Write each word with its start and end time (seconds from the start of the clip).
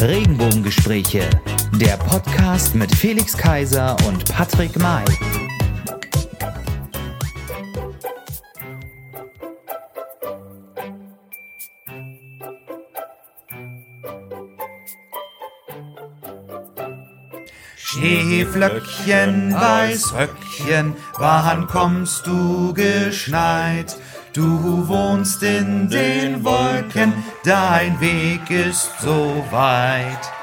Regenbogengespräche, 0.00 1.28
der 1.72 1.96
Podcast 1.96 2.76
mit 2.76 2.94
Felix 2.94 3.36
Kaiser 3.36 3.96
und 4.06 4.24
Patrick 4.32 4.78
May. 4.78 5.04
Schneeflöckchen, 17.76 19.52
Weißröckchen, 19.52 20.94
wann 21.18 21.66
kommst 21.66 22.24
du 22.24 22.72
geschneit? 22.72 23.96
Du 24.38 24.86
wohnst 24.86 25.42
in 25.42 25.88
den 25.88 26.44
Wolken, 26.44 27.12
dein 27.42 28.00
Weg 28.00 28.48
ist 28.48 28.88
so 29.00 29.44
weit. 29.50 30.37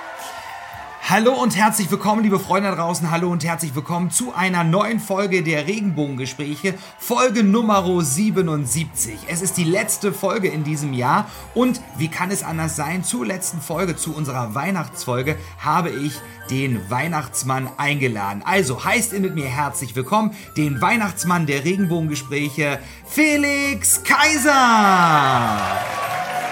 Hallo 1.08 1.34
und 1.34 1.56
herzlich 1.56 1.92
willkommen, 1.92 2.24
liebe 2.24 2.40
Freunde 2.40 2.70
da 2.70 2.76
draußen. 2.78 3.12
Hallo 3.12 3.30
und 3.30 3.46
herzlich 3.46 3.76
willkommen 3.76 4.10
zu 4.10 4.34
einer 4.34 4.64
neuen 4.64 5.00
Folge 5.00 5.44
der 5.44 5.68
Regenbogengespräche, 5.68 6.74
Folge 6.98 7.44
Nummer 7.44 7.86
77. 8.02 9.14
Es 9.28 9.44
ist 9.44 9.56
die 9.58 9.66
letzte 9.66 10.12
Folge 10.12 10.48
in 10.48 10.64
diesem 10.64 10.94
Jahr 10.94 11.30
und 11.54 11.80
wie 12.00 12.08
kann 12.08 12.32
es 12.32 12.42
anders 12.42 12.76
sein? 12.76 13.04
Zur 13.04 13.24
letzten 13.24 13.62
Folge, 13.62 13.96
zu 13.96 14.16
unserer 14.16 14.56
Weihnachtsfolge, 14.56 15.38
habe 15.60 15.92
ich 15.92 16.20
den 16.50 16.90
Weihnachtsmann 16.90 17.70
eingeladen. 17.78 18.42
Also 18.44 18.84
heißt 18.84 19.14
ihr 19.14 19.20
mit 19.20 19.36
mir 19.36 19.46
herzlich 19.46 19.96
willkommen, 19.96 20.32
den 20.58 20.82
Weihnachtsmann 20.82 21.46
der 21.46 21.66
Regenbogengespräche, 21.66 22.80
Felix 23.06 24.02
Kaiser. 24.04 24.52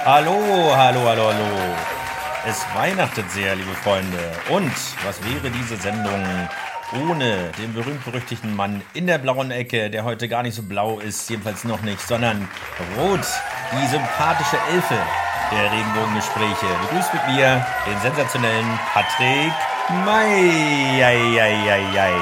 Hallo, 0.06 0.38
hallo, 0.76 1.00
hallo, 1.08 1.34
hallo. 1.34 2.03
Es 2.46 2.66
weihnachtet 2.76 3.32
sehr, 3.32 3.56
liebe 3.56 3.74
Freunde. 3.74 4.18
Und 4.50 4.74
was 5.06 5.24
wäre 5.24 5.50
diese 5.50 5.78
Sendung 5.78 6.22
ohne 7.08 7.52
den 7.58 7.74
berühmt-berüchtigten 7.74 8.54
Mann 8.54 8.82
in 8.94 9.08
der 9.08 9.18
blauen 9.18 9.50
Ecke, 9.50 9.90
der 9.90 10.04
heute 10.04 10.28
gar 10.28 10.44
nicht 10.44 10.56
so 10.56 10.64
blau 10.64 11.00
ist, 11.00 11.30
jedenfalls 11.30 11.64
noch 11.64 11.82
nicht, 11.84 12.06
sondern 12.06 12.50
rot, 12.98 13.26
die 13.72 13.88
sympathische 13.88 14.58
Elfe 14.74 14.98
der 15.52 15.72
Regenbogengespräche. 15.72 16.66
Begrüßt 16.90 17.14
mit 17.14 17.28
mir 17.30 17.66
den 17.86 18.00
sensationellen 18.02 18.80
Patrick 18.94 19.54
May. 20.06 21.00
Jai, 21.00 21.16
jai, 21.36 21.66
jai, 21.66 21.82
jai, 21.94 22.14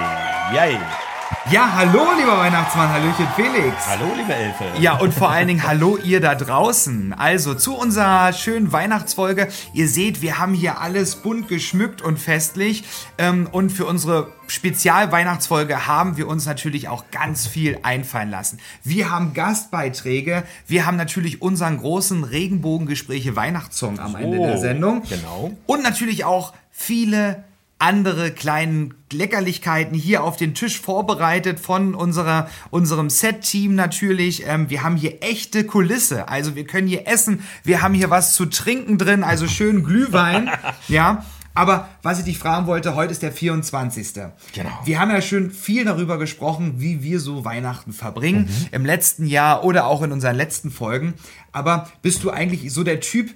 jai. 0.53 1.10
Ja, 1.49 1.73
hallo, 1.73 2.05
lieber 2.19 2.37
Weihnachtsmann, 2.37 2.89
Hallöchen 2.89 3.27
Felix. 3.35 3.75
Hallo, 3.87 4.05
liebe 4.15 4.31
Elfe. 4.31 4.63
Ja, 4.79 4.97
und 4.99 5.11
vor 5.11 5.31
allen 5.31 5.47
Dingen 5.47 5.63
hallo 5.63 5.97
ihr 5.97 6.21
da 6.21 6.35
draußen. 6.35 7.13
Also 7.13 7.55
zu 7.55 7.75
unserer 7.75 8.31
schönen 8.31 8.71
Weihnachtsfolge. 8.71 9.47
Ihr 9.73 9.87
seht, 9.87 10.21
wir 10.21 10.37
haben 10.37 10.53
hier 10.53 10.79
alles 10.79 11.15
bunt 11.15 11.47
geschmückt 11.47 12.03
und 12.03 12.19
festlich. 12.19 12.83
Ähm, 13.17 13.49
und 13.51 13.71
für 13.71 13.85
unsere 13.85 14.31
Spezial-Weihnachtsfolge 14.45 15.87
haben 15.87 16.15
wir 16.15 16.27
uns 16.27 16.45
natürlich 16.45 16.89
auch 16.89 17.05
ganz 17.09 17.47
viel 17.47 17.79
einfallen 17.81 18.29
lassen. 18.29 18.59
Wir 18.83 19.09
haben 19.09 19.33
Gastbeiträge. 19.33 20.43
Wir 20.67 20.85
haben 20.85 20.95
natürlich 20.95 21.41
unseren 21.41 21.79
großen 21.79 22.23
Regenbogengespräche 22.23 23.35
Weihnachtssong 23.35 23.99
am 23.99 24.15
Ende 24.15 24.37
der 24.37 24.59
Sendung. 24.59 25.01
genau. 25.09 25.51
Und 25.65 25.81
natürlich 25.81 26.23
auch 26.23 26.53
viele 26.69 27.43
andere 27.81 28.31
kleinen 28.31 28.93
Leckerlichkeiten 29.11 29.97
hier 29.97 30.23
auf 30.23 30.37
den 30.37 30.53
Tisch 30.53 30.79
vorbereitet 30.79 31.59
von 31.59 31.95
unserer, 31.95 32.47
unserem 32.69 33.09
Set-Team 33.09 33.75
natürlich. 33.75 34.45
Ähm, 34.45 34.69
wir 34.69 34.83
haben 34.83 34.95
hier 34.95 35.23
echte 35.23 35.65
Kulisse, 35.65 36.29
also 36.29 36.55
wir 36.55 36.65
können 36.65 36.87
hier 36.87 37.07
essen, 37.07 37.43
wir 37.63 37.81
haben 37.81 37.93
hier 37.93 38.09
was 38.09 38.35
zu 38.35 38.45
trinken 38.45 38.97
drin, 38.97 39.23
also 39.23 39.47
schön 39.47 39.83
Glühwein, 39.83 40.49
ja. 40.87 41.25
Aber 41.53 41.89
was 42.01 42.19
ich 42.19 42.25
dich 42.25 42.37
fragen 42.37 42.65
wollte, 42.65 42.95
heute 42.95 43.11
ist 43.11 43.23
der 43.23 43.33
24. 43.33 44.13
Genau. 44.53 44.69
Wir 44.85 44.99
haben 44.99 45.11
ja 45.11 45.21
schon 45.21 45.51
viel 45.51 45.83
darüber 45.83 46.17
gesprochen, 46.17 46.75
wie 46.77 47.03
wir 47.03 47.19
so 47.19 47.43
Weihnachten 47.43 47.91
verbringen, 47.91 48.47
im 48.71 48.85
letzten 48.85 49.25
Jahr 49.25 49.65
oder 49.65 49.85
auch 49.85 50.01
in 50.01 50.13
unseren 50.13 50.37
letzten 50.37 50.71
Folgen. 50.71 51.13
Aber 51.51 51.89
bist 52.01 52.23
du 52.23 52.29
eigentlich 52.29 52.71
so 52.71 52.83
der 52.83 53.01
Typ, 53.01 53.31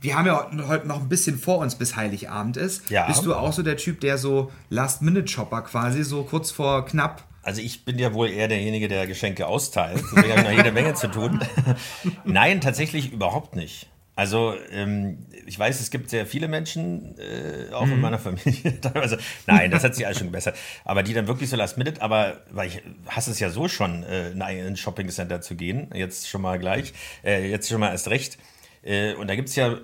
wir 0.00 0.16
haben 0.16 0.26
ja 0.26 0.50
heute 0.66 0.88
noch 0.88 1.00
ein 1.00 1.08
bisschen 1.08 1.38
vor 1.38 1.58
uns, 1.58 1.74
bis 1.74 1.96
Heiligabend 1.96 2.56
ist. 2.56 2.88
Ja. 2.90 3.06
Bist 3.06 3.24
du 3.24 3.34
auch 3.34 3.52
so 3.52 3.62
der 3.62 3.76
Typ, 3.76 4.00
der 4.00 4.18
so 4.18 4.50
Last-Minute-Shopper 4.70 5.62
quasi, 5.62 6.04
so 6.04 6.24
kurz 6.24 6.50
vor 6.50 6.86
knapp? 6.86 7.24
Also 7.42 7.60
ich 7.60 7.84
bin 7.84 7.98
ja 7.98 8.12
wohl 8.12 8.28
eher 8.28 8.48
derjenige, 8.48 8.88
der 8.88 9.06
Geschenke 9.06 9.46
austeilt. 9.46 10.02
Deswegen 10.12 10.30
habe 10.30 10.40
ich 10.40 10.46
noch 10.46 10.56
jede 10.56 10.72
Menge 10.72 10.94
zu 10.94 11.08
tun. 11.08 11.40
Nein, 12.24 12.60
tatsächlich 12.60 13.12
überhaupt 13.12 13.56
nicht. 13.56 13.88
Also 14.16 14.54
ähm, 14.70 15.26
ich 15.46 15.58
weiß, 15.58 15.80
es 15.80 15.90
gibt 15.90 16.10
sehr 16.10 16.26
viele 16.26 16.48
Menschen, 16.48 17.16
äh, 17.18 17.72
auch 17.72 17.86
in 17.86 18.00
meiner 18.00 18.18
Familie 18.18 18.78
teilweise. 18.80 19.18
Nein, 19.46 19.70
das 19.70 19.82
hat 19.82 19.94
sich 19.94 20.04
alles 20.04 20.18
schon 20.18 20.26
gebessert. 20.26 20.56
Aber 20.84 21.02
die 21.02 21.14
dann 21.14 21.26
wirklich 21.26 21.48
so 21.48 21.56
last 21.56 21.78
minute, 21.78 22.02
aber 22.02 22.42
weil 22.50 22.68
ich 22.68 22.82
hasse 23.08 23.30
es 23.30 23.40
ja 23.40 23.48
so 23.48 23.68
schon, 23.68 24.02
äh, 24.02 24.30
in 24.30 24.42
ein 24.42 24.76
Shopping-Center 24.76 25.40
zu 25.40 25.54
gehen. 25.54 25.90
Jetzt 25.94 26.28
schon 26.28 26.42
mal 26.42 26.58
gleich. 26.58 26.92
Äh, 27.24 27.48
jetzt 27.48 27.68
schon 27.68 27.80
mal 27.80 27.92
erst 27.92 28.08
recht. 28.08 28.36
Äh, 28.82 29.14
und 29.14 29.28
da 29.28 29.36
gibt 29.36 29.48
es 29.48 29.56
ja 29.56 29.78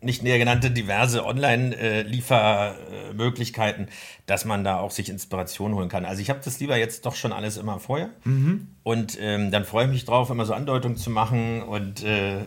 nicht 0.00 0.22
näher 0.22 0.38
genannte 0.38 0.70
diverse 0.70 1.26
Online-Liefermöglichkeiten, 1.26 3.88
dass 4.26 4.44
man 4.44 4.64
da 4.64 4.78
auch 4.78 4.90
sich 4.90 5.08
Inspiration 5.08 5.74
holen 5.74 5.88
kann. 5.88 6.04
Also 6.04 6.22
ich 6.22 6.30
habe 6.30 6.40
das 6.44 6.60
lieber 6.60 6.76
jetzt 6.76 7.06
doch 7.06 7.14
schon 7.14 7.32
alles 7.32 7.56
immer 7.56 7.78
vorher. 7.80 8.10
Und 8.82 9.18
ähm, 9.20 9.50
dann 9.50 9.64
freue 9.64 9.86
ich 9.86 9.90
mich 9.90 10.04
drauf, 10.04 10.30
immer 10.30 10.46
so 10.46 10.54
Andeutungen 10.54 10.96
zu 10.96 11.10
machen. 11.10 11.62
Und 11.62 12.04
äh, 12.04 12.38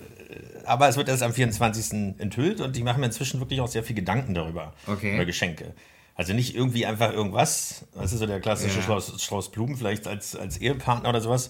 aber 0.66 0.88
es 0.88 0.98
wird 0.98 1.10
erst 1.10 1.24
am 1.24 1.34
24. 1.34 2.16
enthüllt 2.20 2.62
und 2.62 2.78
ich 2.78 2.84
mache 2.84 3.00
mir 3.00 3.08
inzwischen 3.08 3.40
wirklich 3.42 3.60
auch 3.62 3.68
sehr 3.68 3.84
viel 3.84 3.96
Gedanken 3.96 4.34
darüber, 4.34 4.74
Okay. 4.88 5.16
über 5.16 5.26
Geschenke. 5.26 5.74
Also 6.16 6.34
nicht 6.34 6.56
irgendwie 6.56 6.86
einfach 6.86 7.12
irgendwas, 7.14 7.86
das 7.96 8.14
ist 8.14 8.20
so 8.20 8.28
der 8.28 8.40
klassische 8.40 8.78
Ja. 8.78 8.84
Strauß, 8.84 9.22
Strauß 9.24 9.52
Blumen, 9.52 9.76
vielleicht 9.76 10.08
als, 10.08 10.36
als 10.36 10.58
Ehepartner 10.58 11.10
oder 11.10 11.20
sowas, 11.22 11.50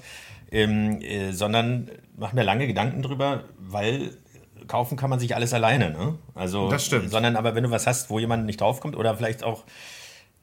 ähm, 0.51 1.01
äh, 1.01 1.31
sondern 1.34 1.90
mache 2.17 2.35
mir 2.35 2.44
lange 2.44 2.67
Gedanken 2.67 3.01
drüber, 3.01 3.44
weil 3.59 4.17
kaufen 4.72 4.96
kann 4.96 5.09
man 5.09 5.20
sich 5.20 5.36
alles 5.36 5.54
alleine. 5.54 5.92
Ne? 5.92 6.18
Also, 6.34 6.70
Das 6.70 6.86
stimmt. 6.86 7.12
Sondern 7.12 7.36
aber 7.36 7.56
wenn 7.56 7.64
du 7.64 7.72
was 7.72 7.88
hast, 7.88 8.09
wo 8.09 8.20
jemand 8.20 8.46
nicht 8.46 8.62
draufkommt 8.62 8.96
oder 8.96 9.16
vielleicht 9.16 9.44
auch 9.44 9.66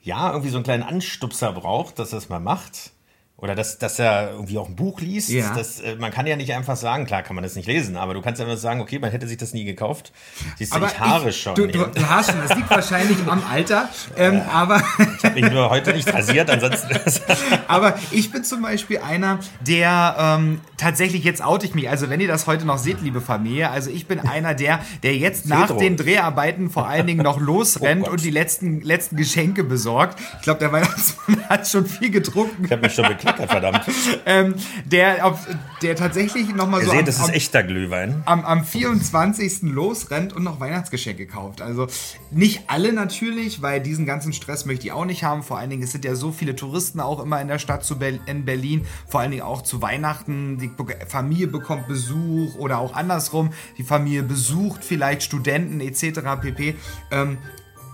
ja, 0.02 0.30
irgendwie 0.30 0.50
so 0.50 0.58
einen 0.58 0.64
kleinen 0.64 0.82
Anstupser 0.82 1.52
braucht, 1.52 1.98
dass 1.98 2.12
es 2.12 2.28
mal 2.28 2.38
macht. 2.38 2.92
Oder 3.40 3.54
dass, 3.54 3.78
dass 3.78 4.00
er 4.00 4.32
irgendwie 4.32 4.58
auch 4.58 4.68
ein 4.68 4.74
Buch 4.74 5.00
liest. 5.00 5.30
Ja. 5.30 5.54
Das, 5.54 5.78
äh, 5.78 5.94
man 5.94 6.10
kann 6.10 6.26
ja 6.26 6.34
nicht 6.34 6.52
einfach 6.52 6.74
sagen, 6.74 7.06
klar 7.06 7.22
kann 7.22 7.36
man 7.36 7.44
das 7.44 7.54
nicht 7.54 7.68
lesen, 7.68 7.96
aber 7.96 8.12
du 8.14 8.20
kannst 8.20 8.40
einfach 8.40 8.56
sagen, 8.56 8.80
okay, 8.80 8.98
man 8.98 9.12
hätte 9.12 9.28
sich 9.28 9.36
das 9.36 9.54
nie 9.54 9.64
gekauft. 9.64 10.10
Siehst 10.56 10.74
du, 10.74 10.84
ich 10.84 10.98
haare 10.98 11.30
schon. 11.30 11.54
Du, 11.54 11.68
du, 11.68 11.86
du 11.86 12.08
hast 12.10 12.32
schon, 12.32 12.40
das 12.40 12.56
liegt 12.56 12.68
wahrscheinlich 12.68 13.16
am 13.28 13.40
Alter. 13.48 13.88
Ähm, 14.16 14.42
aber, 14.52 14.82
Ich 15.16 15.24
habe 15.24 15.40
mich 15.40 15.52
nur 15.52 15.70
heute 15.70 15.92
nicht 15.92 16.12
rasiert, 16.12 16.50
ansonsten. 16.50 16.88
aber 17.68 17.96
ich 18.10 18.32
bin 18.32 18.42
zum 18.42 18.60
Beispiel 18.60 18.98
einer, 18.98 19.38
der 19.60 20.16
ähm, 20.18 20.60
tatsächlich, 20.76 21.22
jetzt 21.22 21.40
oute 21.40 21.64
ich 21.64 21.76
mich, 21.76 21.88
also 21.88 22.10
wenn 22.10 22.20
ihr 22.20 22.26
das 22.26 22.48
heute 22.48 22.64
noch 22.64 22.78
seht, 22.78 23.02
liebe 23.02 23.20
Familie, 23.20 23.70
also 23.70 23.88
ich 23.90 24.08
bin 24.08 24.18
einer, 24.18 24.54
der, 24.54 24.80
der 25.04 25.16
jetzt 25.16 25.46
nach 25.46 25.76
den 25.76 25.96
Dreharbeiten 25.96 26.70
vor 26.70 26.88
allen 26.88 27.06
Dingen 27.06 27.22
noch 27.22 27.38
losrennt 27.38 28.08
Oh 28.08 28.10
und 28.10 28.24
die 28.24 28.30
letzten, 28.30 28.80
letzten 28.80 29.14
Geschenke 29.14 29.62
besorgt. 29.62 30.18
Ich 30.38 30.42
glaube, 30.42 30.58
der 30.58 30.72
Weihnachtsmann 30.72 31.44
hat 31.48 31.68
schon 31.68 31.86
viel 31.86 32.10
getrunken. 32.10 32.64
ich 32.64 32.72
habe 32.72 32.82
mich 32.82 32.94
schon 32.94 33.04
bekleckert, 33.32 33.50
verdammt. 33.50 33.84
Ähm, 34.26 34.54
der, 34.84 35.24
auf, 35.24 35.46
der 35.80 35.96
tatsächlich 35.96 36.54
nochmal 36.54 36.82
so 36.82 36.90
seht, 36.90 37.00
am, 37.00 37.04
das 37.06 37.18
ist 37.18 37.30
echter 37.30 37.62
Glühwein. 37.62 38.22
am, 38.26 38.44
am 38.44 38.64
24. 38.64 39.62
losrennt 39.62 40.32
und 40.32 40.42
noch 40.44 40.60
Weihnachtsgeschenke 40.60 41.26
kauft. 41.26 41.62
Also 41.62 41.86
nicht 42.30 42.64
alle 42.68 42.92
natürlich, 42.92 43.62
weil 43.62 43.80
diesen 43.80 44.06
ganzen 44.06 44.32
Stress 44.32 44.66
möchte 44.66 44.86
ich 44.86 44.92
auch 44.92 45.04
nicht 45.04 45.24
haben. 45.24 45.42
Vor 45.42 45.58
allen 45.58 45.70
Dingen, 45.70 45.82
es 45.82 45.92
sind 45.92 46.04
ja 46.04 46.14
so 46.14 46.32
viele 46.32 46.56
Touristen 46.56 47.00
auch 47.00 47.22
immer 47.22 47.40
in 47.40 47.48
der 47.48 47.58
Stadt 47.58 47.84
zu 47.84 47.98
Ber 47.98 48.08
in 48.26 48.44
Berlin. 48.44 48.86
Vor 49.06 49.20
allen 49.20 49.30
Dingen 49.30 49.42
auch 49.42 49.62
zu 49.62 49.80
Weihnachten. 49.80 50.58
Die 50.58 50.70
Familie 51.06 51.46
bekommt 51.46 51.88
Besuch 51.88 52.54
oder 52.56 52.78
auch 52.78 52.94
andersrum. 52.94 53.50
Die 53.78 53.84
Familie 53.84 54.22
besucht 54.22 54.84
vielleicht 54.84 55.22
Studenten 55.22 55.80
etc. 55.80 56.20
pp. 56.40 56.76
Ähm, 57.10 57.38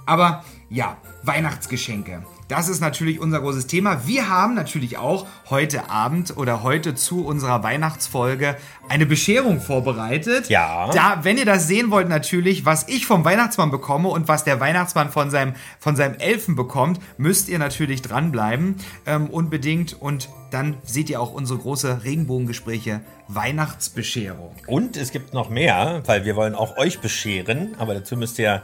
aber 0.07 0.45
ja, 0.69 0.97
Weihnachtsgeschenke. 1.23 2.25
Das 2.49 2.69
ist 2.69 2.81
natürlich 2.81 3.21
unser 3.21 3.41
großes 3.41 3.67
Thema. 3.67 4.07
Wir 4.07 4.29
haben 4.29 4.55
natürlich 4.55 4.99
auch 4.99 5.27
heute 5.49 5.89
Abend 5.91 6.37
oder 6.37 6.63
heute 6.63 6.95
zu 6.95 7.25
unserer 7.25 7.63
Weihnachtsfolge 7.63 8.57
eine 8.89 9.07
Bescherung 9.07 9.61
vorbereitet. 9.61 10.51
Ja. 10.51 10.91
Da, 10.93 11.21
wenn 11.23 11.39
ihr 11.39 11.47
das 11.47 11.67
sehen 11.67 11.91
wollt, 11.91 12.09
natürlich, 12.09 12.67
was 12.67 12.87
ich 12.89 13.07
vom 13.07 13.25
Weihnachtsmann 13.25 13.71
bekomme 13.71 14.09
und 14.09 14.29
was 14.29 14.45
der 14.45 14.61
Weihnachtsmann 14.61 15.11
von 15.11 15.31
seinem, 15.31 15.55
von 15.79 15.97
seinem 15.97 16.17
Elfen 16.17 16.55
bekommt, 16.55 17.01
müsst 17.17 17.49
ihr 17.49 17.59
natürlich 17.59 18.03
dranbleiben. 18.03 18.77
Ähm, 19.07 19.31
unbedingt. 19.31 20.01
Und 20.01 20.29
dann 20.51 20.77
seht 20.85 21.09
ihr 21.09 21.21
auch 21.21 21.33
unsere 21.33 21.59
große 21.59 22.05
Regenbogengespräche 22.05 23.01
Weihnachtsbescherung. 23.29 24.55
Und 24.67 24.97
es 24.99 25.13
gibt 25.13 25.33
noch 25.33 25.49
mehr, 25.49 26.03
weil 26.05 26.27
wir 26.27 26.37
wollen 26.37 26.55
auch 26.55 26.77
euch 26.77 27.01
bescheren, 27.01 27.75
aber 27.79 27.95
dazu 27.95 28.17
müsst 28.17 28.39
ihr 28.39 28.63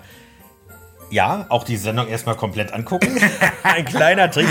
Ja, 1.11 1.47
auch 1.49 1.65
die 1.65 1.77
Sendung 1.77 2.07
erstmal 2.09 2.37
komplett 2.37 2.73
angucken. 2.73 3.09
Ein 3.65 3.85
kleiner 3.85 4.31
Trick, 4.31 4.47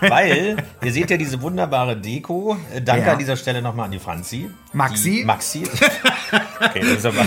weil 0.00 0.56
ihr 0.82 0.92
seht 0.92 1.10
ja 1.10 1.16
diese 1.16 1.40
wunderbare 1.40 1.96
Deko. 1.96 2.56
Äh, 2.74 2.82
Danke 2.82 3.06
Ja. 3.06 3.12
an 3.14 3.18
dieser 3.18 3.36
Stelle 3.36 3.62
nochmal 3.62 3.86
an 3.86 3.92
die 3.92 3.98
Franzi. 3.98 4.50
Maxi? 4.72 5.10
Die 5.20 5.24
Maxi. 5.24 5.62
Okay, 6.64 6.80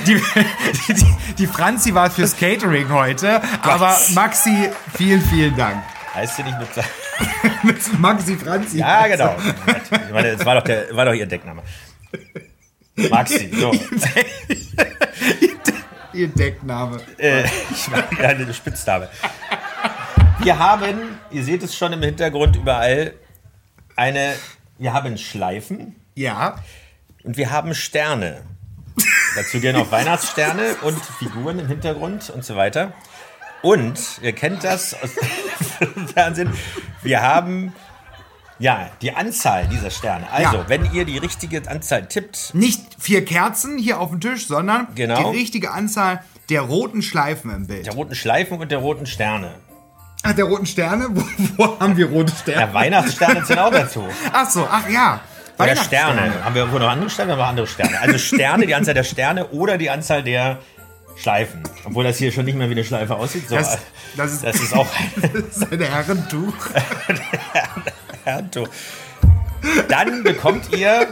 Die, 0.08 0.94
die, 0.94 1.06
die 1.38 1.46
Franzi 1.48 1.94
war 1.94 2.10
fürs 2.10 2.36
Catering 2.36 2.90
heute, 2.90 3.40
aber 3.62 3.96
Maxi, 4.16 4.70
vielen, 4.98 5.22
vielen 5.22 5.56
Dank. 5.56 5.84
heißt 6.16 6.38
sie 6.38 6.44
nicht 6.44 6.58
mit. 6.60 6.70
Mit 7.64 8.00
Maxi 8.00 8.36
Franzi. 8.36 8.80
Ja, 8.80 9.06
genau. 9.06 9.36
Ich 10.08 10.12
meine, 10.12 10.36
das 10.38 10.44
war 10.46 10.56
doch, 10.56 10.64
der, 10.64 10.88
war 10.96 11.06
doch 11.06 11.14
ihr 11.14 11.28
Deckname. 11.28 11.62
Maxi, 13.12 13.52
so. 13.54 13.72
Ihr 16.16 16.30
Deckname. 16.30 17.00
Äh, 17.18 17.44
ich 17.72 17.88
meine, 17.90 18.08
eine 18.20 18.54
Spitzname. 18.54 19.10
Wir 20.40 20.58
haben, 20.60 21.20
ihr 21.32 21.44
seht 21.44 21.62
es 21.64 21.76
schon 21.76 21.92
im 21.94 22.02
Hintergrund 22.02 22.56
überall, 22.56 23.14
eine, 23.96 24.34
wir 24.78 24.94
haben 24.94 25.18
Schleifen 25.18 25.96
Ja. 26.16 26.56
und 27.24 27.38
wir 27.38 27.52
haben 27.52 27.74
Sterne. 27.76 28.44
Dazu 29.36 29.60
gehören 29.60 29.82
auch 29.82 29.92
Weihnachtssterne 29.92 30.76
und 30.82 30.98
Figuren 31.20 31.60
im 31.60 31.68
Hintergrund 31.68 32.30
und 32.30 32.46
so 32.46 32.56
weiter. 32.56 32.94
Und, 33.62 34.00
ihr 34.22 34.32
kennt 34.34 34.64
das 34.64 34.94
aus 34.94 35.10
dem 35.80 36.08
Fernsehen, 36.08 36.54
wir 37.02 37.22
haben 37.22 37.74
ja 38.60 38.90
die 39.02 39.14
Anzahl 39.14 39.68
dieser 39.68 39.90
Sterne. 39.90 40.26
Also, 40.32 40.58
Ja. 40.58 40.66
wenn 40.70 40.92
ihr 40.94 41.06
die 41.06 41.18
richtige 41.18 41.68
Anzahl 41.70 42.06
tippt, 42.08 42.54
Nicht 42.54 42.82
vier 43.00 43.24
Kerzen 43.26 43.78
hier 43.78 44.00
auf 44.00 44.10
dem 44.10 44.20
Tisch, 44.22 44.48
sondern 44.48 44.88
Genau. 44.96 45.32
die 45.32 45.38
richtige 45.40 45.72
Anzahl 45.72 46.22
der 46.50 46.62
roten 46.62 47.02
Schleifen 47.02 47.52
im 47.52 47.68
Bild. 47.68 47.86
der 47.88 47.94
roten 47.94 48.16
Schleifen 48.16 48.60
und 48.60 48.72
der 48.72 48.78
roten 48.80 49.06
Sterne. 49.06 49.56
Ach, 50.24 50.34
der 50.34 50.46
roten 50.46 50.66
Sterne? 50.66 51.08
Wo, 51.12 51.24
wo 51.58 51.80
haben 51.80 51.98
wir 51.98 52.08
rote 52.10 52.34
Sterne? 52.36 52.62
Ja, 52.62 52.74
Weihnachtssterne 52.74 53.46
sind 53.46 53.60
auch 53.60 53.72
dazu. 53.72 54.04
Ach 54.34 54.50
so, 54.50 54.68
ach 54.70 54.90
ja. 54.90 55.22
Oder. 55.58 55.76
Sterne. 55.76 56.44
Haben 56.44 56.54
wir 56.56 56.62
irgendwo 56.64 56.80
noch 56.80 56.90
andere 56.90 57.10
Sterne? 57.10 57.30
Wir 57.30 57.34
haben 57.34 57.40
noch 57.42 57.48
andere 57.50 57.68
Sterne. 57.68 58.00
Also 58.02 58.18
Sterne, 58.18 58.66
die 58.66 58.76
Anzahl 58.76 58.94
der 58.94 59.04
Sterne 59.04 59.48
oder 59.50 59.78
die 59.78 59.90
Anzahl 59.90 60.22
der 60.24 60.60
Schleifen. 61.16 61.64
Obwohl 61.86 62.04
das 62.04 62.18
hier 62.18 62.32
schon 62.34 62.44
nicht 62.46 62.58
mehr 62.58 62.68
wie 62.68 62.74
eine 62.74 62.84
Schleife 62.84 63.16
aussieht. 63.16 63.48
So, 63.48 63.56
Das, 63.56 63.78
das, 64.18 64.34
ist, 64.34 64.44
das 64.44 64.56
ist 64.58 64.74
auch 64.74 64.88
ein 65.22 65.32
das 65.50 65.58
ist 65.58 65.72
ein 65.72 65.82
Herrentuch. 65.82 66.54
Ernto. 68.26 68.68
Dann 69.88 70.24
bekommt 70.24 70.76
ihr, 70.76 71.08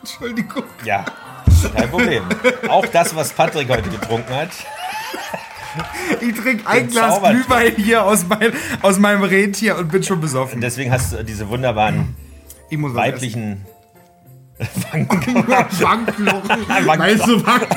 Entschuldigung. 0.00 0.64
ja, 0.84 1.04
kein 1.74 1.90
Problem. 1.90 2.22
Auch 2.68 2.86
das, 2.86 3.14
was 3.16 3.32
Patrick 3.32 3.68
heute 3.68 3.88
getrunken 3.90 4.34
hat. 4.34 4.50
Ich 6.20 6.34
trinke 6.38 6.66
ein 6.68 6.88
Glas 6.88 7.14
Zaubertrunk. 7.14 7.46
Glühwein 7.46 7.76
hier 7.76 8.04
aus, 8.04 8.26
mein, 8.28 8.52
aus 8.82 8.98
meinem 8.98 9.22
Rentier 9.22 9.76
und 9.78 9.90
bin 9.90 10.02
schon 10.02 10.20
besoffen. 10.20 10.60
Deswegen 10.60 10.92
hast 10.92 11.12
du 11.14 11.24
diese 11.24 11.48
wunderbaren 11.48 12.14
Ich 12.68 12.76
muss 12.78 12.94
was 12.94 13.04
weiblichen 13.04 13.64
essen. 14.58 14.82
Wangenknochen. 14.92 15.80
Wangenknochen. 15.80 16.66
Meinst 16.98 17.26
du 17.26 17.46
Wangenknochen? 17.46 17.76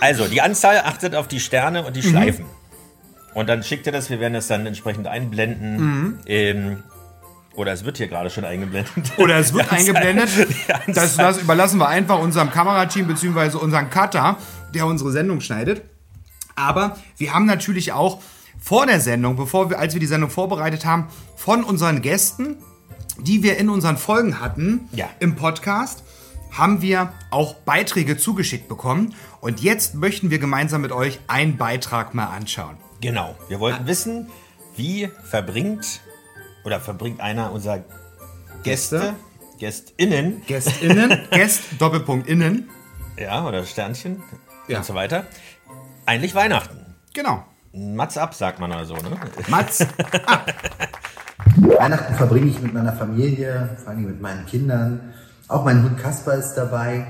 Also, 0.00 0.26
die 0.28 0.40
Anzahl 0.40 0.78
achtet 0.78 1.14
auf 1.14 1.28
die 1.28 1.40
Sterne 1.40 1.82
Mhm. 1.82 1.86
und 1.88 1.96
die 1.96 2.02
Schleifen. 2.02 2.46
Und 3.34 3.48
dann 3.48 3.62
schickt 3.62 3.86
ihr 3.86 3.92
das, 3.92 4.10
wir 4.10 4.20
werden 4.20 4.34
das 4.34 4.46
dann 4.48 4.66
entsprechend 4.66 5.06
einblenden. 5.06 5.76
Mhm. 5.76 6.18
Ähm, 6.26 6.82
oder 7.54 7.72
es 7.72 7.84
wird 7.84 7.96
hier 7.98 8.08
gerade 8.08 8.30
schon 8.30 8.44
eingeblendet. 8.44 8.94
Oder 9.18 9.36
es 9.38 9.52
wird 9.52 9.70
eingeblendet. 9.72 10.28
Das, 10.86 11.16
das 11.16 11.38
überlassen 11.38 11.78
wir 11.78 11.88
einfach 11.88 12.18
unserem 12.20 12.50
Kamerateam 12.50 13.06
bzw. 13.08 13.56
unserem 13.58 13.90
Cutter, 13.90 14.36
der 14.72 14.86
unsere 14.86 15.10
Sendung 15.12 15.40
schneidet. 15.40 15.82
Aber 16.54 16.96
wir 17.16 17.34
haben 17.34 17.46
natürlich 17.46 17.92
auch 17.92 18.20
vor 18.58 18.86
der 18.86 19.00
Sendung, 19.00 19.36
bevor 19.36 19.68
wir, 19.68 19.78
als 19.78 19.94
wir 19.94 20.00
die 20.00 20.06
Sendung 20.06 20.30
vorbereitet 20.30 20.84
haben, 20.84 21.08
von 21.36 21.64
unseren 21.64 22.02
Gästen, 22.02 22.56
die 23.18 23.42
wir 23.42 23.58
in 23.58 23.68
unseren 23.68 23.96
Folgen 23.96 24.40
hatten 24.40 24.88
Ja. 24.92 25.08
im 25.18 25.34
Podcast, 25.36 26.04
haben 26.52 26.82
wir 26.82 27.12
auch 27.30 27.54
Beiträge 27.54 28.16
zugeschickt 28.16 28.68
bekommen. 28.68 29.14
Und 29.40 29.60
jetzt 29.60 29.94
möchten 29.94 30.30
wir 30.30 30.38
gemeinsam 30.38 30.82
mit 30.82 30.92
euch 30.92 31.18
einen 31.26 31.56
Beitrag 31.56 32.14
mal 32.14 32.26
anschauen. 32.26 32.76
Genau. 33.00 33.34
Wir 33.48 33.60
wollten 33.60 33.86
wissen, 33.86 34.28
wie 34.76 35.08
verbringt 35.24 36.00
oder 36.64 36.80
verbringt 36.80 37.20
einer 37.20 37.52
unserer 37.52 37.80
Gäste, 38.62 39.14
GästInnen, 39.58 40.42
GästInnen, 40.46 41.26
Gäst, 41.30 41.62
Doppelpunkt 41.78 42.28
innen. 42.28 42.68
ja, 43.16 43.44
oder 43.46 43.64
Sternchen 43.64 44.22
Ja. 44.68 44.78
und 44.78 44.84
so 44.84 44.94
weiter, 44.94 45.24
eigentlich 46.06 46.34
Weihnachten. 46.34 46.94
Genau. 47.14 47.44
Mats 47.72 48.18
ab, 48.18 48.34
sagt 48.34 48.58
man 48.58 48.72
oder 48.72 48.84
so, 48.84 48.94
ne? 48.94 49.16
Mats, 49.48 49.86
Weihnachten 51.56 52.14
verbringe 52.14 52.50
ich 52.50 52.60
mit 52.60 52.74
meiner 52.74 52.92
Familie, 52.92 53.76
vor 53.82 53.90
allem 53.92 54.02
mit 54.06 54.20
meinen 54.20 54.44
Kindern. 54.46 55.14
Auch 55.48 55.64
mein 55.64 55.82
Hund 55.82 55.98
Kasper 55.98 56.34
ist 56.34 56.54
dabei. 56.54 57.06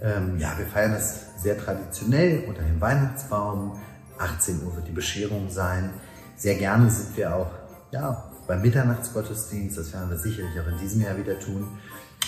Ähm, 0.00 0.38
ja, 0.38 0.52
wir 0.56 0.66
feiern 0.66 0.92
das 0.92 1.40
sehr 1.42 1.58
traditionell 1.58 2.44
unter 2.46 2.62
dem 2.62 2.80
Weihnachtsbaum. 2.80 3.78
18 4.18 4.62
Uhr 4.64 4.76
wird 4.76 4.88
die 4.88 4.92
Bescherung 4.92 5.48
sein. 5.48 5.90
Sehr 6.36 6.54
gerne 6.54 6.90
sind 6.90 7.16
wir 7.16 7.34
auch 7.34 7.50
ja, 7.90 8.24
beim 8.46 8.62
Mitternachtsgottesdienst. 8.62 9.78
Das 9.78 9.92
werden 9.92 10.10
wir 10.10 10.18
sicherlich 10.18 10.58
auch 10.60 10.68
in 10.68 10.78
diesem 10.78 11.02
Jahr 11.02 11.16
wieder 11.16 11.38
tun. 11.38 11.66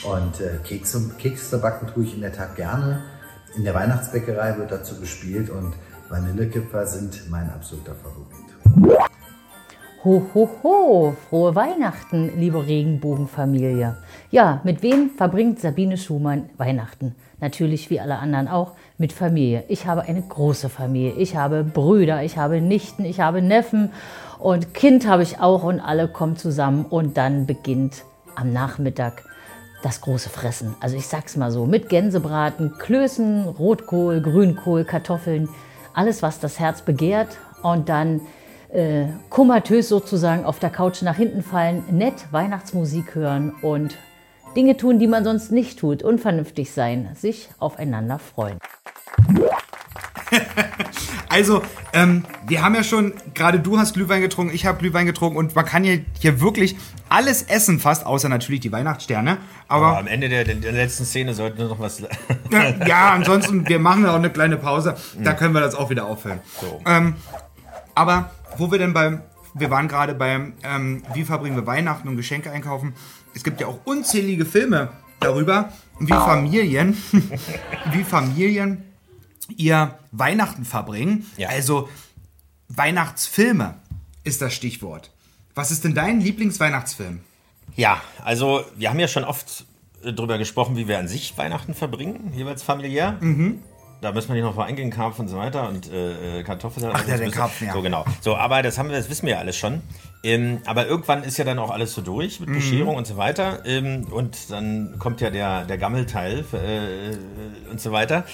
Und 0.04 0.40
äh, 0.40 0.58
Kekse, 0.64 1.10
Kekse 1.18 1.58
backen 1.58 1.88
tue 1.88 2.04
ich 2.04 2.14
in 2.14 2.20
der 2.20 2.32
Tat 2.32 2.56
gerne. 2.56 3.02
In 3.56 3.64
der 3.64 3.74
Weihnachtsbäckerei 3.74 4.56
wird 4.58 4.70
dazu 4.70 4.98
gespielt 5.00 5.50
und 5.50 5.74
Vanillekipferl 6.08 6.86
sind 6.86 7.30
mein 7.30 7.50
absoluter 7.50 7.94
Favorit. 7.94 9.10
Ho, 10.02 10.22
ho, 10.34 10.50
ho, 10.62 11.16
frohe 11.28 11.54
Weihnachten, 11.54 12.32
liebe 12.38 12.66
Regenbogenfamilie. 12.66 13.98
Ja, 14.30 14.60
mit 14.64 14.82
wem 14.82 15.10
verbringt 15.10 15.60
Sabine 15.60 15.98
Schumann 15.98 16.48
Weihnachten? 16.56 17.16
Natürlich 17.38 17.90
wie 17.90 18.00
alle 18.00 18.18
anderen 18.18 18.48
auch 18.48 18.76
mit 19.00 19.14
Familie. 19.14 19.64
Ich 19.68 19.86
habe 19.86 20.02
eine 20.02 20.20
große 20.20 20.68
Familie. 20.68 21.14
Ich 21.14 21.34
habe 21.34 21.64
Brüder, 21.64 22.22
ich 22.22 22.36
habe 22.36 22.60
Nichten, 22.60 23.06
ich 23.06 23.18
habe 23.18 23.40
Neffen 23.40 23.92
und 24.38 24.74
Kind 24.74 25.08
habe 25.08 25.22
ich 25.22 25.40
auch 25.40 25.62
und 25.64 25.80
alle 25.80 26.06
kommen 26.06 26.36
zusammen 26.36 26.84
und 26.84 27.16
dann 27.16 27.46
beginnt 27.46 28.04
am 28.36 28.52
Nachmittag 28.52 29.24
das 29.82 30.02
große 30.02 30.28
Fressen. 30.28 30.76
Also 30.80 30.98
ich 30.98 31.06
sag's 31.06 31.34
mal 31.38 31.50
so, 31.50 31.64
mit 31.64 31.88
Gänsebraten, 31.88 32.74
Klößen, 32.78 33.48
Rotkohl, 33.48 34.20
Grünkohl, 34.20 34.84
Kartoffeln, 34.84 35.48
alles 35.94 36.22
was 36.22 36.38
das 36.38 36.60
Herz 36.60 36.82
begehrt 36.82 37.38
und 37.62 37.88
dann 37.88 38.20
äh, 38.68 39.06
komatös 39.30 39.88
sozusagen 39.88 40.44
auf 40.44 40.58
der 40.58 40.68
Couch 40.70 41.00
nach 41.00 41.16
hinten 41.16 41.42
fallen, 41.42 41.84
nett 41.90 42.26
Weihnachtsmusik 42.32 43.14
hören 43.14 43.54
und 43.62 43.96
Dinge 44.56 44.76
tun, 44.76 44.98
die 44.98 45.06
man 45.06 45.22
sonst 45.24 45.52
nicht 45.52 45.78
tut, 45.78 46.02
unvernünftig 46.02 46.72
sein, 46.72 47.10
sich 47.14 47.50
aufeinander 47.58 48.18
freuen. 48.18 48.58
Also, 51.32 51.62
ähm, 51.92 52.24
wir 52.48 52.64
haben 52.64 52.74
ja 52.74 52.82
schon, 52.82 53.12
gerade 53.34 53.60
du 53.60 53.78
hast 53.78 53.94
Glühwein 53.94 54.20
getrunken, 54.20 54.52
ich 54.52 54.66
habe 54.66 54.78
Glühwein 54.78 55.06
getrunken 55.06 55.38
und 55.38 55.54
man 55.54 55.64
kann 55.64 55.84
hier, 55.84 56.04
hier 56.18 56.40
wirklich 56.40 56.76
alles 57.08 57.42
essen 57.42 57.78
fast, 57.78 58.04
außer 58.04 58.28
natürlich 58.28 58.60
die 58.60 58.72
Weihnachtssterne. 58.72 59.38
Aber 59.68 59.86
Aber 59.86 59.98
am 59.98 60.06
Ende 60.08 60.28
der, 60.28 60.42
der 60.42 60.72
letzten 60.72 61.04
Szene 61.04 61.34
sollten 61.34 61.58
wir 61.58 61.66
noch 61.66 61.78
was. 61.78 62.00
ja, 62.00 62.08
ja, 62.86 63.10
ansonsten, 63.12 63.68
wir 63.68 63.78
machen 63.78 64.02
ja 64.02 64.10
auch 64.10 64.16
eine 64.16 64.30
kleine 64.30 64.56
Pause, 64.56 64.96
da 65.22 65.32
können 65.34 65.54
wir 65.54 65.60
das 65.60 65.76
auch 65.76 65.88
wieder 65.88 66.06
auffüllen. 66.06 66.40
So. 66.60 66.80
Ähm, 66.84 67.14
aber 67.94 68.32
wo 68.56 68.72
wir 68.72 68.78
denn 68.78 68.92
beim, 68.92 69.22
wir 69.54 69.70
waren 69.70 69.88
gerade 69.88 70.14
beim, 70.14 70.54
ähm, 70.62 71.02
wie 71.14 71.24
verbringen 71.24 71.56
wir 71.56 71.66
Weihnachten 71.66 72.08
und 72.08 72.16
Geschenke 72.16 72.50
einkaufen. 72.50 72.94
Es 73.34 73.44
gibt 73.44 73.60
ja 73.60 73.66
auch 73.66 73.80
unzählige 73.84 74.44
Filme 74.44 74.90
darüber, 75.20 75.72
wie 75.98 76.12
Familien, 76.12 76.96
wie 77.92 78.04
Familien 78.04 78.84
ihr 79.56 79.98
Weihnachten 80.12 80.64
verbringen. 80.64 81.26
Ja. 81.36 81.48
Also 81.48 81.88
Weihnachtsfilme 82.68 83.74
ist 84.24 84.40
das 84.42 84.54
Stichwort. 84.54 85.10
Was 85.54 85.70
ist 85.70 85.84
denn 85.84 85.94
dein 85.94 86.20
Lieblingsweihnachtsfilm? 86.20 87.20
Ja, 87.76 88.00
also 88.24 88.64
wir 88.76 88.90
haben 88.90 88.98
ja 88.98 89.08
schon 89.08 89.24
oft 89.24 89.64
drüber 90.02 90.38
gesprochen, 90.38 90.76
wie 90.76 90.88
wir 90.88 90.98
an 90.98 91.08
sich 91.08 91.36
Weihnachten 91.36 91.74
verbringen, 91.74 92.32
jeweils 92.34 92.62
familiär. 92.62 93.18
Mhm. 93.20 93.62
Da 94.00 94.12
müssen 94.12 94.28
wir 94.28 94.34
nicht 94.36 94.44
noch 94.44 94.54
mal 94.54 94.64
eingehen, 94.64 94.90
Karpfen 94.90 95.26
und 95.26 95.28
so 95.28 95.36
weiter 95.36 95.68
und 95.68 95.90
äh, 95.92 96.38
äh, 96.40 96.42
Kartoffeln. 96.42 96.90
Ach 96.92 97.06
ja, 97.06 97.18
der 97.18 97.30
Karpfen, 97.30 97.66
ja. 97.66 97.74
So 97.74 97.82
genau. 97.82 98.04
So, 98.22 98.34
aber 98.36 98.62
das 98.62 98.78
haben 98.78 98.88
wir, 98.88 98.96
das 98.96 99.10
wissen 99.10 99.26
wir 99.26 99.34
ja 99.34 99.38
alles 99.40 99.56
schon. 99.56 99.82
Ähm, 100.22 100.60
aber 100.64 100.86
irgendwann 100.86 101.22
ist 101.22 101.36
ja 101.36 101.44
dann 101.44 101.58
auch 101.58 101.70
alles 101.70 101.92
so 101.94 102.00
durch 102.00 102.40
Mhm. 102.40 102.46
mit 102.46 102.54
Bescherung 102.56 102.96
und 102.96 103.06
so 103.06 103.16
weiter. 103.18 103.62
Ähm, 103.66 104.04
und 104.10 104.50
dann 104.50 104.98
kommt 104.98 105.20
ja 105.20 105.28
der, 105.30 105.64
der 105.66 105.76
Gammelteil 105.76 106.44
äh, 106.52 107.70
und 107.70 107.80
so 107.80 107.92
weiter. 107.92 108.24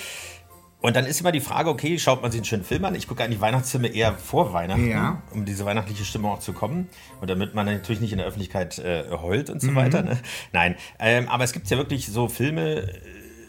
Und 0.82 0.94
dann 0.94 1.04
ist 1.06 1.20
immer 1.20 1.32
die 1.32 1.40
Frage, 1.40 1.68
okay, 1.70 1.98
schaut 1.98 2.22
man 2.22 2.30
sich 2.30 2.38
einen 2.40 2.44
schönen 2.44 2.64
Film 2.64 2.84
an? 2.84 2.94
Ich 2.94 3.08
gucke 3.08 3.24
eigentlich 3.24 3.40
Weihnachtsfilme 3.40 3.88
eher 3.88 4.12
vor 4.12 4.52
Weihnachten, 4.52 4.88
Ja. 4.88 5.22
um 5.32 5.44
diese 5.44 5.64
weihnachtliche 5.64 6.04
Stimmung 6.04 6.32
auch 6.32 6.38
zu 6.38 6.52
kommen. 6.52 6.88
Und 7.20 7.28
damit 7.28 7.54
man 7.56 7.66
natürlich 7.66 8.00
nicht 8.00 8.12
in 8.12 8.18
der 8.18 8.26
Öffentlichkeit 8.28 8.78
äh, 8.78 9.04
heult 9.10 9.50
und 9.50 9.60
so 9.60 9.74
weiter. 9.74 10.02
Ne? 10.02 10.16
Nein, 10.52 10.76
ähm, 11.00 11.28
aber 11.28 11.42
es 11.42 11.52
gibt 11.52 11.68
ja 11.70 11.76
wirklich 11.76 12.06
so 12.06 12.28
Filme 12.28 12.82
äh, 12.82 12.88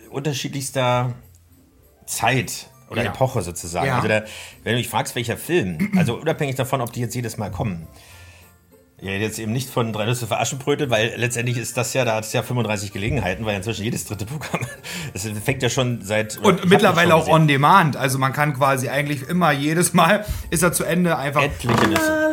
unterschiedlichster 0.10 1.14
Zeit. 2.08 2.70
oder 2.90 3.04
Ja. 3.04 3.12
Epoche 3.12 3.42
sozusagen. 3.42 3.88
Ja. 3.88 3.98
Also 3.98 4.08
da, 4.08 4.24
wenn 4.64 4.74
du 4.74 4.78
mich 4.78 4.90
fragst, 4.90 5.16
welcher 5.16 5.38
Film, 5.38 5.92
also 5.98 6.16
unabhängig 6.16 6.56
davon, 6.56 6.82
ob 6.82 6.92
die 6.94 7.02
jetzt 7.02 7.16
jedes 7.16 7.38
Mal 7.38 7.52
kommen. 7.52 7.88
Ja, 9.00 9.12
jetzt 9.12 9.38
eben 9.38 9.52
nicht 9.52 9.70
von 9.70 9.94
Drei 9.94 10.06
Nüsse 10.06 10.26
für 10.26 10.40
Aschenbrötel, 10.40 10.90
weil 10.90 11.14
letztendlich 11.18 11.58
ist 11.58 11.78
das 11.78 11.94
ja, 11.94 12.04
da 12.04 12.16
hat 12.16 12.24
es 12.24 12.34
ja 12.34 12.42
35 12.42 12.92
Gelegenheiten, 12.94 13.46
weil 13.46 13.56
inzwischen 13.56 13.84
jedes 13.84 14.06
dritte 14.06 14.26
Programm, 14.26 14.62
das 15.14 15.28
fängt 15.44 15.62
ja 15.62 15.70
schon 15.70 16.02
seit... 16.02 16.38
Und 16.38 16.66
mittlerweile 16.66 17.14
auch 17.14 17.28
on 17.28 17.48
demand. 17.48 17.96
Also 17.96 18.18
man 18.18 18.34
kann 18.34 18.56
quasi 18.56 18.90
eigentlich 18.90 19.30
immer 19.30 19.52
jedes 19.52 19.94
Mal 19.94 20.26
ist 20.50 20.64
er 20.64 20.74
zu 20.74 20.84
Ende 20.84 21.16
einfach. 21.16 21.44
Etliche 21.44 21.88
Nüsse. 21.88 22.32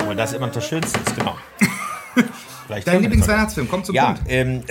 Aber 0.00 0.14
das 0.14 0.32
immer 0.32 0.48
das 0.48 0.66
Schönste 0.66 0.98
ist, 1.00 1.16
genau. 1.16 1.36
Vielleicht 2.66 2.86
Dein 2.86 3.02
Lieblingsweihnachtsfilm, 3.02 3.68
kommt 3.68 3.86
zum 3.86 3.94
Ja, 3.94 4.12
Punkt. 4.12 4.22
ähm, 4.28 4.62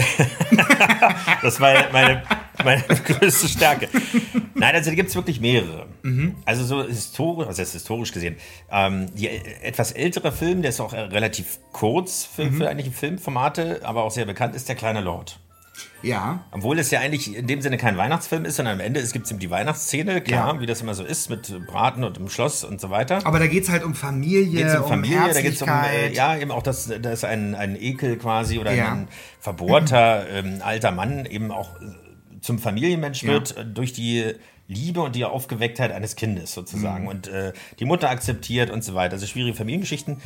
das 1.41 1.59
war 1.59 1.73
meine, 1.91 2.23
meine 2.63 2.81
größte 3.05 3.47
Stärke. 3.47 3.89
Nein, 4.53 4.75
also 4.75 4.89
da 4.89 4.95
gibt 4.95 5.09
es 5.09 5.15
wirklich 5.15 5.39
mehrere. 5.41 5.87
Mhm. 6.03 6.35
Also 6.45 6.63
so 6.63 6.83
historisch, 6.87 7.47
was 7.47 7.59
heißt 7.59 7.73
historisch 7.73 8.11
gesehen, 8.11 8.35
ähm, 8.71 9.07
die 9.15 9.27
äh, 9.27 9.41
etwas 9.61 9.91
ältere 9.91 10.31
Film, 10.31 10.61
der 10.61 10.69
ist 10.69 10.79
auch 10.79 10.93
relativ 10.93 11.59
kurz 11.71 12.25
für, 12.25 12.45
Mhm. 12.45 12.57
für 12.57 12.69
eigentliche 12.69 12.91
Filmformate, 12.91 13.81
aber 13.83 14.03
auch 14.03 14.11
sehr 14.11 14.25
bekannt, 14.25 14.55
ist 14.55 14.69
Der 14.69 14.75
kleine 14.75 15.01
Lord. 15.01 15.39
Ja. 16.03 16.45
Obwohl 16.51 16.79
es 16.79 16.89
ja 16.91 16.99
eigentlich 16.99 17.35
in 17.35 17.47
dem 17.47 17.61
Sinne 17.61 17.77
kein 17.77 17.95
Weihnachtsfilm 17.97 18.45
ist, 18.45 18.55
sondern 18.55 18.75
am 18.75 18.79
Ende 18.79 19.01
gibt 19.03 19.25
es 19.25 19.31
eben 19.31 19.39
die 19.39 19.49
Weihnachtsszene, 19.49 20.21
klar, 20.21 20.55
Ja. 20.55 20.59
wie 20.61 20.65
das 20.65 20.81
immer 20.81 20.93
so 20.95 21.03
ist, 21.03 21.29
mit 21.29 21.65
Braten 21.67 22.03
und 22.03 22.17
im 22.17 22.29
Schloss 22.29 22.63
und 22.63 22.81
so 22.81 22.89
weiter. 22.89 23.25
Aber 23.25 23.39
da 23.39 23.47
geht 23.47 23.63
es 23.63 23.69
halt 23.69 23.83
um 23.83 23.93
Familie, 23.95 24.63
Geht's 24.63 24.75
um 24.75 24.83
um 24.83 24.89
Familie, 24.89 25.33
da 25.33 25.41
geht 25.41 25.53
es 25.53 25.61
um, 25.61 25.69
äh, 25.69 26.11
ja, 26.13 26.35
eben 26.37 26.51
auch, 26.51 26.63
dass 26.63 26.91
da 27.01 27.11
ist 27.11 27.23
ein, 27.25 27.53
ein 27.55 27.75
Ekel 27.79 28.17
quasi 28.17 28.57
oder 28.59 28.73
Ja. 28.73 28.91
ein 28.93 29.07
verbohrter 29.39 30.27
ähm, 30.29 30.61
alter 30.63 30.91
Mann 30.91 31.25
eben 31.25 31.51
auch 31.51 31.75
äh, 31.81 31.85
zum 32.41 32.57
Familienmensch 32.59 33.23
wird 33.23 33.57
äh, 33.57 33.65
durch 33.65 33.93
die 33.93 34.33
Liebe 34.67 35.01
und 35.01 35.15
die 35.15 35.25
Aufgewecktheit 35.25 35.91
eines 35.91 36.15
Kindes 36.15 36.51
Mhm. 36.51 36.61
sozusagen 36.61 37.07
und 37.07 37.27
äh, 37.27 37.51
die 37.79 37.85
Mutter 37.85 38.09
akzeptiert 38.09 38.69
und 38.69 38.83
so 38.83 38.95
weiter. 38.95 39.13
Also 39.13 39.27
schwierige 39.27 39.55
Familiengeschichten. 39.55 40.17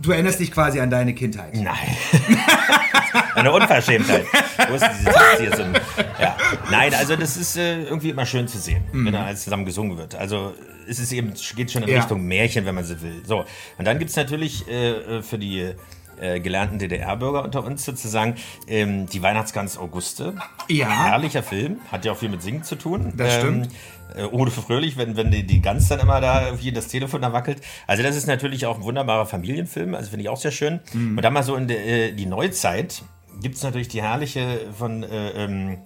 Du 0.00 0.10
erinnerst 0.12 0.40
dich 0.40 0.50
quasi 0.50 0.80
an 0.80 0.90
deine 0.90 1.14
Kindheit. 1.14 1.54
Nein. 1.54 1.74
Eine 3.34 3.52
Unverschämtheit. 3.52 4.26
Wo 4.68 4.74
ist 4.74 4.84
diese 4.98 5.04
Text 5.04 5.40
hier 5.40 5.56
so? 5.56 5.62
ein- 5.62 5.74
Ja. 6.20 6.36
Nein, 6.70 6.94
also 6.94 7.16
das 7.16 7.36
ist 7.36 7.56
äh, 7.56 7.82
irgendwie 7.84 8.10
immer 8.10 8.26
schön 8.26 8.48
zu 8.48 8.58
sehen, 8.58 8.84
wenn 8.92 9.12
da 9.12 9.24
alles 9.26 9.44
zusammen 9.44 9.64
gesungen 9.64 9.96
wird. 9.96 10.14
Also 10.14 10.54
es 10.88 10.98
ist 10.98 11.12
eben, 11.12 11.32
geht 11.56 11.70
schon 11.72 11.82
in 11.84 11.88
Ja. 11.90 11.98
Richtung 11.98 12.24
Märchen, 12.26 12.66
wenn 12.66 12.74
man 12.74 12.84
so 12.84 13.00
will. 13.02 13.22
So. 13.24 13.44
Und 13.78 13.84
dann 13.86 13.98
gibt 13.98 14.10
es 14.10 14.16
natürlich 14.16 14.66
äh, 14.68 15.22
für 15.22 15.38
die 15.38 15.72
äh, 16.20 16.40
gelernten 16.40 16.78
DDR-Bürger 16.78 17.44
unter 17.44 17.64
uns 17.64 17.84
sozusagen 17.84 18.34
ähm, 18.68 19.06
die 19.06 19.22
Weihnachtsgans 19.22 19.78
Auguste. 19.78 20.34
Ja. 20.68 20.88
Herrlicher 20.88 21.42
Film, 21.42 21.78
hat 21.90 22.04
ja 22.04 22.12
auch 22.12 22.16
viel 22.18 22.28
mit 22.28 22.42
Singen 22.42 22.62
zu 22.64 22.76
tun. 22.76 23.12
Das 23.16 23.34
stimmt. 23.34 23.68
Äh, 24.16 24.24
Ode 24.24 24.50
Fröhlich, 24.50 24.96
wenn, 24.96 25.16
wenn 25.16 25.30
die, 25.30 25.44
die 25.46 25.60
Gans 25.60 25.88
dann 25.88 26.00
immer 26.00 26.20
da 26.20 26.46
irgendwie 26.46 26.70
das 26.72 26.88
Telefon 26.88 27.22
da 27.22 27.32
wackelt. 27.32 27.60
Also 27.86 28.02
das 28.02 28.16
ist 28.16 28.26
natürlich 28.26 28.66
auch 28.66 28.76
ein 28.78 28.82
wunderbarer 28.84 29.26
Familienfilm, 29.26 29.94
also 29.94 30.10
finde 30.10 30.22
ich 30.22 30.28
auch 30.28 30.36
sehr 30.40 30.52
schön. 30.52 30.80
Mhm. 30.92 31.16
Und 31.16 31.22
dann 31.22 31.32
mal 31.32 31.42
so 31.42 31.56
in 31.56 31.66
der, 31.68 31.84
äh, 31.86 32.12
die 32.12 32.26
Neuzeit 32.26 33.02
gibt 33.42 33.56
es 33.56 33.62
natürlich 33.62 33.88
die 33.88 34.00
herrliche 34.02 34.60
von, 34.78 35.02
äh, 35.02 35.30
ähm, 35.44 35.78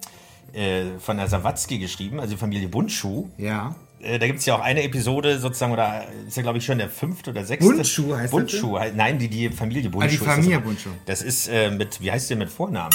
äh, 0.53 0.83
von 0.99 1.17
der 1.17 1.27
Sawatzki 1.27 1.79
geschrieben, 1.79 2.19
also 2.19 2.33
die 2.33 2.39
Familie 2.39 2.67
Bundschuh. 2.67 3.27
Ja. 3.37 3.75
Äh, 4.01 4.19
Da 4.19 4.27
gibt 4.27 4.39
es 4.39 4.45
ja 4.45 4.55
auch 4.55 4.61
eine 4.61 4.83
Episode 4.83 5.39
sozusagen, 5.39 5.73
oder 5.73 6.05
ist 6.27 6.37
ja 6.37 6.43
glaube 6.43 6.59
ich 6.59 6.65
schon 6.65 6.77
der 6.77 6.89
fünfte 6.89 7.31
oder 7.31 7.43
sechste. 7.43 7.69
Bundschuh 7.73 8.15
heißt 8.15 8.31
Bundschuh, 8.31 8.77
halt- 8.79 8.95
nein, 8.95 9.17
die, 9.19 9.27
die 9.27 9.49
Familie 9.49 9.89
Bundschuh. 9.89 10.05
Ah, 10.05 10.07
die 10.07 10.15
ist 10.15 10.25
das. 10.25 10.35
Familie 10.35 10.59
Bundschuh. 10.59 10.89
Das 11.07 11.21
ist 11.23 11.47
äh, 11.47 11.71
mit, 11.71 11.99
wie 12.01 12.11
heißt 12.11 12.29
der 12.29 12.37
mit 12.37 12.49
Vornamen? 12.49 12.91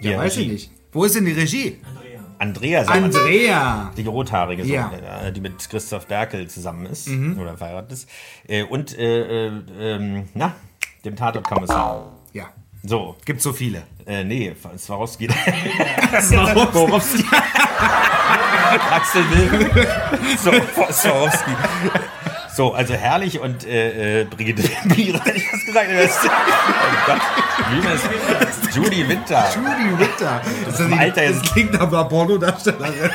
Ja, 0.00 0.10
Die 0.10 0.16
weiß 0.18 0.32
ich 0.34 0.38
Regie. 0.40 0.52
nicht. 0.52 0.70
Wo 0.92 1.04
ist 1.04 1.14
denn 1.14 1.24
die 1.24 1.32
Regie? 1.32 1.78
Andrea. 2.42 2.82
Andrea. 2.82 3.92
Die 3.96 4.06
rothaarige, 4.06 4.64
so, 4.64 4.72
Ja. 4.72 4.88
Mhm. 4.88 5.26
äh, 5.28 5.32
die 5.32 5.40
mit 5.40 5.68
Christoph 5.70 6.06
Berkel 6.06 6.48
zusammen 6.48 6.86
ist 6.86 7.08
oder 7.08 7.56
verheiratet 7.56 7.92
ist. 7.92 8.08
Äh, 8.48 8.64
und, 8.64 8.98
äh, 8.98 9.46
äh, 9.46 9.52
ähm, 9.78 10.28
na, 10.34 10.54
dem 11.04 11.14
Tatortkommissar. 11.16 12.12
Ja. 12.32 12.46
So, 12.82 13.16
Gibt 13.24 13.40
so 13.42 13.52
viele. 13.52 13.84
äh, 14.06 14.24
nee, 14.24 14.52
Swarovski. 14.76 15.28
Swarovski. 16.20 17.24
Axel. 18.90 19.22
So, 20.38 20.50
Swarovski. 20.92 21.50
So, 22.54 22.74
also 22.74 22.94
herrlich 22.94 23.40
und 23.40 23.66
äh, 23.66 24.20
äh, 24.20 24.24
Brigitte 24.24 24.62
Biere, 24.84 25.18
hätte 25.24 25.38
ich 25.38 25.52
was 25.52 25.64
gesagt. 25.64 25.88
Das, 25.90 26.18
oh 26.24 27.06
Gott, 27.06 27.20
wie 27.70 28.68
ist 28.68 28.76
Judy 28.76 29.08
Winter. 29.08 29.48
Judy 29.54 29.98
Winter. 29.98 30.42
Das, 30.66 30.80
ist 30.80 30.92
Alter, 30.92 31.28
das 31.28 31.42
klingt 31.52 31.80
aber 31.80 32.04
Pornodarstellerin. 32.04 33.10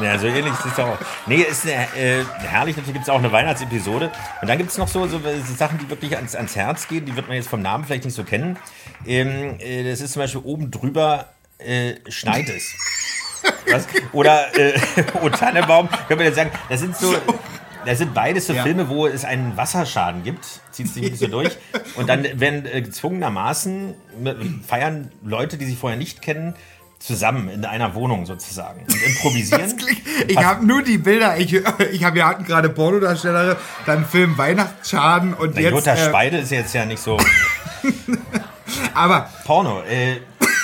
Ja, 0.00 0.18
so 0.18 0.26
ähnlich 0.26 0.52
ist 0.52 0.66
es 0.66 0.78
auch. 0.78 0.98
Nee, 1.26 1.42
ist 1.42 1.64
eine, 1.64 1.74
äh, 1.96 2.24
herrlich. 2.38 2.76
Natürlich 2.76 2.94
gibt 2.94 3.04
es 3.04 3.08
auch 3.08 3.18
eine 3.18 3.32
Weihnachtsepisode. 3.32 4.10
Und 4.42 4.48
dann 4.48 4.58
gibt 4.58 4.70
es 4.70 4.78
noch 4.78 4.88
so, 4.88 5.06
so 5.06 5.18
so 5.18 5.54
Sachen, 5.54 5.78
die 5.78 5.88
wirklich 5.88 6.16
ans, 6.16 6.34
ans 6.34 6.54
Herz 6.54 6.86
gehen. 6.88 7.06
Die 7.06 7.16
wird 7.16 7.28
man 7.28 7.36
jetzt 7.36 7.48
vom 7.48 7.62
Namen 7.62 7.84
vielleicht 7.84 8.04
nicht 8.04 8.14
so 8.14 8.24
kennen. 8.24 8.58
Ähm, 9.06 9.58
äh, 9.58 9.88
das 9.88 10.00
ist 10.00 10.12
zum 10.12 10.20
Beispiel 10.20 10.42
oben 10.44 10.70
drüber 10.70 11.26
äh, 11.58 11.94
schneit 12.08 12.48
es. 12.48 12.74
Was? 13.70 13.86
Oder 14.12 14.54
äh, 14.58 14.78
O 15.22 15.28
Tannenbaum, 15.28 15.88
können 16.08 16.20
wir 16.20 16.26
jetzt 16.26 16.36
sagen, 16.36 16.50
das 16.68 16.80
sind 16.80 16.96
so. 16.96 17.14
Das 17.86 17.98
sind 17.98 18.14
beides 18.14 18.46
so 18.46 18.52
Ja. 18.52 18.62
Filme, 18.62 18.88
wo 18.88 19.06
es 19.06 19.24
einen 19.24 19.56
Wasserschaden 19.56 20.22
gibt, 20.22 20.44
zieht 20.70 20.88
sich 20.88 21.04
ein 21.04 21.10
bisschen 21.10 21.30
durch. 21.30 21.56
Und 21.96 22.08
dann 22.08 22.24
werden 22.38 22.66
äh, 22.66 22.82
gezwungenermaßen 22.82 23.94
feiern 24.66 25.10
Leute, 25.24 25.56
die 25.56 25.64
sich 25.64 25.78
vorher 25.78 25.98
nicht 25.98 26.20
kennen, 26.20 26.54
zusammen 26.98 27.48
in 27.48 27.64
einer 27.64 27.94
Wohnung 27.94 28.26
sozusagen 28.26 28.80
und 28.80 29.02
improvisieren. 29.02 29.74
Ich 30.28 30.38
habe 30.38 30.66
nur 30.66 30.82
die 30.82 30.98
Bilder. 30.98 31.36
Ich, 31.36 31.52
ich 31.52 32.04
hab, 32.04 32.14
wir 32.14 32.26
hatten 32.26 32.44
gerade 32.44 32.68
Pornodarstellerin, 32.70 33.56
dann 33.84 34.06
Film 34.06 34.36
Weihnachtsschaden 34.38 35.34
und 35.34 35.54
Na, 35.54 35.60
jetzt. 35.60 35.72
Jutta 35.72 35.94
äh, 35.94 36.08
Speide 36.08 36.38
ist 36.38 36.50
jetzt 36.50 36.74
ja 36.74 36.84
nicht 36.86 37.00
so 37.00 37.18
aber 38.94 39.28
Porno. 39.44 39.82
Äh, 39.82 40.16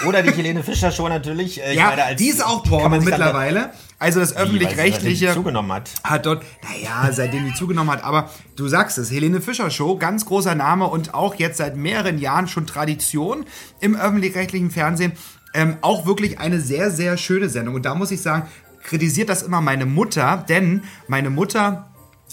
oder 0.07 0.23
die 0.23 0.33
Helene 0.33 0.63
Fischer 0.63 0.91
Show 0.91 1.09
natürlich. 1.09 1.63
Äh, 1.63 1.75
ja, 1.77 1.87
meine, 1.89 2.05
als- 2.05 2.19
die 2.19 2.29
ist 2.29 2.45
auch 2.45 2.63
Porno 2.63 3.01
mittlerweile. 3.01 3.71
Also 3.99 4.19
das 4.21 4.35
öffentlich-rechtliche 4.37 5.33
zugenommen 5.33 5.73
hat. 5.73 5.91
hat 6.03 6.27
dort, 6.27 6.43
naja, 6.65 7.13
seitdem 7.13 7.45
die 7.45 7.55
zugenommen 7.55 7.91
hat, 7.93 8.03
aber 8.03 8.31
du 8.57 8.67
sagst 8.67 8.99
es, 8.99 9.11
Helene 9.13 9.41
Fischer 9.41 9.71
Show, 9.71 9.97
ganz 9.97 10.27
großer 10.27 10.55
Name 10.57 10.89
und 10.89 11.15
auch 11.15 11.37
jetzt 11.37 11.59
seit 11.59 11.77
mehreren 11.77 12.19
Jahren 12.19 12.49
schon 12.49 12.67
Tradition 12.67 13.45
im 13.81 13.95
öffentlich-rechtlichen 13.95 14.71
Fernsehen. 14.73 15.13
Ähm, 15.55 15.77
auch 15.83 16.07
wirklich 16.07 16.41
eine 16.41 16.61
sehr, 16.61 16.91
sehr 16.91 17.17
schöne 17.17 17.49
Sendung. 17.49 17.75
Und 17.77 17.85
da 17.85 17.95
muss 17.95 18.11
ich 18.11 18.23
sagen, 18.23 18.49
kritisiert 18.83 19.29
das 19.29 19.43
immer 19.43 19.61
meine 19.61 19.87
Mutter, 19.87 20.45
denn 20.49 20.83
meine 21.07 21.31
Mutter 21.31 21.91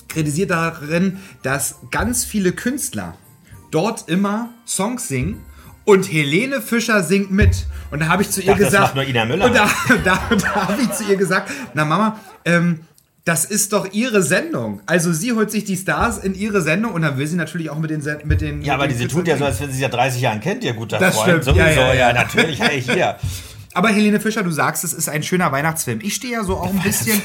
kritisiert 0.08 0.50
darin, 0.50 1.20
dass 1.44 1.76
ganz 1.92 2.26
viele 2.26 2.52
Künstler 2.54 3.16
dort 3.70 4.10
immer 4.10 4.50
Songs 4.66 5.08
singen 5.08 5.44
und 5.90 6.12
Helene 6.12 6.62
Fischer 6.62 7.04
singt 7.04 7.32
mit. 7.32 7.66
Und 7.92 8.02
da 8.02 8.08
habe 8.08 8.22
ich 8.22 8.30
zu 8.30 8.42
ihr 8.42 8.48
dachte, 8.48 8.62
das 8.64 8.72
gesagt, 8.72 8.84
macht 8.84 8.96
nur 8.96 9.08
Ina 9.08 9.26
Müller. 9.26 9.46
Und 9.46 9.56
da, 9.56 9.70
da, 10.04 10.20
da 10.36 10.56
habe 10.68 10.82
ich 10.82 10.92
zu 10.92 11.04
ihr 11.06 11.18
gesagt, 11.18 11.52
na 11.74 11.86
Mama, 11.86 12.20
ähm, 12.46 12.82
das 13.26 13.46
ist 13.46 13.74
doch 13.74 13.92
ihre 13.92 14.24
Sendung. 14.24 14.82
Also 14.86 15.14
sie 15.14 15.34
holt 15.34 15.52
sich 15.52 15.64
die 15.64 15.78
Stars 15.78 16.18
in 16.18 16.34
ihre 16.34 16.62
Sendung 16.62 16.94
und 16.94 17.02
dann 17.04 17.18
will 17.18 17.28
sie 17.28 17.36
natürlich 17.36 17.70
auch 17.70 17.78
mit 17.78 17.92
den 17.92 18.02
mit 18.24 18.42
den 18.42 18.62
Ja, 18.62 18.74
aber 18.76 18.84
mit 18.84 18.92
den 18.94 18.98
diese 19.00 19.10
tut 19.10 19.28
ja 19.28 19.38
so, 19.38 19.46
als 19.46 19.60
wenn 19.60 19.70
sie 19.70 19.76
sie 19.78 19.82
ja 19.84 19.90
30 19.90 20.22
Jahren 20.22 20.40
kennt, 20.40 20.64
ihr 20.64 20.74
guter 20.74 20.98
Das 20.98 21.16
Freund. 21.16 21.44
stimmt. 21.44 21.44
Sowieso, 21.46 21.60
Ja, 21.60 21.70
ja, 21.70 21.94
ja, 21.94 22.08
ja. 22.10 22.14
natürlich. 22.14 22.60
Hey, 22.60 22.82
hier. 22.82 23.16
Aber 23.74 23.90
Helene 23.90 24.20
Fischer, 24.20 24.42
du 24.44 24.50
sagst, 24.52 24.84
es 24.84 24.94
ist 24.94 25.10
ein 25.10 25.22
schöner 25.22 25.52
Weihnachtsfilm. 25.52 26.00
Ich 26.02 26.16
stehe 26.16 26.34
ja 26.34 26.44
so 26.44 26.58
auch 26.58 26.70
ein 26.74 26.80
bisschen. 26.80 27.22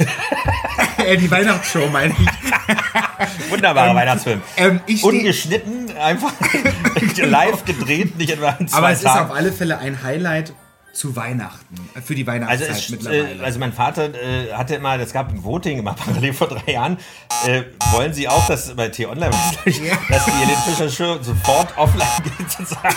äh, 0.98 1.16
die 1.16 1.30
Weihnachtsshow 1.30 1.88
meine 1.90 2.12
ich. 2.18 2.28
Wunderbarer 3.50 3.94
Weihnachtsfilm. 3.94 4.42
ähm, 4.56 4.80
ich 4.86 5.00
steh- 5.00 5.06
Ungeschnitten, 5.08 5.96
einfach 5.96 6.32
live 7.16 7.64
gedreht, 7.64 8.16
nicht 8.18 8.30
etwa 8.30 8.50
in 8.58 8.68
zwei 8.68 8.76
Aber 8.76 8.90
es 8.90 8.98
ist 8.98 9.04
Tagen. 9.04 9.30
auf 9.30 9.36
alle 9.36 9.52
Fälle 9.52 9.78
ein 9.78 10.02
Highlight 10.02 10.52
zu 10.94 11.16
Weihnachten. 11.16 11.74
äh, 11.94 12.00
Für 12.00 12.14
die 12.14 12.26
Also, 12.26 12.32
Weihnachtszeit 12.44 12.70
es, 12.70 12.88
mittlerweile. 12.90 13.40
äh, 13.40 13.44
also 13.44 13.58
mein 13.58 13.72
Vater 13.72 14.04
äh, 14.14 14.52
hatte 14.52 14.76
immer, 14.76 14.96
das 14.96 15.12
gab 15.12 15.28
ein 15.30 15.42
Voting 15.44 15.78
immer 15.78 15.92
parallel 16.04 16.32
vor 16.32 16.48
drei 16.48 16.72
Jahren. 16.72 16.98
Äh, 17.46 17.62
wollen 17.92 18.12
Sie 18.14 18.28
auch, 18.28 18.46
dass 18.46 18.74
bei 18.74 18.88
T-Online, 18.88 19.30
dass 19.64 19.74
die 19.74 19.80
Helene 20.32 20.56
Fischer 20.66 20.88
Show 20.88 21.18
sofort 21.22 21.76
offline 21.76 22.06
geht 22.38 22.50
sozusagen? 22.50 22.94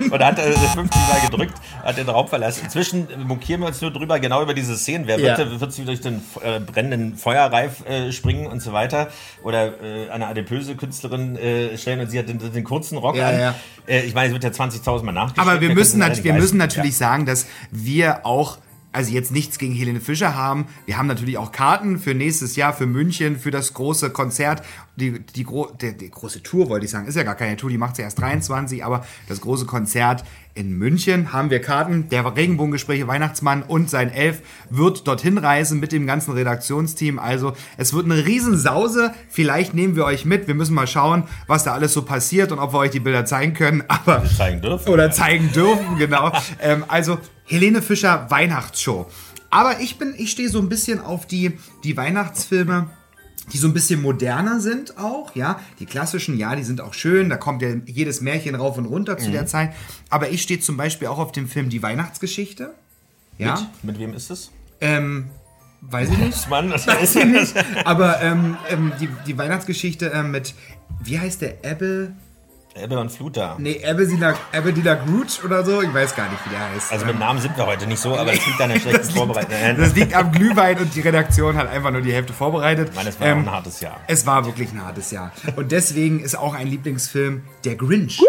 Und 0.00 0.18
da 0.18 0.26
hat 0.26 0.38
er 0.38 0.52
50 0.52 0.76
Mal 1.08 1.20
gedrückt, 1.30 1.54
hat 1.82 1.96
den 1.98 2.08
Raum 2.08 2.28
verlassen. 2.28 2.62
Inzwischen 2.64 3.06
mokieren 3.26 3.60
wir 3.60 3.68
uns 3.68 3.80
nur 3.80 3.92
drüber, 3.92 4.18
genau 4.20 4.42
über 4.42 4.54
diese 4.54 4.76
Szenen. 4.76 5.06
Wer 5.06 5.18
Ja. 5.20 5.36
wird, 5.38 5.60
wird 5.60 5.72
sie 5.72 5.84
durch 5.84 6.00
den 6.00 6.22
äh, 6.42 6.60
brennenden 6.60 7.16
Feuerreif 7.16 7.84
äh, 7.86 8.10
springen 8.12 8.46
und 8.46 8.60
so 8.60 8.72
weiter? 8.72 9.08
Oder 9.42 9.80
äh, 9.82 10.10
eine 10.10 10.26
adipöse 10.28 10.76
Künstlerin 10.76 11.36
äh, 11.36 11.76
stellen 11.76 12.00
und 12.00 12.10
sie 12.10 12.18
hat 12.18 12.28
den, 12.28 12.38
den 12.38 12.64
kurzen 12.64 12.96
Rock 12.98 13.16
Ja, 13.16 13.28
an. 13.28 13.38
ja. 13.38 13.54
Äh, 13.86 14.00
ich 14.02 14.14
meine, 14.14 14.28
es 14.28 14.32
wird 14.32 14.44
ja 14.44 14.50
20.000 14.50 15.02
Mal 15.02 15.12
nachgestellt. 15.12 15.46
Aber 15.46 15.60
wir 15.60 15.68
Wer 15.68 15.74
müssen, 15.74 15.98
nat 15.98 16.22
wir 16.24 16.32
müssen 16.32 16.56
natürlich 16.58 16.96
sagen, 16.96 17.26
dass 17.26 17.33
wir 17.70 18.24
auch 18.26 18.58
also 18.94 19.12
jetzt 19.12 19.32
nichts 19.32 19.58
gegen 19.58 19.74
Helene 19.74 20.00
Fischer 20.00 20.34
haben. 20.34 20.66
Wir 20.86 20.96
haben 20.96 21.08
natürlich 21.08 21.36
auch 21.36 21.52
Karten 21.52 21.98
für 21.98 22.14
nächstes 22.14 22.56
Jahr, 22.56 22.72
für 22.72 22.86
München, 22.86 23.38
für 23.38 23.50
das 23.50 23.74
große 23.74 24.10
Konzert. 24.10 24.62
Die, 24.96 25.18
die, 25.18 25.42
gro 25.42 25.72
die, 25.80 25.96
die 25.96 26.10
große 26.10 26.42
Tour, 26.44 26.68
wollte 26.68 26.84
ich 26.84 26.92
sagen, 26.92 27.08
ist 27.08 27.16
ja 27.16 27.24
gar 27.24 27.34
keine 27.34 27.56
Tour, 27.56 27.68
die 27.68 27.78
macht 27.78 27.96
sie 27.96 28.02
erst 28.02 28.20
23, 28.20 28.84
aber 28.84 29.04
das 29.28 29.40
große 29.40 29.66
Konzert 29.66 30.22
in 30.54 30.78
München 30.78 31.32
haben 31.32 31.50
wir 31.50 31.60
Karten. 31.60 32.08
Der 32.10 32.24
Regenbogengespräche 32.36 33.08
Weihnachtsmann 33.08 33.64
und 33.64 33.90
sein 33.90 34.12
Elf 34.12 34.42
wird 34.70 35.08
dorthin 35.08 35.38
reisen 35.38 35.80
mit 35.80 35.90
dem 35.90 36.06
ganzen 36.06 36.32
Redaktionsteam. 36.32 37.18
Also 37.18 37.54
es 37.76 37.92
wird 37.92 38.04
eine 38.04 38.24
Riesensause. 38.24 39.12
Vielleicht 39.28 39.74
nehmen 39.74 39.96
wir 39.96 40.04
euch 40.04 40.24
mit. 40.24 40.46
Wir 40.46 40.54
müssen 40.54 40.74
mal 40.74 40.86
schauen, 40.86 41.24
was 41.48 41.64
da 41.64 41.72
alles 41.72 41.92
so 41.92 42.02
passiert 42.02 42.52
und 42.52 42.60
ob 42.60 42.72
wir 42.72 42.78
euch 42.78 42.92
die 42.92 43.00
Bilder 43.00 43.24
zeigen 43.24 43.54
können. 43.54 43.82
Aber 43.88 44.24
zeigen 44.24 44.60
dürfen. 44.60 44.88
Oder 44.88 45.10
zeigen 45.10 45.50
dürfen, 45.52 45.98
genau. 45.98 46.30
ähm, 46.60 46.84
also 46.86 47.18
Helene 47.44 47.82
Fischer 47.82 48.30
Weihnachtsshow. 48.30 49.06
Aber 49.50 49.80
ich 49.80 49.98
bin, 49.98 50.14
ich 50.16 50.30
stehe 50.30 50.48
so 50.48 50.58
ein 50.58 50.68
bisschen 50.68 51.00
auf 51.00 51.26
die, 51.26 51.58
die 51.84 51.96
Weihnachtsfilme 51.96 52.88
die 53.52 53.58
so 53.58 53.68
ein 53.68 53.74
bisschen 53.74 54.00
moderner 54.00 54.60
sind 54.60 54.96
auch, 54.96 55.34
ja. 55.34 55.60
Die 55.78 55.86
klassischen, 55.86 56.38
ja, 56.38 56.56
die 56.56 56.62
sind 56.62 56.80
auch 56.80 56.94
schön, 56.94 57.28
da 57.28 57.36
kommt 57.36 57.60
ja 57.62 57.74
jedes 57.86 58.20
Märchen 58.20 58.54
rauf 58.54 58.78
und 58.78 58.86
runter 58.86 59.18
zu 59.18 59.30
der 59.30 59.46
Zeit. 59.46 59.74
Aber 60.08 60.30
ich 60.30 60.42
stehe 60.42 60.60
zum 60.60 60.76
Beispiel 60.76 61.08
auch 61.08 61.18
auf 61.18 61.32
dem 61.32 61.48
Film 61.48 61.68
Die 61.68 61.82
Weihnachtsgeschichte. 61.82 62.72
Ja. 63.36 63.54
Mit, 63.82 63.84
mit 63.84 63.98
wem 63.98 64.14
ist 64.14 64.30
es? 64.30 64.50
Ähm, 64.80 65.26
weiß 65.82 66.10
ich 66.10 66.18
nicht. 66.18 66.48
Mann, 66.48 66.70
das 66.70 66.86
Weiß 66.86 67.16
ich 67.16 67.24
nicht. 67.26 67.54
Aber 67.84 68.22
ähm, 68.22 68.56
ähm, 68.70 68.92
die, 68.98 69.08
die 69.26 69.36
Weihnachtsgeschichte 69.36 70.06
ähm, 70.06 70.30
mit, 70.30 70.54
wie 71.02 71.18
heißt 71.18 71.42
der, 71.42 71.64
Ebbe? 71.64 72.12
Ebbe 72.76 72.98
und 72.98 73.10
Flut 73.12 73.36
da. 73.36 73.54
Nee, 73.58 73.80
Ebbe 73.84 74.04
Dina, 74.06 74.34
Ebbe 74.52 74.72
Dina 74.72 74.94
Groot 74.94 75.40
oder 75.44 75.64
so? 75.64 75.80
Ich 75.80 75.94
weiß 75.94 76.16
gar 76.16 76.28
nicht, 76.28 76.44
wie 76.44 76.50
der 76.50 76.70
heißt. 76.70 76.90
Also 76.92 77.06
mit 77.06 77.18
Namen 77.18 77.40
sind 77.40 77.56
wir 77.56 77.66
heute 77.66 77.86
nicht 77.86 78.00
so, 78.00 78.16
aber 78.16 78.32
das 78.32 78.44
liegt 78.46 78.60
an 78.60 78.70
der 78.70 78.80
schlechten 78.80 79.10
Vorbereitung. 79.14 79.52
Das 79.78 79.94
liegt 79.94 80.14
am 80.14 80.32
Glühwein 80.32 80.78
und 80.78 80.92
die 80.94 81.00
Redaktion 81.00 81.56
hat 81.56 81.68
einfach 81.68 81.92
nur 81.92 82.00
die 82.00 82.12
Hälfte 82.12 82.32
vorbereitet. 82.32 82.88
Ich 82.90 82.96
meine, 82.96 83.10
es 83.10 83.20
war 83.20 83.28
Ähm, 83.28 83.38
auch 83.38 83.42
ein 83.42 83.50
hartes 83.52 83.80
Jahr. 83.80 84.00
Es 84.08 84.26
war 84.26 84.44
wirklich 84.44 84.72
ein 84.72 84.84
hartes 84.84 85.12
Jahr. 85.12 85.30
Und 85.54 85.70
deswegen 85.70 86.18
ist 86.20 86.36
auch 86.36 86.54
ein 86.54 86.66
Lieblingsfilm 86.66 87.44
der 87.64 87.76
Grinch. 87.76 88.20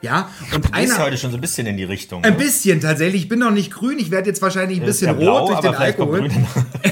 Ja, 0.00 0.30
und 0.54 0.64
Du 0.64 0.72
einer. 0.72 0.98
heute 0.98 1.16
schon 1.18 1.32
so 1.32 1.36
ein 1.36 1.40
bisschen 1.40 1.66
in 1.66 1.76
die 1.76 1.84
Richtung. 1.84 2.22
Ein 2.22 2.34
ne? 2.34 2.38
bisschen 2.38 2.80
tatsächlich. 2.80 3.22
Ich 3.22 3.28
bin 3.28 3.40
noch 3.40 3.50
nicht 3.50 3.72
grün. 3.72 3.98
Ich 3.98 4.12
werde 4.12 4.28
jetzt 4.28 4.40
wahrscheinlich 4.40 4.78
ein 4.80 4.86
bisschen 4.86 5.08
ja 5.08 5.12
blau, 5.12 5.38
rot 5.46 5.50
durch 5.50 5.60
den 5.60 5.74
Alkohol. 5.74 6.30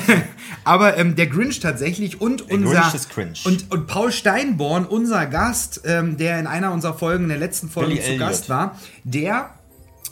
Aber 0.64 0.96
ähm, 0.96 1.14
der 1.14 1.28
Grinch 1.28 1.60
tatsächlich 1.60 2.20
und 2.20 2.50
unser 2.50 2.80
Grinch 2.80 2.94
ist 2.94 3.10
cringe. 3.10 3.34
und 3.44 3.70
und 3.70 3.86
Paul 3.86 4.10
Steinborn, 4.10 4.84
unser 4.86 5.26
Gast, 5.26 5.82
ähm, 5.84 6.16
der 6.16 6.40
in 6.40 6.48
einer 6.48 6.72
unserer 6.72 6.94
Folgen, 6.94 7.24
in 7.24 7.28
der 7.28 7.38
letzten 7.38 7.68
Folge 7.68 7.90
Billy 7.90 8.00
zu 8.00 8.08
Elliot. 8.08 8.28
Gast 8.28 8.48
war, 8.48 8.76
der 9.04 9.50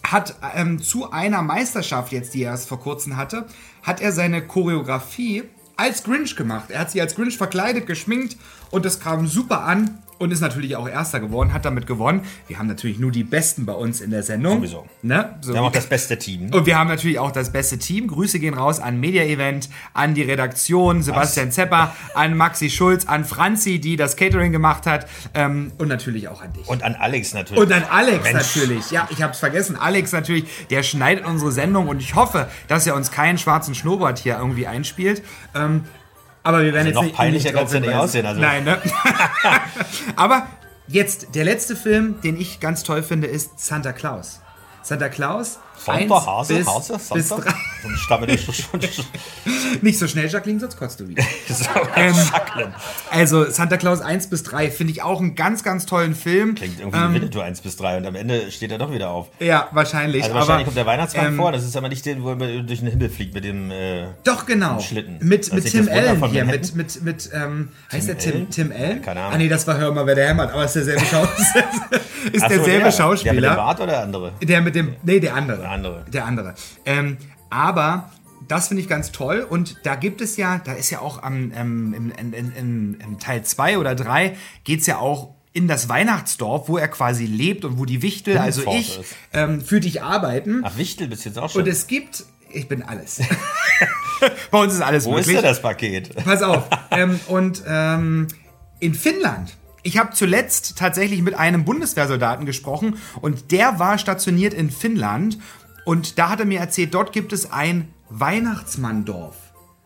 hat 0.05 0.37
ähm, 0.55 0.81
zu 0.81 1.11
einer 1.11 1.43
Meisterschaft 1.43 2.13
jetzt, 2.13 2.35
die 2.35 2.45
er 2.45 2.53
erst 2.53 2.69
vor 2.69 2.79
kurzem 2.79 3.17
hatte, 3.17 3.47
hat 3.83 4.01
er 4.01 4.13
seine 4.13 4.47
Choreografie 4.47 5.43
als 5.77 6.05
Grinch 6.05 6.37
gemacht. 6.37 6.71
Er 6.71 6.81
hat 6.81 6.93
sie 6.93 7.01
als 7.01 7.17
Grinch 7.17 7.37
verkleidet, 7.37 7.89
geschminkt 7.89 8.37
und 8.71 8.85
das 8.85 9.01
kam 9.01 9.27
super 9.27 9.65
an 9.65 9.99
und 10.19 10.33
ist 10.33 10.41
natürlich 10.41 10.77
auch 10.77 10.89
Erster 10.89 11.21
geworden, 11.21 11.53
hat 11.53 11.65
damit 11.65 11.87
gewonnen. 11.87 12.23
Wir 12.47 12.59
haben 12.59 12.67
natürlich 12.67 12.99
nur 12.99 13.11
die 13.11 13.25
Besten 13.25 13.67
bei 13.67 13.73
uns 13.73 14.01
in 14.01 14.11
der 14.11 14.23
Sendung. 14.23 14.59
Sowieso. 14.59 14.87
Ne? 15.03 15.37
So 15.41 15.53
Wir 15.53 15.59
haben 15.61 15.67
auch 15.67 15.73
das 15.73 15.87
beste 15.87 16.19
Team. 16.19 16.51
und 16.53 16.67
wir 16.67 16.79
haben 16.79 16.89
natürlich 16.89 17.19
auch 17.19 17.33
das 17.33 17.51
beste 17.51 17.79
Team. 17.79 18.09
Grüße 18.09 18.39
gehen 18.39 18.55
raus 18.55 18.81
an 18.81 19.01
Media 19.01 19.25
Event, 19.25 19.69
an 19.93 20.15
die 20.15 20.23
Redaktion, 20.23 21.03
Sebastian 21.03 21.51
Zepper, 21.51 21.95
an 22.15 22.37
Maxi 22.37 22.71
Schulz, 22.71 23.07
an 23.07 23.25
Franzi, 23.25 23.79
die 23.81 23.97
das 23.97 24.17
Catering 24.17 24.53
gemacht 24.53 24.87
hat 24.87 25.07
ähm, 25.35 25.73
und 25.79 25.89
natürlich 25.89 26.29
auch 26.29 26.43
an 26.43 26.53
dich. 26.53 26.67
Und 26.69 26.83
an 26.83 26.95
Alex 26.95 27.35
natürlich. 27.35 27.63
Und 27.63 27.73
an 27.73 27.85
Alex 27.91 28.25
Mensch. 28.25 28.57
natürlich. 28.57 28.91
Ja, 28.91 29.09
ich 29.11 29.23
hab's 29.23 29.39
vergessen. 29.41 29.77
Alex 29.77 30.13
natürlich, 30.13 30.45
der 30.71 30.83
schneidet 30.83 31.27
unsere 31.27 31.53
Sendung 31.53 31.89
und 31.89 32.01
ich 32.01 32.15
hoffe, 32.15 32.49
dass 32.69 32.87
er 32.87 32.95
uns 32.95 33.11
keinen 33.11 33.39
schwarzen 33.39 33.75
Schnurrbart 33.75 34.19
hier 34.19 34.39
irgendwie 34.39 34.67
einspielt. 34.67 35.23
Ähm, 35.55 35.85
aber 36.45 36.63
wir 36.63 36.73
werden 36.73 36.87
Also 36.87 37.01
jetzt 37.01 37.11
noch 37.11 37.17
peinlicher 37.19 37.51
drauf 37.51 37.61
kann's 37.63 37.73
ja 37.73 37.81
nicht 37.81 37.95
aussehen, 37.95 38.27
also- 38.27 38.41
Nein, 38.41 38.63
ne? 38.65 38.81
aber 40.17 40.47
jetzt, 40.87 41.35
der 41.35 41.45
letzte 41.45 41.75
Film, 41.75 42.21
den 42.21 42.41
ich 42.41 42.61
ganz 42.61 42.85
toll 42.85 43.03
finde, 43.03 43.27
ist 43.27 43.59
Santa 43.59 43.93
Claus. 43.93 44.41
Santa 44.83 45.09
Claus. 45.09 45.59
Eins 45.87 46.09
Santa, 46.09 46.27
Hase, 46.27 46.55
bis, 46.55 46.67
Hase, 46.67 46.99
bis 47.15 47.29
Santa. 47.29 47.45
drei. 47.51 47.55
So 47.83 47.89
ein 47.89 47.97
Stamme, 47.97 48.27
der 48.27 48.39
schon 48.39 48.55
schon- 48.55 48.81
Nicht 49.83 49.99
so 49.99 50.07
schnell, 50.09 50.29
Jacqueline, 50.31 50.59
sonst 50.61 50.77
kotzt 50.79 51.01
du 51.01 51.09
wieder. 51.09 51.23
so 51.49 51.65
Ähm. 51.97 52.15
Also 53.11 53.51
Santa 53.51 53.77
Claus 53.77 54.01
1 54.01 54.29
bis 54.31 54.43
3 54.45 54.71
finde 54.71 54.93
ich 54.93 55.03
auch 55.03 55.21
einen 55.21 55.35
ganz, 55.35 55.63
ganz 55.63 55.85
tollen 55.87 56.15
Film. 56.15 56.55
Klingt 56.55 56.79
irgendwie 56.81 56.99
Ähm, 56.99 57.15
Winnetou 57.15 57.41
1 57.41 57.61
bis 57.61 57.77
3 57.77 57.99
und 57.99 58.07
am 58.07 58.15
Ende 58.15 58.51
steht 58.51 58.73
er 58.73 58.79
doch 58.79 58.91
wieder 58.93 59.11
auf. 59.11 59.29
Ja, 59.41 59.69
wahrscheinlich. 59.73 60.23
Also 60.25 60.35
wahrscheinlich 60.35 60.55
aber, 60.55 60.65
kommt 60.65 60.77
der 60.77 60.87
Weihnachtsmann 60.87 61.27
ähm, 61.27 61.37
vor, 61.37 61.53
das 61.53 61.65
ist 61.65 61.77
aber 61.77 61.89
nicht 61.89 62.07
der, 62.07 62.23
wo 62.23 62.31
er 62.31 62.37
durch 62.37 62.81
den 62.81 62.89
Himmel 62.89 63.11
fliegt 63.11 63.35
mit 63.35 63.45
dem 63.45 63.71
äh, 63.71 64.07
Doch, 64.25 64.47
genau. 64.47 64.81
Schlitten. 64.81 65.19
Mit, 65.21 65.53
mit 65.53 65.65
Tim 65.71 65.89
Allen 65.89 66.25
hier. 66.31 66.45
Manhattan? 66.45 66.47
Mit, 66.47 66.75
mit, 66.75 67.03
mit 67.03 67.31
ähm, 67.35 67.69
heißt 67.93 68.09
der 68.09 68.19
Tim? 68.19 68.49
Tim 68.51 68.73
Allen? 68.73 69.03
Keine 69.03 69.21
Ahnung. 69.21 69.35
Ah, 69.35 69.39
nee, 69.39 69.49
das 69.49 69.67
war 69.67 69.77
Hör 69.77 69.93
mal, 69.93 70.07
wer 70.07 70.15
der 70.15 70.29
hämmert. 70.29 70.53
Aber 70.53 70.65
es 70.65 70.75
ist 70.77 70.87
derselbe, 70.87 71.05
Schaus 71.11 71.29
ist 71.39 71.55
derselbe 72.43 72.65
der, 72.65 72.75
Der 72.79 72.85
mit 72.87 72.95
Schauspieler. 72.95 73.51
dem 73.51 73.57
Bart 73.57 73.79
oder 73.81 73.93
der 73.93 74.03
andere? 74.03 74.33
Der 74.43 74.61
mit 74.63 74.75
dem, 74.75 74.95
nee, 75.03 75.21
der 75.21 75.35
andere. 75.35 75.64
Der 75.65 75.73
andere. 75.73 76.05
Der 76.13 76.25
andere. 76.27 76.55
Ähm, 76.85 77.17
aber 77.49 78.11
das 78.49 78.69
finde 78.69 78.83
ich 78.83 78.89
ganz 78.89 79.13
toll 79.13 79.47
und 79.49 79.77
da 79.85 79.95
gibt 79.95 80.21
es 80.21 80.37
ja, 80.37 80.61
da 80.63 80.75
ist 80.75 80.91
ja 80.91 81.01
auch 81.01 81.23
am, 81.23 81.53
ähm, 81.57 81.95
im, 81.95 82.13
in, 82.33 82.53
in, 82.53 83.01
im 83.01 83.19
Teil 83.19 83.45
2 83.45 83.79
oder 83.79 83.95
3 83.95 84.37
geht 84.65 84.81
es 84.81 84.87
ja 84.87 84.99
auch 84.99 85.35
in 85.55 85.67
das 85.67 85.89
Weihnachtsdorf, 85.89 86.69
wo 86.69 86.77
er 86.77 86.89
quasi 86.89 87.25
lebt 87.25 87.65
und 87.65 87.79
wo 87.79 87.87
die 87.87 88.03
Wichtel, 88.03 88.37
also 88.37 88.71
ich, 88.73 89.01
ähm, 89.33 89.63
für 89.63 89.81
dich 89.81 90.03
arbeiten. 90.03 90.61
Ach, 90.65 90.77
Wichtel 90.77 91.09
bist 91.09 91.25
du 91.25 91.31
jetzt 91.31 91.39
auch 91.39 91.49
schon. 91.49 91.63
Und 91.63 91.69
es 91.69 91.87
gibt, 91.87 92.25
ich 92.51 92.69
bin 92.69 92.83
alles. 92.83 93.23
Bei 94.51 94.59
uns 94.59 94.75
ist 94.75 94.83
alles 94.83 95.07
Wo 95.07 95.13
möglich. 95.13 95.29
ist 95.29 95.35
denn 95.37 95.45
das 95.45 95.63
Paket? 95.63 96.15
Pass 96.25 96.43
auf. 96.43 96.65
ähm, 96.91 97.19
und 97.29 97.63
ähm, 97.67 98.29
in 98.81 98.95
Finnland. 98.95 99.57
Ich 99.87 99.99
habe 99.99 100.15
zuletzt 100.15 100.79
tatsächlich 100.79 101.21
mit 101.21 101.35
einem 101.35 101.67
Bundeswehrsoldaten 101.67 102.47
gesprochen 102.47 102.97
und 103.21 103.53
der 103.53 103.79
war 103.79 103.99
stationiert 103.99 104.55
in 104.55 104.71
Finnland 104.71 105.39
und 105.85 106.19
da 106.19 106.31
hat 106.31 106.41
er 106.41 106.47
mir 106.47 106.59
erzählt, 106.59 106.95
dort 106.95 107.13
gibt 107.13 107.35
es 107.35 107.53
ein 107.53 107.93
Weihnachtsmanndorf. 108.09 109.37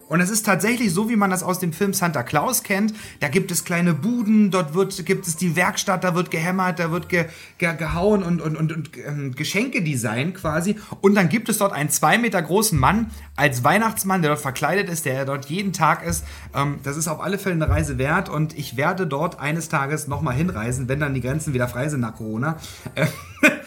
Und 0.09 0.21
es 0.21 0.31
ist 0.31 0.47
tatsächlich 0.47 0.92
so, 0.92 1.11
wie 1.11 1.16
man 1.16 1.31
das 1.31 1.42
aus 1.42 1.59
dem 1.59 1.73
Film 1.73 1.92
Santa 1.92 2.23
Claus 2.23 2.62
kennt. 2.62 2.94
Da 3.21 3.29
gibt 3.29 3.51
es 3.51 3.64
kleine 3.64 3.92
Buden, 3.92 4.51
dort 4.51 4.75
wird, 4.75 5.05
gibt 5.05 5.27
es 5.27 5.37
die 5.37 5.55
Werkstatt, 5.55 6.03
da 6.03 6.14
wird 6.14 6.31
gehämmert, 6.31 6.79
da 6.79 6.90
wird 6.90 7.09
ge, 7.09 7.27
ge, 7.59 7.77
gehauen 7.77 8.23
und, 8.23 8.40
und, 8.40 8.57
und, 8.57 8.73
und 8.73 8.90
ähm, 9.07 9.35
Geschenke 9.35 9.83
design 9.83 10.33
quasi. 10.33 10.77
Und 11.03 11.14
dann 11.14 11.29
gibt 11.29 11.49
es 11.49 11.59
dort 11.59 11.73
einen 11.73 11.90
zwei 11.90 12.16
Meter 12.16 12.40
großen 12.40 12.79
Mann 12.79 13.11
als 13.37 13.64
Weihnachtsmann, 13.64 14.23
der 14.23 14.31
dort 14.31 14.40
verkleidet 14.40 14.88
ist, 14.88 15.05
der 15.05 15.25
dort 15.27 15.47
jeden 15.47 15.73
Tag 15.73 16.05
ist. 16.05 16.25
Ähm, 16.55 16.79
das 16.83 16.97
ist 16.97 17.07
auf 17.07 17.21
alle 17.21 17.38
Fälle 17.38 17.57
eine 17.57 17.68
Reise 17.68 17.99
wert 17.99 18.31
und 18.31 18.57
ich 18.57 18.77
werde 18.77 19.07
dort 19.07 19.38
eines 19.40 19.68
Tages 19.68 20.09
nochmal 20.09 20.35
hinreisen, 20.35 20.88
wenn 20.88 21.01
dann 21.01 21.12
die 21.12 21.21
Grenzen 21.21 21.53
wieder 21.53 21.68
frei 21.68 21.88
sind 21.88 22.01
nach 22.01 22.16
Corona. 22.16 22.57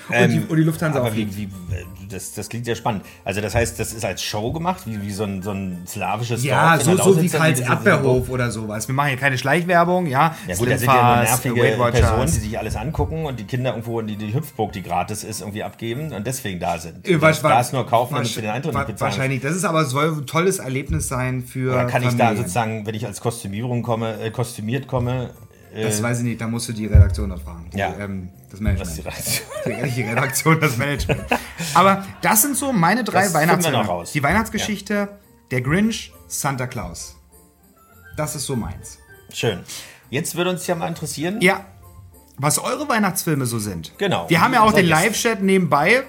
Und, 0.09 0.29
die, 0.29 0.39
und 0.39 0.57
die 0.57 0.63
Lufthansa 0.63 0.99
Ähm, 0.99 1.05
aber 1.05 1.13
auch 1.13 1.15
wie, 1.15 1.37
wie, 1.37 1.47
das, 2.11 2.33
das 2.33 2.49
klingt 2.49 2.67
ja 2.67 2.75
spannend. 2.75 3.03
Also 3.25 3.41
das 3.41 3.55
heißt, 3.55 3.79
das 3.79 3.93
ist 3.93 4.05
als 4.05 4.21
Show 4.23 4.51
gemacht, 4.51 4.81
wie, 4.85 5.01
wie 5.01 5.11
so, 5.11 5.23
ein, 5.23 5.41
so 5.41 5.51
ein 5.51 5.83
slawisches 5.87 6.43
Ja, 6.43 6.77
Dorf 6.77 6.83
so, 7.03 7.13
so 7.13 7.21
wie 7.21 7.29
Karls 7.29 7.59
Erdbeerhof 7.59 8.29
oder 8.29 8.51
sowas. 8.51 8.87
Wir 8.87 8.95
machen 8.95 9.09
hier 9.09 9.17
keine 9.17 9.37
Schleichwerbung, 9.37 10.05
ja. 10.07 10.35
Ja 10.47 10.55
gut, 10.55 10.69
da 10.69 10.77
sind 10.77 10.87
ja 10.91 11.15
nur 11.15 11.23
nervige. 11.23 11.61
Personen, 11.91 12.25
die 12.25 12.31
sich 12.31 12.57
alles 12.59 12.75
angucken 12.75 13.25
und 13.25 13.39
die 13.39 13.45
Kinder 13.45 13.71
irgendwo 13.71 13.99
in 13.99 14.07
die, 14.07 14.15
die 14.17 14.33
Hüpfburg, 14.33 14.71
die 14.71 14.83
gratis 14.83 15.23
ist, 15.23 15.41
irgendwie 15.41 15.63
abgeben 15.63 16.11
und 16.13 16.25
deswegen 16.27 16.59
da 16.59 16.77
sind. 16.77 17.07
Äh, 17.07 17.15
wasch- 17.17 17.41
da 17.41 17.59
ist 17.59 17.73
nur 17.73 17.85
kaufen, 17.87 18.13
damit 18.15 18.27
wasch- 18.29 18.35
sie 18.35 18.41
den 18.41 18.49
Eintritt 18.51 18.73
nicht 18.73 18.87
bezahlen. 18.87 19.11
Wahrscheinlich. 19.11 19.41
Das 19.41 19.55
ist 19.55 19.65
aber 19.65 19.85
soll 19.85 20.11
ein 20.17 20.25
tolles 20.25 20.59
Erlebnis 20.59 21.07
sein 21.07 21.43
für 21.43 21.71
Oder 21.73 21.85
kann 21.85 22.01
ich 22.03 22.09
da 22.09 22.25
Familien. 22.25 22.37
sozusagen, 22.37 22.85
wenn 22.85 22.95
ich 22.95 23.05
als 23.05 23.21
Kostümierung 23.21 23.83
komme, 23.83 24.19
äh, 24.21 24.31
kostümiert 24.31 24.87
komme, 24.87 25.31
äh, 25.73 25.83
Das 25.83 26.01
weiß 26.01 26.19
ich 26.19 26.23
nicht, 26.25 26.41
da 26.41 26.47
musst 26.47 26.67
du 26.69 26.73
die 26.73 26.85
Redaktion 26.85 27.29
noch 27.29 27.41
fragen. 27.41 27.69
Die, 27.73 27.77
Ja. 27.77 27.93
ähm, 27.99 28.29
das 28.49 28.59
Management. 28.59 29.05
Reaktion? 29.05 29.47
Die, 29.85 29.91
die 29.91 30.01
Redaktion, 30.03 30.59
das 30.59 30.77
Management. 30.77 31.21
Aber 31.73 32.05
das 32.21 32.41
sind 32.41 32.55
so 32.57 32.71
meine 32.73 33.03
drei 33.03 33.23
Das 33.23 33.33
Weihnachtsfilme. 33.33 34.03
Die 34.13 34.23
Weihnachtsgeschichte, 34.23 35.09
der 35.51 35.61
Grinch, 35.61 36.11
Santa 36.27 36.67
Claus. 36.67 37.15
Das 38.17 38.35
ist 38.35 38.45
so 38.45 38.55
meins. 38.55 38.97
Schön. 39.33 39.59
Jetzt 40.09 40.35
würde 40.35 40.49
uns 40.49 40.67
ja 40.67 40.75
mal 40.75 40.87
interessieren, 40.87 41.39
Ja, 41.41 41.65
was 42.37 42.59
eure 42.59 42.89
Weihnachtsfilme 42.89 43.45
so 43.45 43.59
sind. 43.59 43.93
Genau. 43.97 44.29
Wir 44.29 44.41
haben 44.41 44.53
ja 44.53 44.61
auch 44.61 44.73
den. 44.73 44.87
Live-Chat 44.87 45.41
nebenbei. 45.41 46.03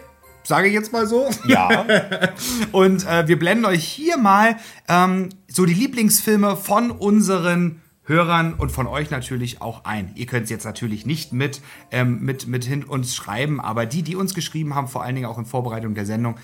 Sage 0.44 0.66
ich 0.66 0.74
jetzt 0.74 0.92
mal 0.92 1.06
so. 1.06 1.28
ja, 1.46 1.84
Und 2.72 3.06
äh, 3.06 3.28
wir 3.28 3.38
blenden 3.38 3.64
euch 3.64 3.84
hier 3.84 4.16
mal 4.16 4.56
ähm, 4.88 5.28
so 5.46 5.64
die 5.66 5.74
Lieblingsfilme 5.74 6.56
von 6.56 6.90
unseren 6.90 7.80
Hörern 8.04 8.54
und 8.54 8.72
von 8.72 8.86
euch 8.86 9.10
natürlich 9.10 9.62
auch 9.62 9.84
ein. 9.84 10.12
Ihr 10.16 10.26
könnt 10.26 10.44
es 10.44 10.50
jetzt 10.50 10.64
natürlich 10.64 11.06
nicht 11.06 11.32
mit, 11.32 11.60
ähm, 11.90 12.20
mit, 12.20 12.46
mit 12.48 12.64
hin 12.64 12.82
uns 12.82 13.14
schreiben, 13.14 13.60
aber 13.60 13.86
die, 13.86 14.02
die 14.02 14.16
uns 14.16 14.34
geschrieben 14.34 14.74
haben, 14.74 14.88
vor 14.88 15.02
allen 15.02 15.14
Dingen 15.14 15.26
auch 15.26 15.38
in 15.38 15.46
Vorbereitung 15.46 15.94
der 15.94 16.04
Sendung, 16.04 16.36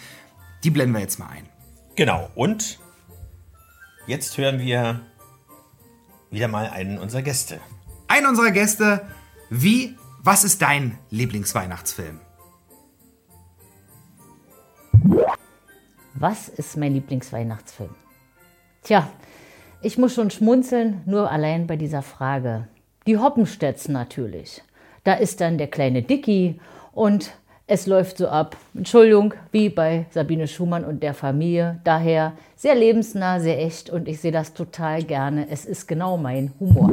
die 0.63 0.71
blenden 0.71 0.95
wir 0.95 1.01
jetzt 1.01 1.19
mal 1.19 1.29
ein. 1.29 1.49
genau. 1.97 2.31
Und 2.35 2.79
jetzt 4.07 4.39
hören 4.39 4.61
wir 4.61 5.01
wieder 6.31 6.49
mal 6.49 6.69
einen 6.69 6.99
unserer 6.99 7.23
Gäste. 7.23 7.61
Ein 8.07 8.27
unserer 8.27 8.53
Gäste, 8.53 9.07
wie, 9.51 9.97
was 10.23 10.45
ist 10.45 10.63
dein 10.63 10.99
Lieblingsweihnachtsfilm? 11.11 12.21
Was 16.15 16.49
ist 16.49 16.77
mein 16.77 16.95
Lieblingsweihnachtsfilm? 16.95 17.95
Tja, 18.83 19.09
ich 19.81 19.99
muss 19.99 20.15
schon 20.15 20.31
schmunzeln, 20.31 21.03
nur 21.07 21.31
allein 21.31 21.67
bei 21.67 21.77
dieser 21.77 22.03
Frage. 22.03 22.67
Die 23.07 23.17
Hoppenstädts 23.17 23.89
natürlich. 23.89 24.63
Da 25.05 25.15
ist 25.15 25.41
dann 25.41 25.57
der 25.57 25.69
kleine 25.69 26.03
Dicky 26.03 26.61
und 26.93 27.33
es 27.67 27.87
läuft 27.87 28.19
so 28.19 28.29
ab, 28.29 28.57
Entschuldigung, 28.75 29.35
wie 29.53 29.69
bei 29.69 30.07
Sabine 30.11 30.49
Schumann 30.49 30.85
und 30.85 31.03
der 31.03 31.15
Familie. 31.15 31.81
Daher 31.85 32.33
sehr 32.57 32.75
lebensnah, 32.75 33.41
sehr 33.41 33.63
echt 33.63 33.91
und 33.91 34.09
ich 34.09 34.21
sehe 34.21 34.33
das 34.33 34.55
total 34.55 35.03
gerne. 35.05 35.49
Es 35.51 35.65
ist 35.65 35.87
genau 35.87 36.17
mein 36.17 36.53
Humor. 36.59 36.93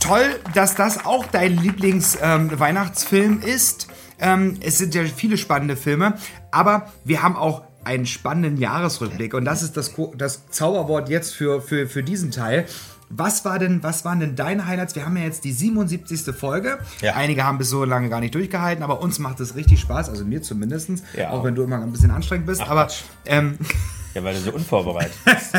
Toll, 0.00 0.40
dass 0.54 0.74
das 0.76 1.04
auch 1.04 1.26
dein 1.26 1.58
Lieblings-Weihnachtsfilm 1.58 3.40
ist. 3.40 3.88
Ähm, 4.20 4.58
es 4.64 4.78
sind 4.78 4.94
ja 4.94 5.02
viele 5.04 5.36
spannende 5.36 5.76
Filme, 5.76 6.14
aber 6.52 6.92
wir 7.04 7.22
haben 7.22 7.36
auch 7.36 7.62
einen 7.84 8.06
spannenden 8.06 8.56
Jahresrückblick 8.58 9.34
und 9.34 9.44
das 9.44 9.62
ist 9.62 9.76
das, 9.76 9.92
das 10.16 10.48
Zauberwort 10.50 11.08
jetzt 11.08 11.34
für, 11.34 11.60
für, 11.60 11.86
für 11.88 12.02
diesen 12.02 12.30
Teil. 12.30 12.66
Was, 13.14 13.44
war 13.44 13.58
denn, 13.58 13.82
was 13.82 14.04
waren 14.06 14.20
denn 14.20 14.36
deine 14.36 14.66
Highlights? 14.66 14.94
Wir 14.96 15.04
haben 15.04 15.16
ja 15.18 15.24
jetzt 15.24 15.44
die 15.44 15.52
77. 15.52 16.34
Folge. 16.34 16.78
Ja. 17.02 17.12
Einige 17.14 17.44
haben 17.44 17.58
bis 17.58 17.68
so 17.68 17.84
lange 17.84 18.08
gar 18.08 18.20
nicht 18.20 18.34
durchgehalten, 18.34 18.82
aber 18.82 19.02
uns 19.02 19.18
macht 19.18 19.38
es 19.40 19.54
richtig 19.54 19.80
Spaß, 19.80 20.08
also 20.08 20.24
mir 20.24 20.40
zumindest, 20.40 20.90
Ja. 21.14 21.30
auch 21.30 21.44
wenn 21.44 21.54
du 21.54 21.62
immer 21.62 21.76
ein 21.82 21.92
bisschen 21.92 22.10
anstrengend 22.10 22.46
bist. 22.46 22.62
aber 22.62 22.88
ähm, 23.26 23.58
Ja, 24.14 24.24
weil 24.24 24.32
du 24.34 24.40
so 24.40 24.52
unvorbereitet 24.52 25.12
bist. 25.24 25.52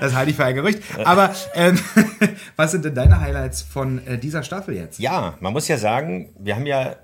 das 0.00 0.14
halte 0.14 0.30
ich 0.30 0.36
für 0.36 0.44
ein 0.44 0.54
Gerücht. 0.54 0.82
Aber 1.04 1.34
ähm, 1.54 1.78
was 2.56 2.72
sind 2.72 2.84
denn 2.84 2.94
deine 2.94 3.20
Highlights 3.20 3.62
von 3.62 4.04
äh, 4.06 4.18
dieser 4.18 4.42
Staffel 4.42 4.74
jetzt? 4.76 4.98
Ja, 4.98 5.34
man 5.40 5.52
muss 5.52 5.68
ja 5.68 5.78
sagen, 5.78 6.30
wir 6.38 6.56
haben 6.56 6.66
ja, 6.66 6.96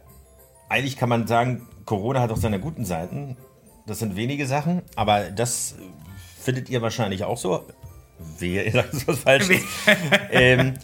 eigentlich 0.69 0.97
kann 0.97 1.09
man 1.09 1.27
sagen, 1.27 1.67
Corona 1.85 2.21
hat 2.21 2.31
auch 2.31 2.37
seine 2.37 2.61
guten 2.61 2.85
Seiten. 2.85 3.37
Das 3.87 3.99
sind 3.99 4.17
wenige 4.17 4.47
Sachen, 4.47 4.83
aber 4.97 5.31
das 5.31 5.75
findet 6.41 6.69
ihr 6.71 6.83
wahrscheinlich 6.83 7.25
auch 7.25 7.37
so. 7.39 7.67
Wehe, 8.39 8.63
ihr 8.63 8.73
sagt 8.73 9.07
was 9.09 9.19
Falsches. 9.19 9.61
ähm, 10.31 10.75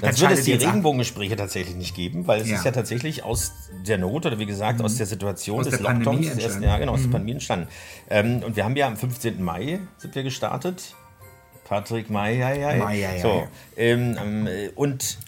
Dann 0.00 0.18
würde 0.20 0.34
es 0.34 0.44
die. 0.44 0.52
Regenbogengespräche 0.52 1.34
tatsächlich 1.36 1.74
nicht 1.76 1.94
geben, 1.96 2.26
weil 2.28 2.40
es 2.42 2.48
Ja. 2.48 2.56
ist 2.56 2.64
ja 2.64 2.70
tatsächlich 2.70 3.24
aus 3.24 3.52
der 3.86 3.98
Not 3.98 4.26
oder 4.26 4.38
wie 4.38 4.46
gesagt 4.46 4.80
aus 4.80 4.96
der 4.96 5.06
Situation 5.06 5.60
Aus 5.60 5.68
des 5.68 5.80
der 5.80 5.92
Lockdowns, 5.92 6.20
des 6.20 6.28
ersten, 6.28 6.42
entstanden. 6.42 6.68
ja 6.68 6.78
genau, 6.78 6.92
aus 6.92 7.02
der 7.02 7.08
Pandemie 7.10 7.32
entstanden. 7.32 7.68
Ähm, 8.08 8.42
und 8.44 8.54
wir 8.56 8.64
haben 8.64 8.76
ja 8.76 8.86
am 8.86 8.96
15. 8.96 9.42
Mai 9.42 9.80
sind 9.98 10.14
wir 10.14 10.22
gestartet. 10.22 10.94
Patrick 11.64 12.08
Mai, 12.10 12.36
ja, 12.36 12.52
ja, 12.54 12.76
Mai, 12.76 12.98
ja, 13.00 13.12
ja, 13.14 13.20
so, 13.22 13.48
ähm, 13.76 14.16
ähm, 14.22 14.46
äh, 14.46 14.68
und 14.76 15.18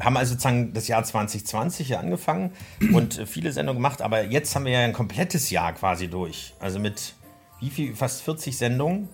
haben 0.00 0.16
also 0.16 0.32
sozusagen 0.32 0.72
das 0.72 0.88
Jahr 0.88 1.02
2020 1.04 1.86
hier 1.86 2.00
angefangen 2.00 2.52
und 2.92 3.18
äh, 3.18 3.26
viele 3.26 3.52
Sendungen 3.52 3.78
gemacht, 3.82 4.02
aber 4.02 4.24
jetzt 4.24 4.54
haben 4.54 4.64
wir 4.64 4.72
ja 4.72 4.80
ein 4.80 4.92
komplettes 4.92 5.50
Jahr 5.50 5.72
quasi 5.72 6.08
durch. 6.08 6.54
Also 6.60 6.78
mit 6.78 7.14
wie 7.60 7.70
viel, 7.70 7.94
fast 7.96 8.22
40 8.22 8.56
Sendungen. 8.56 9.08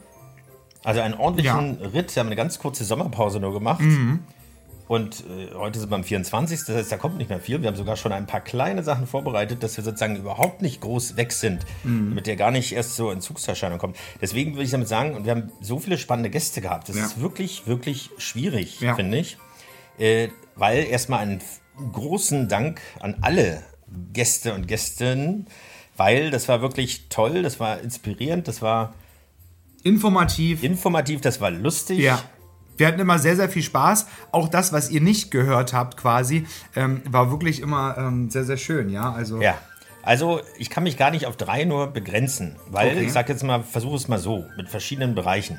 Also 0.83 1.01
einen 1.01 1.15
ordentlichen 1.15 1.77
Ritt. 1.81 2.15
Wir 2.15 2.21
haben 2.21 2.27
eine 2.27 2.37
ganz 2.37 2.59
kurze 2.59 2.85
Sommerpause 2.85 3.41
nur 3.41 3.55
gemacht. 3.55 3.83
Und 4.87 5.25
äh, 5.31 5.55
heute 5.55 5.81
sind 5.81 5.89
wir 5.91 5.95
am 5.97 6.05
24. 6.05 6.61
Das 6.67 6.77
heißt, 6.77 6.93
da 6.93 6.99
kommt 6.99 7.17
nicht 7.17 7.31
mehr 7.31 7.41
viel. 7.41 7.63
Wir 7.63 7.69
haben 7.69 7.77
sogar 7.77 7.97
schon 7.97 8.13
ein 8.13 8.27
paar 8.27 8.43
kleine 8.43 8.83
Sachen 8.83 9.07
vorbereitet, 9.07 9.63
dass 9.63 9.79
wir 9.79 9.83
sozusagen 9.85 10.17
überhaupt 10.17 10.61
nicht 10.61 10.83
groß 10.83 11.17
weg 11.17 11.33
sind, 11.33 11.65
damit 11.85 12.27
der 12.27 12.37
gar 12.37 12.51
nicht 12.51 12.73
erst 12.73 12.97
so 12.97 13.11
in 13.11 13.23
Zugserscheinung 13.23 13.79
kommt. 13.79 13.97
Deswegen 14.21 14.53
würde 14.53 14.65
ich 14.65 14.71
damit 14.73 14.87
sagen, 14.89 15.15
und 15.15 15.25
wir 15.25 15.31
haben 15.33 15.51
so 15.63 15.79
viele 15.79 15.97
spannende 15.97 16.29
Gäste 16.29 16.61
gehabt. 16.61 16.91
Das 16.91 16.97
Ja. 16.97 17.07
ist 17.07 17.19
wirklich, 17.19 17.67
wirklich 17.67 18.11
schwierig, 18.19 18.81
Ja. 18.81 18.95
finde 18.95 19.17
ich. 19.17 19.39
Äh, 19.99 20.29
weil 20.57 20.85
erstmal 20.85 21.21
einen 21.21 21.41
großen 21.93 22.49
Dank 22.49 22.81
an 23.01 23.17
alle 23.21 23.63
Gäste 24.13 24.55
und 24.55 24.67
Gästinnen, 24.69 25.47
weil 25.97 26.31
das 26.31 26.49
war 26.49 26.61
wirklich 26.61 27.09
toll, 27.09 27.43
das 27.43 27.61
war 27.61 27.81
inspirierend, 27.81 28.49
das 28.49 28.63
war 28.63 28.95
Informativ. 29.83 30.63
informativ, 30.63 31.21
das 31.21 31.41
war 31.41 31.51
lustig. 31.51 31.99
Ja. 31.99 32.21
Wir 32.77 32.89
hatten 32.89 32.99
immer 32.99 33.19
sehr, 33.21 33.37
sehr 33.37 33.49
viel 33.49 33.63
Spaß. 33.63 34.07
Auch 34.33 34.49
das, 34.49 34.73
was 34.73 34.91
ihr 34.91 35.01
nicht 35.01 35.31
gehört 35.31 35.73
habt, 35.73 35.97
quasi, 35.97 36.47
ähm, 36.75 37.03
war 37.09 37.31
wirklich 37.31 37.61
immer 37.61 37.97
ähm, 37.99 38.31
sehr, 38.31 38.45
sehr 38.45 38.57
schön, 38.57 38.89
ja. 38.89 39.13
Also 39.13 39.41
Ja. 39.41 39.57
Also 40.03 40.41
ich 40.59 40.69
kann 40.69 40.83
mich 40.83 40.99
gar 40.99 41.11
nicht 41.11 41.25
auf 41.27 41.37
drei 41.37 41.65
nur 41.65 41.87
begrenzen, 41.87 42.57
weil 42.69 42.89
Okay. 42.89 43.05
ich 43.05 43.13
sag 43.13 43.29
jetzt 43.29 43.43
mal, 43.43 43.63
versuche 43.63 43.97
es 43.97 44.07
mal 44.09 44.19
so, 44.19 44.45
mit 44.57 44.69
verschiedenen 44.69 45.15
Bereichen. 45.15 45.59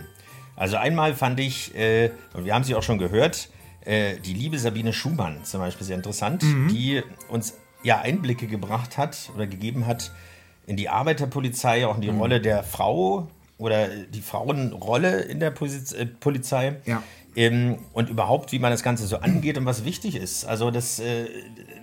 Also 0.56 0.78
einmal 0.78 1.15
fand 1.15 1.39
ich, 1.39 1.74
äh, 1.76 2.12
und 2.34 2.45
wir 2.45 2.54
haben 2.54 2.63
sie 2.63 2.76
auch 2.76 2.84
schon 2.84 2.98
gehört, 3.00 3.50
äh, 3.86 4.17
die 4.19 4.34
liebe 4.34 4.58
Sabine 4.60 4.93
Schumann 4.93 5.43
zum 5.43 5.60
Beispiel 5.62 5.86
sehr 5.86 5.95
interessant, 5.95 6.43
Mhm. 6.43 6.67
die 6.69 7.02
uns 7.30 7.54
ja 7.84 8.02
Einblicke 8.02 8.48
gebracht 8.48 8.98
hat 8.98 9.30
oder 9.36 9.48
gegeben 9.48 9.86
hat 9.86 10.12
in 10.67 10.76
die 10.78 10.89
Arbeiterpolizei, 10.89 11.86
auch 11.88 11.95
in 11.95 12.02
die 12.02 12.12
Mhm. 12.12 12.19
Rolle 12.19 12.41
der 12.41 12.63
Frau 12.63 13.28
oder 13.58 13.88
die 13.88 14.21
Frauenrolle 14.21 15.21
in 15.21 15.39
der 15.39 15.52
Poliz 15.52 15.91
äh, 15.93 16.06
Polizei. 16.06 16.76
Ja. 16.86 17.04
Ähm, 17.36 17.78
und 17.91 18.10
überhaupt, 18.10 18.52
wie 18.54 18.60
man 18.60 18.71
das 18.71 18.82
Ganze 18.82 19.06
so 19.08 19.17
angeht 19.17 19.58
und 19.58 19.65
was 19.65 19.84
wichtig 19.84 20.15
ist. 20.15 20.45
Also 20.45 20.71
das 20.71 21.00
äh, 21.00 21.26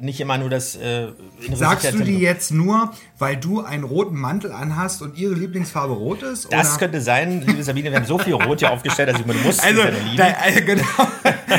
nicht 0.00 0.20
immer 0.20 0.38
nur 0.38 0.48
das 0.48 0.76
äh, 0.76 1.08
Sagst 1.52 1.92
du 1.92 2.00
die 2.00 2.18
jetzt 2.18 2.50
nur, 2.52 2.92
weil 3.18 3.36
du 3.36 3.60
einen 3.60 3.84
roten 3.84 4.16
Mantel 4.16 4.50
anhast 4.52 5.02
und 5.02 5.18
ihre 5.18 5.34
Lieblingsfarbe 5.34 5.92
rot 5.92 6.22
ist? 6.22 6.52
Das 6.52 6.70
oder? 6.70 6.78
könnte 6.78 7.00
sein, 7.02 7.42
liebe 7.46 7.62
Sabine, 7.62 7.90
wir 7.90 7.98
haben 7.98 8.06
so 8.06 8.18
viel 8.18 8.34
Rot 8.34 8.60
hier 8.60 8.70
aufgestellt, 8.72 9.10
dass 9.10 9.20
ich 9.20 9.26
mir 9.26 9.34
muss 9.34 9.58
Also, 9.58 9.82
da, 10.16 10.28
äh, 10.46 10.62
genau. 10.62 10.82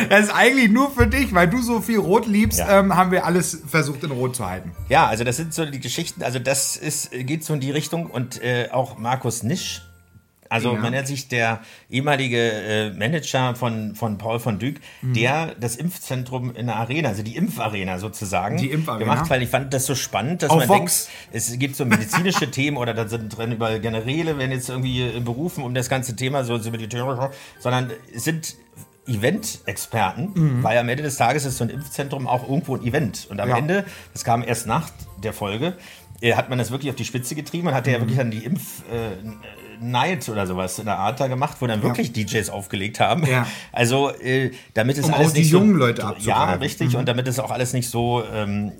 Das 0.10 0.26
ist 0.26 0.34
eigentlich 0.34 0.72
nur 0.72 0.90
für 0.92 1.06
dich, 1.06 1.34
weil 1.34 1.48
du 1.48 1.62
so 1.62 1.80
viel 1.80 2.00
Rot 2.00 2.26
liebst, 2.26 2.60
Ja. 2.60 2.80
ähm, 2.80 2.96
haben 2.96 3.12
wir 3.12 3.26
alles 3.26 3.62
versucht 3.68 4.04
in 4.04 4.12
Rot 4.12 4.36
zu 4.36 4.50
halten. 4.50 4.72
Ja, 4.90 5.08
also 5.08 5.24
das 5.24 5.38
sind 5.38 5.54
so 5.54 5.66
die 5.66 5.80
Geschichten, 5.80 6.24
also 6.24 6.40
das 6.40 6.76
ist, 6.76 7.12
geht 7.12 7.44
so 7.46 7.54
in 7.54 7.60
die 7.60 7.72
Richtung 7.72 8.08
und 8.08 8.42
äh, 8.42 8.70
auch 8.72 8.98
Markus 8.98 9.44
Nisch, 9.44 9.84
also 10.54 10.74
Ja. 10.74 10.80
man 10.80 10.92
nennt 10.92 11.08
sich 11.08 11.28
der 11.28 11.62
ehemalige 11.90 12.38
äh, 12.52 12.90
Manager 12.92 13.56
von, 13.56 13.96
von 13.96 14.18
Paul 14.18 14.40
von 14.40 14.60
Dyk, 14.60 14.80
Mhm. 15.02 15.14
der 15.14 15.56
das 15.60 15.76
Impfzentrum 15.76 16.56
in 16.56 16.68
der 16.68 16.76
Arena, 16.78 17.10
also 17.10 17.24
die 17.24 17.36
Impfarena 17.36 18.00
sozusagen, 18.00 18.58
Die 18.58 18.70
Impfarena. 18.72 19.00
gemacht, 19.04 19.30
weil 19.30 19.42
ich 19.42 19.50
fand 19.50 19.74
das 19.74 19.86
so 19.86 19.96
spannend, 19.96 20.44
dass 20.44 20.50
Auf 20.52 20.60
man 20.60 20.70
Vox. 20.70 21.10
denkt, 21.32 21.36
es 21.36 21.60
gibt 21.60 21.76
so 21.76 21.86
medizinische 21.86 22.50
Themen 22.52 22.78
oder 22.78 22.94
da 22.94 23.08
sind 23.08 23.36
drin 23.38 23.52
über 23.52 23.80
Generäle, 23.80 24.38
werden 24.38 24.52
jetzt 24.52 24.70
irgendwie 24.70 25.02
äh, 25.02 25.20
berufen, 25.20 25.64
um 25.64 25.74
das 25.74 25.90
ganze 25.90 26.16
Thema 26.16 26.44
so, 26.44 26.58
so 26.58 26.72
militärisch, 26.72 27.20
sondern 27.60 27.92
es 28.16 28.24
sind 28.24 28.56
Event-Experten, 29.06 30.32
Mhm. 30.34 30.64
weil 30.64 30.78
am 30.78 30.88
Ende 30.88 31.04
des 31.04 31.18
Tages 31.18 31.46
ist 31.46 31.58
so 31.58 31.64
ein 31.64 31.70
Impfzentrum 31.70 32.28
auch 32.28 32.48
irgendwo 32.48 32.76
ein 32.76 32.84
Event. 32.84 33.28
Und 33.30 33.40
am 33.42 33.50
Ja. 33.50 33.58
Ende, 33.58 33.86
das 34.14 34.24
kam 34.24 34.44
erst 34.44 34.68
nach 34.68 34.90
der 35.24 35.34
Folge, 35.34 35.76
äh, 36.22 36.36
hat 36.36 36.50
man 36.50 36.58
das 36.58 36.72
wirklich 36.72 36.90
auf 36.90 36.96
die 36.96 37.04
Spitze 37.06 37.36
getrieben. 37.36 37.66
Man 37.66 37.74
hatte 37.74 37.90
Mhm. 37.90 37.94
ja 37.96 38.00
wirklich 38.02 38.18
dann 38.18 38.32
die 38.32 38.46
Impf-Night 39.84 40.30
oder 40.30 40.48
sowas 40.48 40.80
in 40.80 40.86
der 40.86 40.98
Art 40.98 41.20
da 41.20 41.28
gemacht, 41.28 41.58
wo 41.60 41.68
dann 41.68 41.84
wirklich 41.84 42.12
DJs 42.14 42.50
aufgelegt 42.50 43.00
haben. 43.00 43.26
Ja. 43.26 43.46
Also, 43.72 44.10
äh, 44.12 44.52
damit 44.74 44.98
es 44.98 45.06
Um 45.06 45.14
alles 45.14 45.30
auch 45.30 45.34
die 45.34 45.40
nicht 45.42 45.52
so, 45.52 45.58
jungen 45.60 45.76
Leute 45.76 46.02
Ja, 46.02 46.08
abzugreifen. 46.10 46.60
richtig. 46.62 46.96
Und 46.96 47.08
damit 47.08 47.28
es 47.28 47.40
auch 47.40 47.52
alles 47.52 47.74
nicht 47.74 47.90
so, 47.90 48.24
ähm, 48.32 48.72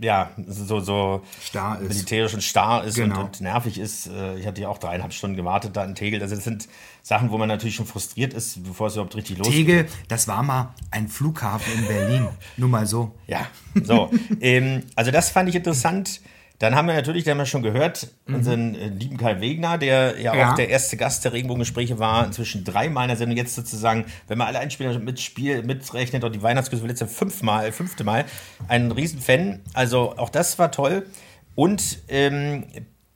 ja, 0.00 0.30
so, 0.46 0.80
so 0.80 1.22
Starr 1.42 1.80
ist. 1.80 1.88
militärisch 1.88 2.34
und 2.34 2.42
starr 2.42 2.84
ist 2.84 2.96
Genau. 2.96 3.16
und, 3.20 3.24
und 3.24 3.40
nervig 3.40 3.78
ist. 3.78 4.06
Äh, 4.08 4.38
Ich 4.38 4.46
hatte 4.46 4.60
ja 4.60 4.68
auch 4.68 4.76
dreieinhalb 4.78 5.12
Stunden 5.14 5.36
gewartet 5.36 5.74
da 5.76 5.84
in 5.84 5.94
Tegel. 5.94 6.20
Also 6.22 6.34
das 6.34 6.44
sind 6.44 6.68
Sachen, 7.02 7.30
wo 7.30 7.38
man 7.38 7.48
natürlich 7.48 7.76
schon 7.76 7.86
frustriert 7.86 8.34
ist, 8.34 8.62
bevor 8.64 8.88
es 8.88 8.94
überhaupt 8.94 9.16
richtig 9.16 9.38
losgeht. 9.38 9.54
Tegel, 9.56 9.86
das 10.08 10.28
war 10.28 10.42
mal 10.42 10.74
ein 10.90 11.08
Flughafen 11.08 11.72
in 11.78 11.86
Berlin. 11.86 12.28
Nur 12.58 12.68
mal 12.68 12.86
so. 12.86 13.12
Ja, 13.26 13.46
so. 13.84 14.10
ähm, 14.40 14.82
also 14.96 15.10
das 15.10 15.30
fand 15.30 15.48
ich 15.48 15.54
interessant. 15.54 16.20
Dann 16.58 16.74
haben 16.74 16.86
wir 16.88 16.94
natürlich, 16.94 17.24
da 17.24 17.32
haben 17.32 17.38
wir 17.38 17.44
schon 17.46 17.62
gehört, 17.62 18.08
unseren 18.26 18.74
äh, 18.74 18.88
lieben 18.88 19.18
Karl 19.18 19.40
Wegner, 19.42 19.76
der 19.78 20.18
ja, 20.20 20.32
Mhm. 20.32 20.38
Ja. 20.38 20.50
auch 20.50 20.54
der 20.56 20.68
erste 20.70 20.96
Gast 20.96 21.24
der 21.24 21.32
Regenbogengespräche 21.34 21.98
war, 21.98 22.24
inzwischen 22.26 22.64
dreimal 22.64 23.04
in 23.04 23.08
der 23.08 23.16
Sendung, 23.18 23.36
jetzt 23.36 23.54
sozusagen, 23.54 24.06
wenn 24.26 24.38
man 24.38 24.46
alle 24.46 24.58
Einspieler 24.60 24.98
mitspiel, 24.98 25.62
mitrechnet 25.62 26.24
und 26.24 26.34
die 26.34 26.42
Weihnachtsgrüße 26.42 26.86
letzte 26.86 27.06
fünfmal, 27.06 27.72
fünfte 27.72 28.04
Mal, 28.04 28.24
ein 28.68 28.90
Riesenfan. 28.90 29.60
Also 29.74 30.16
auch 30.16 30.30
das 30.30 30.58
war 30.58 30.72
toll. 30.72 31.06
Und 31.54 31.98
ähm, 32.08 32.64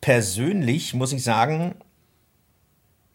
persönlich 0.01 0.93
muss 0.95 1.13
ich 1.13 1.23
sagen, 1.25 1.75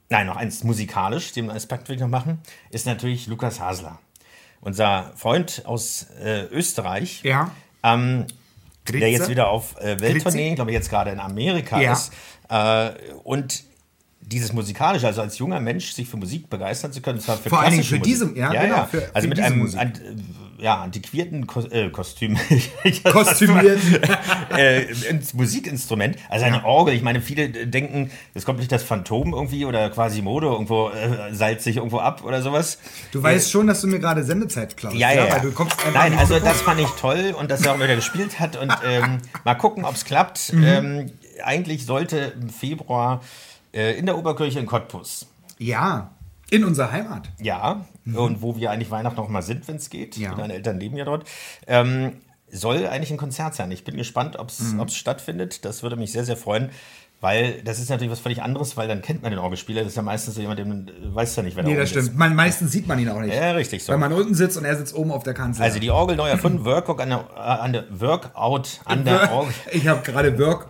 Nein, 0.10 0.28
noch 0.28 0.36
eins 0.36 0.64
musikalisch, 0.64 1.32
den 1.34 1.50
Aspekt 1.50 1.90
will 1.90 1.96
ich 1.96 2.02
noch 2.02 2.08
machen, 2.08 2.40
ist 2.70 2.86
natürlich 2.86 3.26
Lukas 3.26 3.60
Hasler. 3.60 3.98
Unser 4.62 5.12
Freund 5.16 5.64
aus 5.66 6.06
äh, 6.24 6.44
Österreich, 6.52 7.22
Ja. 7.24 7.50
ähm, 7.84 8.26
der 8.94 9.02
Grüezi. 9.02 9.12
jetzt 9.18 9.30
wieder 9.30 9.50
auf 9.50 9.76
äh, 9.80 10.00
Welttournee, 10.00 10.20
Grüezi. 10.22 10.50
ich 10.50 10.56
glaube 10.56 10.72
jetzt 10.72 10.90
gerade 10.90 11.12
in 11.12 11.20
Amerika 11.20 11.80
Ja. 11.82 11.94
ist. 11.94 12.12
Äh, 12.50 12.92
und 13.24 13.64
dieses 14.22 14.54
musikalische, 14.54 15.06
also 15.08 15.22
als 15.22 15.38
junger 15.38 15.60
Mensch 15.60 15.92
sich 15.94 16.08
für 16.10 16.18
Musik 16.18 16.50
begeistern 16.50 16.92
zu 16.92 17.02
können, 17.02 17.20
zwar 17.20 17.38
für 17.38 17.50
Vor 17.50 17.62
klassische 17.62 17.90
für 17.96 18.00
Musik. 18.00 18.04
diese- 18.14 18.38
ja, 18.38 18.50
genau, 18.50 18.86
für- 18.86 19.10
also 19.14 19.22
für 19.26 19.28
mit 19.30 19.40
einem 19.40 19.60
Musik. 19.60 19.80
Äh, 20.60 20.64
ja, 20.64 20.82
antiquierten 20.82 21.48
Kos 21.48 21.66
äh, 21.66 21.90
Kostüm. 21.90 22.38
Kostümiert. 23.12 23.80
äh, 24.58 24.84
ins 25.10 25.34
Musikinstrument, 25.34 26.18
also 26.30 26.46
eine 26.46 26.64
Orgel. 26.66 26.94
Ich 26.94 27.02
meine, 27.02 27.22
viele 27.22 27.50
denken, 27.50 28.12
es 28.34 28.46
kommt 28.46 28.60
nicht 28.60 28.72
das 28.72 28.84
Phantom 28.84 29.34
irgendwie 29.34 29.66
oder 29.66 29.90
Quasimodo 29.90 30.52
irgendwo 30.52 30.90
äh, 30.90 31.34
salzig 31.34 31.78
irgendwo 31.78 32.00
ab 32.00 32.24
oder 32.24 32.42
sowas. 32.42 32.80
Du 33.12 33.22
weißt 33.22 33.52
schon, 33.52 33.68
dass 33.68 33.82
du 33.82 33.88
mir 33.88 34.00
gerade 34.00 34.24
Sendezeit 34.24 34.78
klaust. 34.78 34.96
Ja, 34.96 35.12
ja, 35.12 35.28
ja. 35.28 35.42
Nein, 35.94 36.18
also 36.18 36.40
das 36.40 36.62
fand 36.62 36.80
ich 36.80 36.90
toll 37.00 37.36
und 37.38 37.52
dass 37.52 37.66
er 37.66 37.74
auch 37.74 37.80
wieder 37.80 37.96
gespielt 37.96 38.40
hat 38.40 38.56
und 38.56 38.74
ähm, 38.86 39.20
mal 39.44 39.56
gucken, 39.56 39.86
ob 39.86 39.96
es 39.96 40.06
klappt. 40.06 40.54
Mhm. 40.54 40.64
Ähm, 40.64 41.12
eigentlich 41.44 41.86
sollte 41.86 42.34
im 42.40 42.50
Februar 42.50 43.22
äh, 43.74 43.98
in 43.98 44.06
der 44.06 44.18
Oberkirche 44.18 44.60
in 44.60 44.66
Cottbus, 44.66 45.28
Ja, 45.58 46.12
in 46.50 46.64
unserer 46.64 46.92
Heimat. 46.92 47.30
ja, 47.42 47.86
und 48.06 48.42
wo 48.42 48.56
wir 48.56 48.72
eigentlich 48.72 48.92
Weihnachten 48.92 49.18
noch 49.18 49.30
mal 49.30 49.42
sind, 49.42 49.68
wenn 49.68 49.78
es 49.78 49.90
geht, 49.90 50.16
Ja. 50.18 50.36
meine 50.36 50.54
Eltern 50.54 50.80
leben 50.80 50.96
ja 50.98 51.06
dort, 51.06 51.28
ähm, 51.68 52.22
soll 52.52 52.86
eigentlich 52.88 53.12
ein 53.12 53.18
Konzert 53.18 53.56
sein. 53.56 53.72
Ich 53.72 53.84
bin 53.84 53.98
gespannt, 53.98 54.38
ob 54.38 54.50
es 54.50 54.74
Mhm. 54.74 54.88
stattfindet. 54.90 55.66
Das 55.66 55.82
würde 55.84 55.96
mich 55.96 56.12
sehr, 56.12 56.24
sehr 56.26 56.38
freuen. 56.38 56.70
Weil 57.22 57.62
das 57.64 57.80
ist 57.80 57.90
natürlich 57.90 58.12
was 58.12 58.20
völlig 58.20 58.44
anderes, 58.44 58.78
weil 58.78 58.88
dann 58.88 59.02
kennt 59.02 59.24
man 59.24 59.32
den 59.32 59.40
Orgelspieler. 59.40 59.82
Das 59.82 59.92
ist 59.92 59.96
ja 59.96 60.02
meistens 60.04 60.36
so 60.36 60.42
jemand, 60.42 60.60
den 60.60 60.92
weiß 61.14 61.36
ja 61.38 61.44
nicht, 61.44 61.56
wer 61.56 61.64
Nee, 61.64 61.74
da 61.74 61.82
das 61.82 61.92
oben 61.94 62.02
stimmt. 62.04 62.18
Man, 62.20 62.36
meistens 62.36 62.72
sieht 62.72 62.88
man 62.88 63.00
ihn 63.00 63.10
auch 63.10 63.20
nicht. 63.20 63.34
ist. 63.34 63.40
Ja, 63.40 63.52
richtig 63.54 63.84
so. 63.84 63.94
Weil 63.94 64.00
man 64.00 64.14
unten 64.14 64.36
sitzt 64.36 64.58
und 64.58 64.66
er 64.66 64.76
sitzt 64.76 64.94
oben 64.94 65.12
auf 65.12 65.24
der 65.24 65.34
Kanzel. 65.34 65.64
Also 65.64 65.80
die 65.80 65.90
Orgel 65.90 66.18
neu 66.18 66.28
erfunden, 66.30 66.66
Workout 66.66 67.00
an 67.00 67.10
der, 67.10 67.26
äh, 67.36 67.40
an 67.40 67.74
der 67.74 67.86
Workout 67.90 68.82
an 68.86 69.06
der 69.06 69.32
Orgel. 69.32 69.54
Ich 69.72 69.88
habe 69.88 70.02
gerade 70.04 70.38
Work 70.38 70.68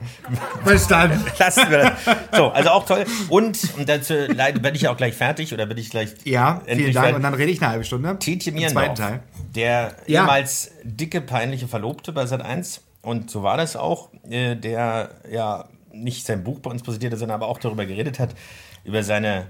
verstanden. 0.63 1.23
Lassen 1.39 1.69
wir 1.69 1.77
das. 1.79 1.91
So, 2.31 2.47
also 2.49 2.69
auch 2.69 2.85
toll. 2.85 3.05
Und, 3.29 3.59
und 3.77 3.89
dazu 3.89 4.13
bin 4.61 4.75
ich 4.75 4.81
ja 4.83 4.91
auch 4.91 4.97
gleich 4.97 5.15
fertig 5.15 5.53
oder 5.53 5.65
bin 5.65 5.77
ich 5.77 5.89
gleich 5.89 6.13
Ja, 6.23 6.61
vielen 6.65 6.79
Dank. 6.93 6.93
fertig. 6.93 7.15
Und 7.15 7.23
dann 7.23 7.33
rede 7.33 7.51
ich 7.51 7.61
eine 7.61 7.71
halbe 7.71 7.83
Stunde. 7.83 8.17
Tietje 8.19 8.51
Mierendorf, 8.53 8.93
Teil. 8.93 9.19
der 9.55 9.95
Ja. 10.07 10.21
ehemals 10.21 10.71
dicke, 10.83 11.21
peinliche 11.21 11.67
Verlobte 11.67 12.11
bei 12.13 12.23
Sat1 12.23 12.79
und 13.01 13.29
so 13.29 13.43
war 13.43 13.57
das 13.57 13.75
auch, 13.75 14.09
äh, 14.29 14.55
der 14.55 15.09
ja 15.31 15.65
nicht 15.95 16.25
sein 16.25 16.43
Buch 16.43 16.59
bei 16.59 16.69
uns 16.71 16.83
präsentiert 16.83 17.13
hat, 17.13 17.19
sondern 17.19 17.35
aber 17.35 17.47
auch 17.47 17.59
darüber 17.59 17.85
geredet 17.85 18.19
hat, 18.19 18.35
über 18.83 19.03
seine 19.03 19.47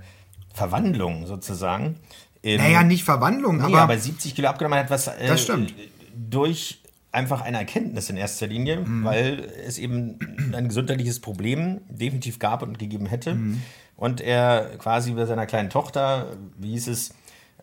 Verwandlung 0.53 1.25
sozusagen. 1.27 1.97
In- 2.41 2.57
Naja, 2.57 2.83
nicht 2.83 3.03
Verwandlung, 3.03 3.57
Nee, 3.57 3.63
aber, 3.63 3.81
aber 3.81 3.97
70 3.97 4.35
Kilo 4.35 4.47
abgenommen 4.49 4.77
hat, 4.79 4.89
was 4.89 5.07
äh, 5.07 5.27
Das 5.27 5.41
stimmt. 5.43 5.73
durch 6.15 6.79
einfach 7.11 7.41
eine 7.41 7.57
Erkenntnis 7.57 8.09
in 8.09 8.17
erster 8.17 8.47
Linie, 8.47 8.77
Mhm. 8.81 9.03
weil 9.03 9.47
es 9.65 9.77
eben 9.77 10.19
ein 10.53 10.67
gesundheitliches 10.67 11.19
Problem 11.21 11.81
definitiv 11.89 12.39
gab 12.39 12.61
und 12.61 12.77
gegeben 12.77 13.05
hätte. 13.05 13.35
Mhm. 13.35 13.61
Und 13.97 14.19
er 14.21 14.77
quasi 14.77 15.11
bei 15.11 15.25
seiner 15.25 15.45
kleinen 15.45 15.69
Tochter, 15.69 16.27
wie 16.57 16.71
hieß 16.71 16.87
es, 16.87 17.13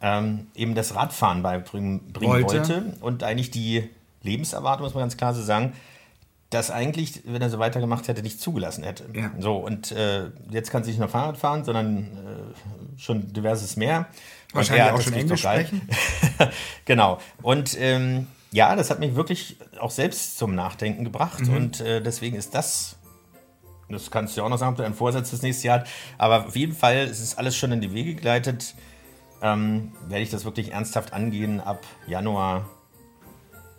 ähm, 0.00 0.46
eben 0.54 0.74
das 0.74 0.94
Radfahren 0.96 1.42
beibringen 1.42 2.12
bringen 2.12 2.32
Wollte. 2.32 2.56
wollte. 2.58 2.82
Und 3.02 3.22
eigentlich 3.22 3.50
die 3.50 3.88
Lebenserwartung, 4.22 4.84
muss 4.86 4.94
man 4.94 5.02
ganz 5.02 5.16
klar 5.16 5.34
so 5.34 5.42
sagen, 5.42 5.74
das 6.52 6.70
eigentlich, 6.70 7.22
wenn 7.24 7.42
er 7.42 7.50
so 7.50 7.58
weitergemacht 7.58 8.08
hätte, 8.08 8.22
nicht 8.22 8.40
zugelassen 8.40 8.84
hätte. 8.84 9.04
Ja. 9.14 9.32
So, 9.38 9.56
und 9.56 9.92
äh, 9.92 10.30
jetzt 10.50 10.70
kann 10.70 10.84
sie 10.84 10.90
nicht 10.90 11.00
nur 11.00 11.08
Fahrrad 11.08 11.36
fahren, 11.36 11.64
sondern 11.64 12.04
äh, 12.04 13.00
schon 13.00 13.32
diverses 13.32 13.76
mehr. 13.76 14.06
Wahrscheinlich 14.52 14.92
auch 14.92 15.00
schon 15.00 15.14
Englisch 15.14 15.40
sprechen. 15.40 15.88
genau. 16.84 17.18
Und 17.40 17.78
ähm, 17.80 18.26
ja, 18.50 18.76
das 18.76 18.90
hat 18.90 19.00
mich 19.00 19.14
wirklich 19.14 19.56
auch 19.80 19.90
selbst 19.90 20.38
zum 20.38 20.54
Nachdenken 20.54 21.04
gebracht. 21.04 21.40
Mhm. 21.40 21.56
Und 21.56 21.80
äh, 21.80 22.02
deswegen 22.02 22.36
ist 22.36 22.54
das, 22.54 22.96
das 23.88 24.10
kannst 24.10 24.36
du 24.36 24.40
ja 24.40 24.44
auch 24.44 24.50
noch 24.50 24.58
sagen, 24.58 24.72
ob 24.72 24.76
du 24.76 24.84
einen 24.84 24.94
Vorsatz 24.94 25.30
das 25.30 25.42
nächste 25.42 25.68
Jahr 25.68 25.80
hat. 25.80 25.88
Aber 26.18 26.46
auf 26.46 26.56
jeden 26.56 26.74
Fall 26.74 27.06
ist 27.06 27.20
es 27.20 27.38
alles 27.38 27.56
schon 27.56 27.72
in 27.72 27.80
die 27.80 27.94
Wege 27.94 28.14
geleitet. 28.14 28.74
Ähm, 29.40 29.92
werde 30.06 30.22
ich 30.22 30.30
das 30.30 30.44
wirklich 30.44 30.72
ernsthaft 30.72 31.12
angehen, 31.12 31.60
ab 31.60 31.84
Januar 32.06 32.68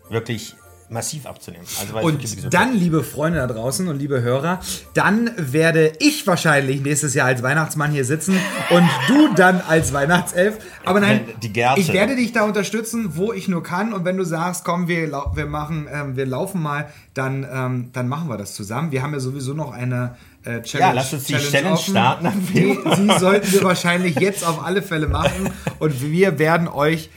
wirklich 0.09 0.55
massiv 0.93 1.25
abzunehmen. 1.25 1.65
Also, 1.81 1.99
Und 1.99 2.53
dann, 2.53 2.73
liebe 2.73 3.03
Freunde 3.03 3.39
da 3.39 3.47
draußen 3.47 3.87
und 3.87 3.97
liebe 3.97 4.21
Hörer, 4.21 4.59
dann 4.93 5.31
werde 5.37 5.91
ich 5.99 6.25
wahrscheinlich 6.25 6.81
nächstes 6.81 7.13
Jahr 7.15 7.27
als 7.27 7.43
Weihnachtsmann 7.43 7.91
hier 7.91 8.05
sitzen 8.05 8.37
und 8.69 8.89
du 9.07 9.33
dann 9.33 9.61
als 9.67 9.91
Weihnachtself. 9.91 10.59
Aber 10.85 10.99
nein, 10.99 11.21
ich 11.75 11.91
werde 11.91 12.15
dich 12.15 12.31
da 12.31 12.43
unterstützen, 12.43 13.17
wo 13.17 13.33
ich 13.33 13.47
nur 13.47 13.63
kann. 13.63 13.93
Und 13.93 14.05
wenn 14.05 14.17
du 14.17 14.23
sagst, 14.23 14.63
komm, 14.63 14.87
wir, 14.87 15.11
wir 15.33 15.45
machen, 15.47 15.87
ähm, 15.91 16.15
wir 16.15 16.25
laufen 16.25 16.61
mal, 16.61 16.87
dann, 17.13 17.45
ähm, 17.51 17.89
dann 17.91 18.07
machen 18.07 18.29
wir 18.29 18.37
das 18.37 18.53
zusammen. 18.53 18.91
Wir 18.91 19.01
haben 19.01 19.13
ja 19.13 19.19
sowieso 19.19 19.53
noch 19.53 19.71
eine 19.71 20.15
äh, 20.43 20.61
Challenge. 20.61 20.89
Ja, 20.89 20.93
lass 20.93 21.13
uns 21.13 21.25
die 21.25 21.33
Challenge 21.33 21.77
starten 21.77 22.27
am 22.27 22.47
Die, 22.53 22.77
die 22.97 23.19
sollten 23.19 23.51
wir 23.51 23.63
wahrscheinlich 23.63 24.15
jetzt 24.19 24.45
auf 24.45 24.63
alle 24.63 24.81
Fälle 24.81 25.07
machen. 25.07 25.49
Und 25.79 26.01
wir 26.01 26.39
werden 26.39 26.67
euch 26.67 27.09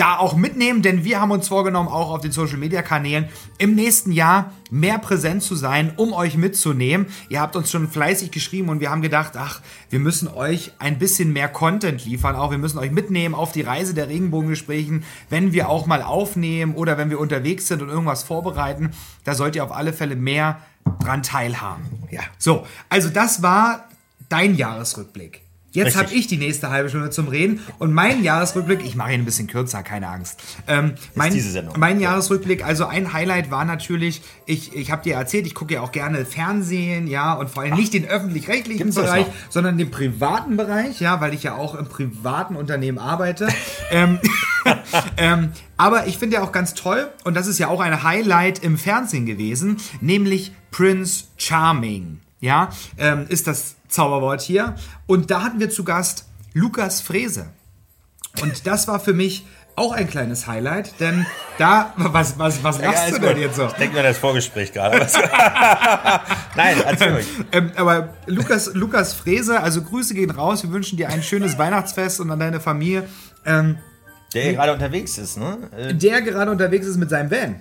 da 0.00 0.16
auch 0.16 0.34
mitnehmen, 0.34 0.80
denn 0.80 1.04
wir 1.04 1.20
haben 1.20 1.30
uns 1.30 1.48
vorgenommen, 1.48 1.88
auch 1.88 2.10
auf 2.10 2.22
den 2.22 2.32
Social 2.32 2.56
Media 2.56 2.80
Kanälen 2.80 3.28
im 3.58 3.74
nächsten 3.74 4.12
Jahr 4.12 4.52
mehr 4.70 4.98
präsent 4.98 5.42
zu 5.42 5.54
sein, 5.54 5.92
um 5.96 6.14
euch 6.14 6.38
mitzunehmen. 6.38 7.06
Ihr 7.28 7.40
habt 7.40 7.54
uns 7.54 7.70
schon 7.70 7.86
fleißig 7.86 8.30
geschrieben 8.30 8.70
und 8.70 8.80
wir 8.80 8.90
haben 8.90 9.02
gedacht, 9.02 9.32
ach, 9.36 9.60
wir 9.90 9.98
müssen 9.98 10.26
euch 10.26 10.72
ein 10.78 10.98
bisschen 10.98 11.34
mehr 11.34 11.48
Content 11.48 12.02
liefern, 12.06 12.34
auch 12.34 12.50
wir 12.50 12.56
müssen 12.56 12.78
euch 12.78 12.92
mitnehmen 12.92 13.34
auf 13.34 13.52
die 13.52 13.60
Reise 13.60 13.92
der 13.92 14.08
Regenbogengesprächen, 14.08 15.04
wenn 15.28 15.52
wir 15.52 15.68
auch 15.68 15.84
mal 15.84 16.02
aufnehmen 16.02 16.74
oder 16.74 16.96
wenn 16.96 17.10
wir 17.10 17.20
unterwegs 17.20 17.68
sind 17.68 17.82
und 17.82 17.90
irgendwas 17.90 18.22
vorbereiten. 18.22 18.92
Da 19.24 19.34
sollt 19.34 19.54
ihr 19.54 19.64
auf 19.64 19.72
alle 19.72 19.92
Fälle 19.92 20.16
mehr 20.16 20.60
dran 21.00 21.22
teilhaben. 21.22 21.84
Ja. 22.10 22.22
So, 22.38 22.66
also 22.88 23.10
das 23.10 23.42
war 23.42 23.86
dein 24.30 24.54
Jahresrückblick. 24.54 25.42
Jetzt 25.72 25.96
habe 25.96 26.12
ich 26.12 26.26
die 26.26 26.36
nächste 26.36 26.70
halbe 26.70 26.88
Stunde 26.88 27.10
zum 27.10 27.28
Reden 27.28 27.60
und 27.78 27.92
mein 27.92 28.24
Jahresrückblick, 28.24 28.84
ich 28.84 28.96
mache 28.96 29.12
ihn 29.12 29.20
ein 29.20 29.24
bisschen 29.24 29.46
kürzer, 29.46 29.84
keine 29.84 30.08
Angst. 30.08 30.42
Ähm, 30.66 30.94
mein, 31.14 31.32
diese 31.32 31.50
Sendung. 31.50 31.74
mein 31.78 32.00
Jahresrückblick, 32.00 32.64
also 32.64 32.86
ein 32.86 33.12
Highlight 33.12 33.52
war 33.52 33.64
natürlich, 33.64 34.22
ich, 34.46 34.74
ich 34.74 34.90
habe 34.90 35.02
dir 35.02 35.14
erzählt, 35.14 35.46
ich 35.46 35.54
gucke 35.54 35.74
ja 35.74 35.82
auch 35.82 35.92
gerne 35.92 36.24
Fernsehen, 36.24 37.06
ja, 37.06 37.34
und 37.34 37.50
vor 37.50 37.62
allem 37.62 37.76
nicht 37.76 37.94
den 37.94 38.04
öffentlich-rechtlichen 38.04 38.92
Bereich, 38.92 39.26
sondern 39.48 39.78
den 39.78 39.92
privaten 39.92 40.56
Bereich, 40.56 41.00
ja, 41.00 41.20
weil 41.20 41.34
ich 41.34 41.44
ja 41.44 41.54
auch 41.54 41.76
im 41.76 41.86
privaten 41.86 42.56
Unternehmen 42.56 42.98
arbeite. 42.98 43.46
ähm, 43.92 44.18
ähm, 45.16 45.52
aber 45.76 46.08
ich 46.08 46.18
finde 46.18 46.36
ja 46.36 46.42
auch 46.42 46.52
ganz 46.52 46.74
toll, 46.74 47.08
und 47.22 47.34
das 47.34 47.46
ist 47.46 47.58
ja 47.58 47.68
auch 47.68 47.80
ein 47.80 48.02
Highlight 48.02 48.58
im 48.64 48.76
Fernsehen 48.76 49.24
gewesen, 49.24 49.76
nämlich 50.00 50.52
Prince 50.72 51.26
Charming. 51.36 52.20
Ja, 52.40 52.70
ähm, 52.96 53.26
ist 53.28 53.46
das 53.46 53.76
Zauberwort 53.90 54.40
hier. 54.40 54.74
Und 55.06 55.30
da 55.30 55.42
hatten 55.42 55.60
wir 55.60 55.70
zu 55.70 55.84
Gast 55.84 56.26
Lukas 56.54 57.00
Frese. 57.00 57.46
Und 58.42 58.66
das 58.66 58.86
war 58.88 59.00
für 59.00 59.12
mich 59.12 59.46
auch 59.76 59.92
ein 59.92 60.08
kleines 60.08 60.46
Highlight, 60.46 61.00
denn 61.00 61.24
da, 61.56 61.94
was, 61.96 62.38
was, 62.38 62.62
was 62.62 62.80
lachst 62.80 63.02
alles 63.02 63.14
du 63.14 63.20
denn 63.20 63.32
gut. 63.34 63.42
jetzt 63.42 63.56
so? 63.56 63.66
Ich 63.66 63.72
denke 63.74 63.96
mir 63.96 64.02
das 64.02 64.18
Vorgespräch 64.18 64.72
gerade. 64.72 64.98
Nein, 66.56 66.76
erzähl. 66.84 67.24
Ähm, 67.52 67.72
aber 67.76 68.14
Lukas, 68.26 68.72
Lukas 68.74 69.14
Frese, 69.14 69.60
also 69.60 69.82
Grüße 69.82 70.14
gehen 70.14 70.30
raus. 70.30 70.62
Wir 70.62 70.70
wünschen 70.72 70.96
dir 70.96 71.08
ein 71.08 71.22
schönes 71.22 71.56
Weihnachtsfest 71.56 72.20
und 72.20 72.30
an 72.30 72.40
deine 72.40 72.60
Familie. 72.60 73.04
Ähm, 73.46 73.78
Der 74.34 74.42
hier 74.42 74.52
gerade 74.54 74.72
unterwegs 74.74 75.16
ist, 75.18 75.38
ne? 75.38 75.56
Äh, 75.76 75.94
der 75.94 76.20
gerade 76.22 76.50
unterwegs 76.50 76.86
ist 76.86 76.96
mit 76.96 77.08
seinem 77.10 77.30
Van. 77.30 77.60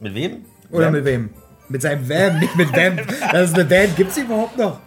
mit 0.00 0.14
wem? 0.14 0.44
Oder 0.70 0.84
Wer? 0.86 0.90
mit 0.92 1.04
wem? 1.04 1.30
Mit 1.68 1.82
seinem 1.82 2.08
Van, 2.08 2.38
nicht 2.38 2.54
mit 2.54 2.72
Van. 2.72 3.00
Das 3.32 3.50
ist 3.50 3.58
eine 3.58 3.68
Van. 3.68 3.96
Gibt's 3.96 4.14
die 4.14 4.20
überhaupt 4.20 4.56
noch? 4.56 4.78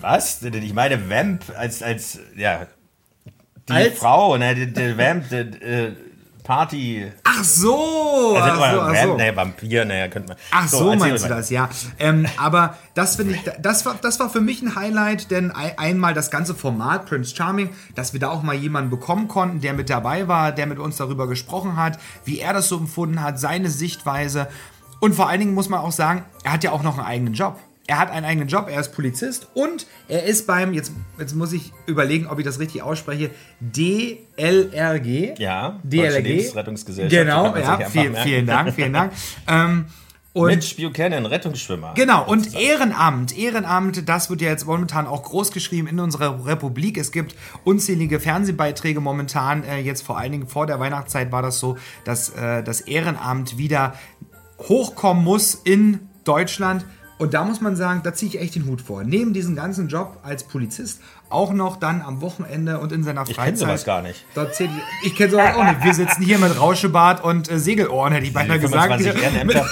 Was? 0.00 0.42
Ich 0.42 0.74
meine 0.74 1.08
Vamp 1.08 1.44
als, 1.56 1.82
als 1.82 2.18
ja, 2.36 2.66
die 3.68 3.72
Als? 3.72 3.98
Frau, 3.98 4.36
ne, 4.36 4.54
der, 4.54 4.66
der 4.66 4.98
Vamp, 4.98 5.28
der, 5.30 5.62
äh, 5.62 5.92
Party. 6.44 7.10
Ach 7.24 7.42
so! 7.42 8.36
Also, 8.36 8.62
Ach 8.62 8.72
so, 8.72 8.80
ach 8.82 8.92
Vamp, 8.92 9.10
so. 9.12 9.16
ne, 9.16 9.34
Vampir, 9.34 9.84
ne, 9.86 10.10
könnte 10.10 10.28
man. 10.28 10.36
Ach 10.50 10.68
so, 10.68 10.90
erzähl 10.90 10.98
meinst 10.98 11.24
du 11.24 11.28
das, 11.30 11.48
ja. 11.48 11.70
Ähm, 11.98 12.26
aber 12.36 12.76
das 12.92 13.16
finde 13.16 13.34
ich, 13.34 13.42
das 13.60 13.86
war, 13.86 13.96
das 14.02 14.20
war 14.20 14.28
für 14.28 14.42
mich 14.42 14.60
ein 14.60 14.76
Highlight, 14.76 15.30
denn 15.30 15.50
ein, 15.50 15.78
einmal 15.78 16.12
das 16.12 16.30
ganze 16.30 16.54
Format 16.54 17.06
Prince 17.06 17.34
Charming, 17.34 17.70
dass 17.94 18.12
wir 18.12 18.20
da 18.20 18.28
auch 18.28 18.42
mal 18.42 18.54
jemanden 18.54 18.90
bekommen 18.90 19.26
konnten, 19.26 19.62
der 19.62 19.72
mit 19.72 19.88
dabei 19.88 20.28
war, 20.28 20.52
der 20.52 20.66
mit 20.66 20.78
uns 20.78 20.98
darüber 20.98 21.26
gesprochen 21.26 21.76
hat, 21.76 21.98
wie 22.26 22.40
er 22.40 22.52
das 22.52 22.68
so 22.68 22.76
empfunden 22.76 23.22
hat, 23.22 23.40
seine 23.40 23.70
Sichtweise. 23.70 24.48
Und 25.00 25.14
vor 25.14 25.30
allen 25.30 25.40
Dingen 25.40 25.54
muss 25.54 25.70
man 25.70 25.80
auch 25.80 25.92
sagen, 25.92 26.26
er 26.44 26.52
hat 26.52 26.64
ja 26.64 26.72
auch 26.72 26.82
noch 26.82 26.98
einen 26.98 27.06
eigenen 27.06 27.32
Job. 27.32 27.58
Er 27.86 27.98
hat 27.98 28.10
einen 28.10 28.24
eigenen 28.24 28.48
Job, 28.48 28.68
er 28.70 28.80
ist 28.80 28.92
Polizist 28.92 29.48
und 29.52 29.86
er 30.08 30.24
ist 30.24 30.46
beim, 30.46 30.72
jetzt, 30.72 30.92
jetzt 31.18 31.34
muss 31.34 31.52
ich 31.52 31.72
überlegen, 31.86 32.26
ob 32.26 32.38
ich 32.38 32.44
das 32.44 32.58
richtig 32.58 32.82
ausspreche, 32.82 33.30
DLRG. 33.60 35.38
Ja, 35.38 35.80
DLRG. 35.82 36.22
Lebensrettungsgesellschaft, 36.22 37.10
Genau, 37.10 37.54
ja, 37.54 37.80
viel, 37.80 38.14
vielen 38.14 38.46
Dank, 38.46 38.74
vielen 38.74 38.92
Dank. 38.94 39.12
ähm, 39.46 39.84
und 40.34 40.48
Mitch 40.48 40.74
Buchanan, 40.76 41.26
Rettungsschwimmer. 41.26 41.94
Genau, 41.94 42.26
und 42.26 42.56
Ehrenamt, 42.58 43.38
Ehrenamt, 43.38 44.08
das 44.08 44.30
wird 44.30 44.40
ja 44.40 44.48
jetzt 44.48 44.66
momentan 44.66 45.06
auch 45.06 45.22
groß 45.22 45.52
geschrieben 45.52 45.86
in 45.86 46.00
unserer 46.00 46.44
Republik. 46.44 46.98
Es 46.98 47.12
gibt 47.12 47.36
unzählige 47.62 48.18
Fernsehbeiträge 48.18 49.00
momentan. 49.00 49.62
Äh, 49.62 49.78
jetzt 49.78 50.02
vor 50.02 50.18
allen 50.18 50.32
Dingen 50.32 50.48
vor 50.48 50.66
der 50.66 50.80
Weihnachtszeit 50.80 51.30
war 51.30 51.42
das 51.42 51.60
so, 51.60 51.76
dass 52.04 52.30
äh, 52.30 52.64
das 52.64 52.80
Ehrenamt 52.80 53.58
wieder 53.58 53.94
hochkommen 54.58 55.22
muss 55.22 55.54
in 55.54 56.08
Deutschland. 56.24 56.84
Und 57.16 57.32
da 57.32 57.44
muss 57.44 57.60
man 57.60 57.76
sagen, 57.76 58.00
da 58.02 58.12
ziehe 58.12 58.28
ich 58.30 58.40
echt 58.40 58.56
den 58.56 58.66
Hut 58.66 58.80
vor. 58.80 59.04
Neben 59.04 59.32
diesem 59.32 59.54
ganzen 59.54 59.88
Job 59.88 60.18
als 60.24 60.44
Polizist 60.44 61.00
auch 61.30 61.52
noch 61.52 61.76
dann 61.76 62.02
am 62.02 62.20
Wochenende 62.20 62.78
und 62.78 62.92
in 62.92 63.02
seiner 63.04 63.22
Ich 63.22 63.34
Freizeit. 63.34 63.44
kenne 63.44 63.56
sowas 63.56 63.84
gar 63.84 64.02
nicht. 64.02 64.24
Zählt, 64.52 64.70
ich 65.04 65.14
kenne 65.16 65.30
sowas 65.30 65.54
auch 65.56 65.64
nicht. 65.64 65.84
Wir 65.84 65.94
sitzen 65.94 66.22
hier 66.22 66.38
mit 66.38 66.58
Rauschebart 66.58 67.22
und 67.24 67.50
äh, 67.50 67.58
Segelohren, 67.58 68.12
hätte 68.12 68.26
ich 68.26 68.32
beinahe 68.32 68.58
gesagt. 68.58 68.94
25 68.94 69.22
Ehrenämter. 69.22 69.66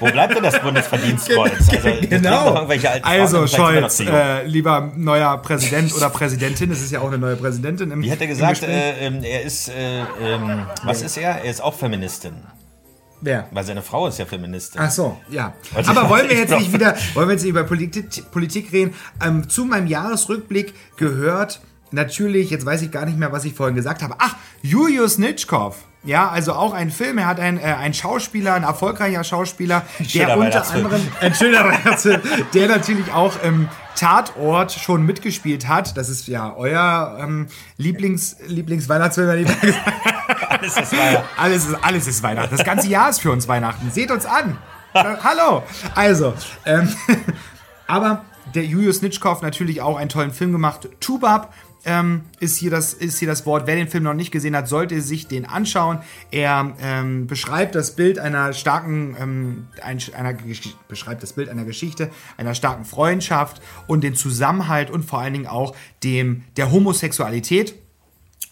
Wo 0.00 0.06
bleibt 0.06 0.36
denn 0.36 0.42
das 0.42 0.60
Bundesverdienstkreuz? 0.60 1.52
Also, 1.70 1.88
Genau. 2.08 2.66
Also 3.02 3.46
Scholz, 3.46 4.00
äh, 4.00 4.44
lieber 4.46 4.92
neuer 4.96 5.38
Präsident 5.38 5.94
oder 5.94 6.10
Präsidentin, 6.10 6.70
es 6.70 6.82
ist 6.82 6.90
ja 6.90 7.00
auch 7.00 7.08
eine 7.08 7.18
neue 7.18 7.36
Präsidentin 7.36 7.90
im 7.90 8.02
Wie 8.02 8.10
hat 8.10 8.20
er 8.20 8.26
gesagt, 8.26 8.62
äh, 8.62 9.06
ähm, 9.06 9.22
er 9.22 9.42
ist, 9.42 9.68
äh, 9.68 10.00
ähm, 10.20 10.66
was 10.84 11.02
ist 11.02 11.16
er? 11.16 11.42
Er 11.44 11.50
ist 11.50 11.60
auch 11.62 11.74
Feministin. 11.74 12.32
Wer? 13.20 13.48
Weil 13.50 13.64
seine 13.64 13.82
Frau 13.82 14.06
ist 14.06 14.18
ja 14.18 14.26
Feministin. 14.26 14.80
Ach 14.80 14.90
so, 14.90 15.16
ja. 15.28 15.54
Also, 15.74 15.90
Aber 15.90 16.08
wollen 16.08 16.28
wir 16.28 16.36
jetzt 16.36 16.56
nicht 16.56 16.72
wieder, 16.72 16.94
wollen 17.14 17.28
wir 17.28 17.32
jetzt 17.34 17.42
nicht 17.42 17.50
über 17.50 17.64
Politik, 17.64 18.30
Politik 18.30 18.72
reden? 18.72 18.94
Ähm, 19.24 19.48
zu 19.48 19.64
meinem 19.64 19.86
Jahresrückblick 19.86 20.74
gehört 20.96 21.60
natürlich, 21.90 22.50
jetzt 22.50 22.64
weiß 22.64 22.82
ich 22.82 22.90
gar 22.90 23.06
nicht 23.06 23.18
mehr, 23.18 23.32
was 23.32 23.44
ich 23.44 23.54
vorhin 23.54 23.74
gesagt 23.74 24.02
habe. 24.02 24.14
Ach, 24.18 24.36
Julius 24.62 25.18
Nitschkow. 25.18 25.76
Ja, 26.04 26.28
also 26.28 26.52
auch 26.52 26.74
ein 26.74 26.90
Film. 26.90 27.18
Er 27.18 27.26
hat 27.26 27.40
ein, 27.40 27.58
äh, 27.58 27.64
ein 27.64 27.92
Schauspieler, 27.92 28.54
ein 28.54 28.62
erfolgreicher 28.62 29.24
Schauspieler, 29.24 29.82
der 30.14 30.38
unter 30.38 30.70
anderem 30.70 31.00
ein 31.20 31.34
schöner 31.34 31.64
Weihnachtsfilm, 31.64 32.20
der 32.54 32.68
natürlich 32.68 33.12
auch 33.12 33.42
im 33.42 33.68
Tatort 33.96 34.70
schon 34.70 35.04
mitgespielt 35.04 35.66
hat. 35.66 35.96
Das 35.96 36.08
ist 36.08 36.28
ja 36.28 36.54
euer 36.56 37.18
ähm, 37.20 37.48
Lieblings 37.78 38.36
Lieblingsweihnachtsfilm. 38.46 39.28
hätte 39.28 39.40
ich 39.40 39.48
mal 39.48 39.60
gesagt. 39.60 40.14
Alles 40.28 40.76
ist 40.76 40.92
weiter. 40.92 41.24
Alles 41.36 41.66
ist, 41.66 41.74
alles 41.82 42.06
ist 42.06 42.22
Weihnachten. 42.22 42.56
Das 42.56 42.64
ganze 42.64 42.88
Jahr 42.88 43.10
ist 43.10 43.20
für 43.20 43.32
uns 43.32 43.48
Weihnachten. 43.48 43.90
Seht 43.90 44.10
uns 44.10 44.26
an. 44.26 44.58
Äh, 44.94 45.04
hallo. 45.22 45.62
Also, 45.94 46.34
ähm, 46.64 46.88
aber 47.86 48.24
der 48.54 48.64
Julius 48.64 49.02
Nitschkow 49.02 49.40
natürlich 49.42 49.80
auch 49.80 49.96
einen 49.96 50.08
tollen 50.08 50.32
Film 50.32 50.52
gemacht. 50.52 50.88
Tubab 51.00 51.52
ähm, 51.84 52.22
ist, 52.40 52.56
hier 52.56 52.70
das, 52.70 52.92
ist 52.92 53.18
hier 53.18 53.28
das 53.28 53.46
Wort. 53.46 53.66
Wer 53.66 53.76
den 53.76 53.88
Film 53.88 54.04
noch 54.04 54.14
nicht 54.14 54.30
gesehen 54.30 54.56
hat, 54.56 54.68
sollte 54.68 55.00
sich 55.00 55.28
den 55.28 55.46
anschauen. 55.46 56.00
Er 56.30 56.74
ähm, 56.82 57.26
beschreibt 57.26 57.74
das 57.74 57.94
Bild 57.94 58.18
einer 58.18 58.52
starken, 58.52 59.16
ähm, 59.18 59.68
ein, 59.82 59.98
einer, 60.14 60.34
beschreibt 60.88 61.22
das 61.22 61.32
Bild 61.32 61.48
einer 61.48 61.64
Geschichte, 61.64 62.10
einer 62.36 62.54
starken 62.54 62.84
Freundschaft 62.84 63.62
und 63.86 64.02
den 64.02 64.14
Zusammenhalt 64.14 64.90
und 64.90 65.04
vor 65.04 65.20
allen 65.20 65.32
Dingen 65.32 65.46
auch 65.46 65.74
dem, 66.02 66.44
der 66.56 66.70
Homosexualität. 66.72 67.74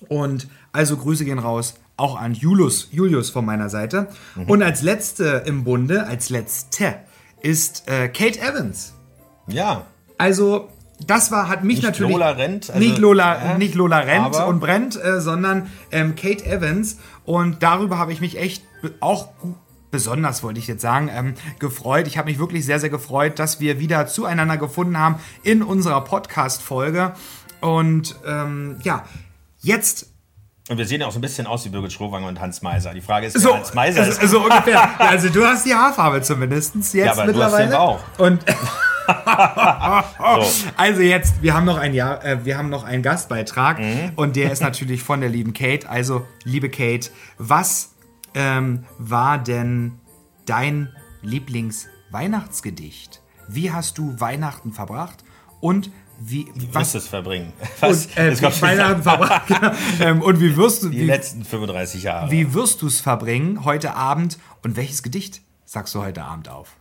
Und 0.08 0.48
also 0.76 0.96
Grüße 0.96 1.24
gehen 1.24 1.38
raus 1.38 1.74
auch 1.96 2.20
an 2.20 2.34
Julius, 2.34 2.88
Julius 2.92 3.30
von 3.30 3.44
meiner 3.44 3.68
Seite. 3.68 4.08
Und 4.46 4.62
als 4.62 4.82
letzte 4.82 5.44
im 5.46 5.64
Bunde, 5.64 6.06
als 6.06 6.28
letzte, 6.30 6.96
ist 7.40 7.88
äh, 7.88 8.08
Kate 8.08 8.40
Evans. 8.40 8.94
Ja. 9.46 9.86
Also, 10.18 10.68
das 11.06 11.30
war, 11.30 11.48
hat 11.48 11.64
mich 11.64 11.78
Nicht 11.78 11.84
natürlich. 11.84 12.12
Lola 12.12 12.30
Rent, 12.30 12.70
also, 12.70 12.78
nicht 12.78 12.98
Lola, 12.98 13.44
ja, 13.44 13.58
nicht 13.58 13.74
Lola 13.74 14.02
aber- 14.02 14.46
und 14.46 14.60
brennt, 14.60 15.02
äh, 15.02 15.20
sondern 15.20 15.70
ähm, 15.90 16.16
Kate 16.16 16.44
Evans. 16.44 16.98
Und 17.24 17.62
darüber 17.62 17.98
habe 17.98 18.12
ich 18.12 18.20
mich 18.20 18.38
echt 18.38 18.62
auch 19.00 19.28
besonders, 19.90 20.42
wollte 20.42 20.58
ich 20.58 20.66
jetzt 20.66 20.82
sagen, 20.82 21.08
ähm, 21.12 21.34
gefreut. 21.58 22.06
Ich 22.06 22.18
habe 22.18 22.28
mich 22.28 22.38
wirklich 22.38 22.66
sehr, 22.66 22.80
sehr 22.80 22.90
gefreut, 22.90 23.38
dass 23.38 23.60
wir 23.60 23.78
wieder 23.78 24.06
zueinander 24.06 24.56
gefunden 24.58 24.98
haben 24.98 25.16
in 25.42 25.62
unserer 25.62 26.02
Podcast-Folge. 26.02 27.12
Und 27.60 28.16
ähm, 28.26 28.76
ja, 28.82 29.04
jetzt 29.60 30.15
Und 30.68 30.78
wir 30.78 30.86
sehen 30.86 31.00
ja 31.00 31.06
auch 31.06 31.12
so 31.12 31.18
ein 31.18 31.22
bisschen 31.22 31.46
aus 31.46 31.64
wie 31.64 31.68
Birgit 31.68 31.92
Schrowanger 31.92 32.26
und 32.26 32.40
Hans 32.40 32.60
Meiser. 32.60 32.92
Die 32.92 33.00
Frage 33.00 33.26
ist, 33.28 33.38
so, 33.38 33.54
Hans 33.54 33.72
Meiser 33.74 34.04
ist. 34.06 34.20
so, 34.20 34.26
so 34.26 34.40
ungefähr. 34.40 34.72
Ja, 34.98 34.98
also 34.98 35.28
du 35.28 35.46
hast 35.46 35.64
die 35.64 35.72
Haarfarbe 35.74 36.22
zumindest 36.22 36.74
jetzt 36.74 36.92
Ja, 36.94 37.12
aber 37.12 37.32
du 37.32 37.40
hast 37.40 37.52
mittlerweile. 37.56 37.68
den 37.68 37.72
Bauch. 37.72 38.00
Und 38.18 38.44
So. 39.06 39.12
also 40.76 41.00
jetzt, 41.00 41.40
wir 41.40 41.54
haben 41.54 41.64
noch 41.64 41.78
ein 41.78 41.94
Jahr, 41.94 42.24
äh, 42.24 42.44
wir 42.44 42.58
haben 42.58 42.70
noch 42.70 42.82
einen 42.82 43.04
Gastbeitrag 43.04 43.78
Mhm. 43.78 44.10
und 44.16 44.34
der 44.34 44.50
ist 44.50 44.62
natürlich 44.62 45.04
von 45.04 45.20
der 45.20 45.28
lieben 45.30 45.52
Kate. 45.52 45.88
Also 45.88 46.26
liebe 46.42 46.68
Kate, 46.68 47.10
was 47.38 47.94
ähm, 48.34 48.82
war 48.98 49.38
denn 49.38 50.00
dein 50.46 50.88
Lieblingsweihnachtsgedicht? 51.22 53.22
Wie 53.48 53.70
hast 53.70 53.96
du 53.98 54.18
Weihnachten 54.18 54.72
verbracht 54.72 55.22
und 55.60 55.90
wie 56.18 56.46
Was 56.72 56.94
was 56.94 56.94
es 56.94 57.08
verbringen? 57.08 57.52
Was? 57.80 58.06
und, 58.06 58.16
äh, 58.16 58.34
genau. 59.46 59.72
ähm, 60.00 60.22
und 60.22 60.40
wie 60.40 60.56
wirst 60.56 60.82
du 60.82 60.88
die 60.88 61.00
wie, 61.00 61.04
letzten 61.04 61.44
35 61.44 62.02
Jahre. 62.02 62.30
wie 62.30 62.54
wirst 62.54 62.82
du 62.82 62.86
es 62.86 63.00
verbringen 63.00 63.64
heute 63.64 63.94
Abend 63.94 64.38
und 64.62 64.76
welches 64.76 65.02
Gedicht 65.02 65.42
sagst 65.64 65.94
du 65.94 66.02
heute 66.02 66.22
Abend 66.22 66.48
auf? 66.48 66.76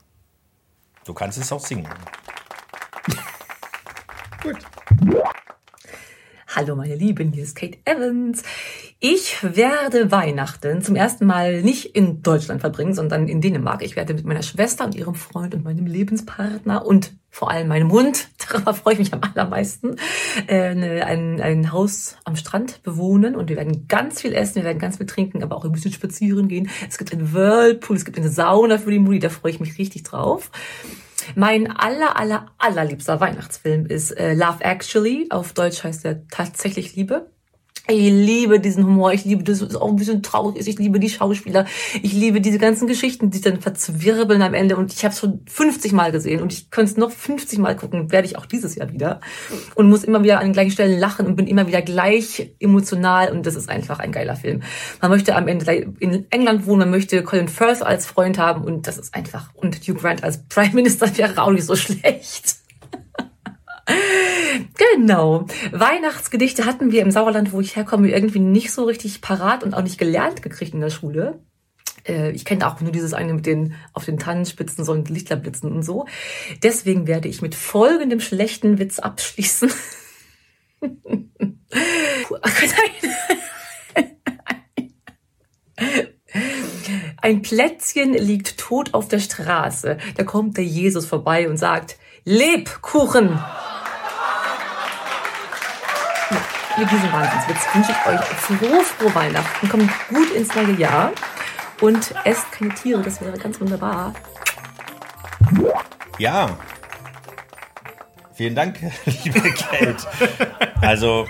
Du 1.05 1.13
kannst 1.13 1.37
es 1.37 1.51
auch 1.51 1.59
singen. 1.59 1.87
Gut. 4.41 4.57
Hallo 6.55 6.75
meine 6.75 6.95
Lieben, 6.95 7.33
hier 7.33 7.43
ist 7.43 7.55
Kate 7.55 7.77
Evans. 7.85 8.43
Ich 9.07 9.37
werde 9.43 10.11
Weihnachten 10.11 10.81
zum 10.81 10.95
ersten 10.95 11.27
Mal 11.27 11.61
nicht 11.61 11.95
in 11.95 12.23
Deutschland 12.23 12.61
verbringen, 12.61 12.95
sondern 12.95 13.27
in 13.27 13.39
Dänemark. 13.39 13.83
Ich 13.83 13.95
werde 13.95 14.15
mit 14.15 14.25
meiner 14.25 14.41
Schwester 14.41 14.83
und 14.83 14.95
ihrem 14.95 15.13
Freund 15.13 15.53
und 15.53 15.63
meinem 15.63 15.85
Lebenspartner 15.85 16.83
und 16.83 17.11
vor 17.29 17.51
allem 17.51 17.67
meinem 17.67 17.91
Hund, 17.91 18.29
darauf 18.51 18.77
freue 18.77 18.93
ich 18.93 18.99
mich 18.99 19.13
am 19.13 19.21
allermeisten, 19.21 19.97
äh, 20.47 20.59
eine- 20.69 21.05
ein, 21.05 21.39
ein 21.39 21.71
Haus 21.71 22.15
am 22.23 22.35
Strand 22.35 22.81
bewohnen 22.81 23.35
und 23.35 23.47
wir 23.47 23.57
werden 23.57 23.87
ganz 23.87 24.21
viel 24.21 24.33
essen, 24.33 24.55
wir 24.55 24.63
werden 24.63 24.79
ganz 24.79 24.97
viel 24.97 25.05
trinken, 25.05 25.43
aber 25.43 25.55
auch 25.55 25.65
ein 25.65 25.71
bisschen 25.71 25.93
spazieren 25.93 26.47
gehen. 26.47 26.67
Es 26.89 26.97
gibt 26.97 27.13
einen 27.13 27.31
Whirlpool, 27.31 27.97
es 27.97 28.05
gibt 28.05 28.17
eine 28.17 28.29
Sauna 28.29 28.79
für 28.79 28.89
die 28.89 28.97
Mutti, 28.97 29.19
da 29.19 29.29
freue 29.29 29.51
ich 29.51 29.59
mich 29.59 29.77
richtig 29.77 30.01
drauf. 30.01 30.49
Mein 31.35 31.69
aller, 31.69 32.17
aller, 32.17 32.47
allerliebster 32.57 33.19
Weihnachtsfilm 33.19 33.85
ist 33.85 34.17
äh, 34.17 34.33
Love 34.33 34.61
Actually. 34.63 35.27
Auf 35.29 35.53
Deutsch 35.53 35.83
heißt 35.83 36.05
er 36.05 36.27
tatsächlich 36.29 36.95
Liebe. 36.95 37.29
Ich 37.87 38.09
liebe 38.09 38.59
diesen 38.59 38.83
Humor, 38.85 39.13
ich 39.13 39.25
liebe, 39.25 39.43
dass 39.43 39.61
es 39.61 39.75
auch 39.75 39.89
ein 39.89 39.95
bisschen 39.95 40.23
traurig 40.23 40.57
ist, 40.57 40.67
ich 40.67 40.79
liebe 40.79 40.99
die 40.99 41.09
Schauspieler, 41.09 41.65
ich 42.01 42.13
liebe 42.13 42.41
diese 42.41 42.57
ganzen 42.57 42.87
Geschichten, 42.87 43.29
die 43.29 43.41
dann 43.41 43.61
verzwirbeln 43.61 44.41
am 44.41 44.55
Ende 44.55 44.75
und 44.75 44.91
ich 44.91 45.03
habe 45.03 45.13
es 45.13 45.19
schon 45.19 45.41
50 45.45 45.91
Mal 45.91 46.11
gesehen 46.11 46.41
und 46.41 46.51
ich 46.51 46.71
könnte 46.71 46.91
es 46.91 46.97
noch 46.97 47.11
50 47.11 47.59
Mal 47.59 47.75
gucken, 47.75 48.11
werde 48.11 48.27
ich 48.27 48.37
auch 48.37 48.47
dieses 48.47 48.73
Jahr 48.75 48.91
wieder 48.91 49.21
und 49.75 49.87
muss 49.87 50.03
immer 50.03 50.23
wieder 50.23 50.39
an 50.39 50.47
den 50.47 50.53
gleichen 50.53 50.71
Stellen 50.71 50.99
lachen 50.99 51.27
und 51.27 51.35
bin 51.35 51.45
immer 51.45 51.67
wieder 51.67 51.83
gleich 51.83 52.55
emotional 52.59 53.31
und 53.31 53.45
das 53.45 53.55
ist 53.55 53.69
einfach 53.69 53.99
ein 53.99 54.11
geiler 54.11 54.35
Film. 54.35 54.63
Man 54.99 55.11
möchte 55.11 55.35
am 55.35 55.47
Ende 55.47 55.93
in 55.99 56.25
England 56.31 56.65
wohnen, 56.65 56.79
man 56.79 56.91
möchte 56.91 57.21
Colin 57.21 57.47
Firth 57.47 57.83
als 57.83 58.07
Freund 58.07 58.39
haben 58.39 58.63
und 58.63 58.87
das 58.87 58.97
ist 58.97 59.13
einfach, 59.13 59.53
und 59.53 59.75
Hugh 59.75 59.99
Grant 59.99 60.23
als 60.23 60.43
Prime 60.47 60.73
Minister 60.73 61.15
wäre 61.17 61.39
auch 61.39 61.51
nicht 61.51 61.65
so 61.65 61.75
schlecht. 61.75 62.64
Genau. 64.77 65.45
Weihnachtsgedichte 65.71 66.65
hatten 66.65 66.91
wir 66.91 67.01
im 67.01 67.11
Sauerland, 67.11 67.51
wo 67.51 67.61
ich 67.61 67.75
herkomme, 67.75 68.09
irgendwie 68.09 68.39
nicht 68.39 68.71
so 68.71 68.85
richtig 68.85 69.21
parat 69.21 69.63
und 69.63 69.73
auch 69.73 69.83
nicht 69.83 69.97
gelernt 69.97 70.41
gekriegt 70.41 70.73
in 70.73 70.81
der 70.81 70.89
Schule. 70.89 71.39
Äh, 72.07 72.31
Ich 72.31 72.45
kenne 72.45 72.67
auch 72.67 72.79
nur 72.81 72.91
dieses 72.91 73.13
eine 73.13 73.33
mit 73.33 73.45
den 73.45 73.75
auf 73.93 74.05
den 74.05 74.17
Tannenspitzen 74.17 74.83
so 74.85 74.91
und 74.91 75.09
Lichterblitzen 75.09 75.71
und 75.71 75.83
so. 75.83 76.05
Deswegen 76.63 77.07
werde 77.07 77.27
ich 77.27 77.41
mit 77.41 77.55
folgendem 77.55 78.19
schlechten 78.19 78.79
Witz 78.79 78.99
abschließen. 78.99 79.71
Ein 87.21 87.41
Plätzchen 87.41 88.13
liegt 88.13 88.57
tot 88.57 88.93
auf 88.93 89.07
der 89.07 89.19
Straße. 89.19 89.97
Da 90.15 90.23
kommt 90.23 90.57
der 90.57 90.63
Jesus 90.63 91.05
vorbei 91.05 91.49
und 91.49 91.57
sagt, 91.57 91.97
Lebkuchen! 92.23 93.39
Mit 96.77 96.91
diesem 96.91 97.11
Wahnsinnswitz 97.11 97.73
wünsche 97.73 97.91
ich 97.91 98.05
euch 98.05 98.19
frohe, 98.19 98.83
frohe 98.83 99.15
Weihnachten. 99.15 99.69
Kommt 99.69 99.91
gut 100.09 100.31
ins 100.31 100.53
neue 100.55 100.73
Jahr 100.73 101.11
und 101.81 102.13
esst 102.25 102.51
keine 102.51 102.73
Tiere. 102.73 103.01
Das 103.01 103.21
wäre 103.21 103.37
ganz 103.37 103.59
wunderbar. 103.61 104.13
Ja. 106.17 106.57
Vielen 108.33 108.55
Dank, 108.55 108.79
liebe 109.05 109.41
Kate. 109.53 109.95
Also, 110.81 111.27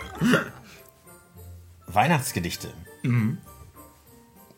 Weihnachtsgedichte. 1.86 2.74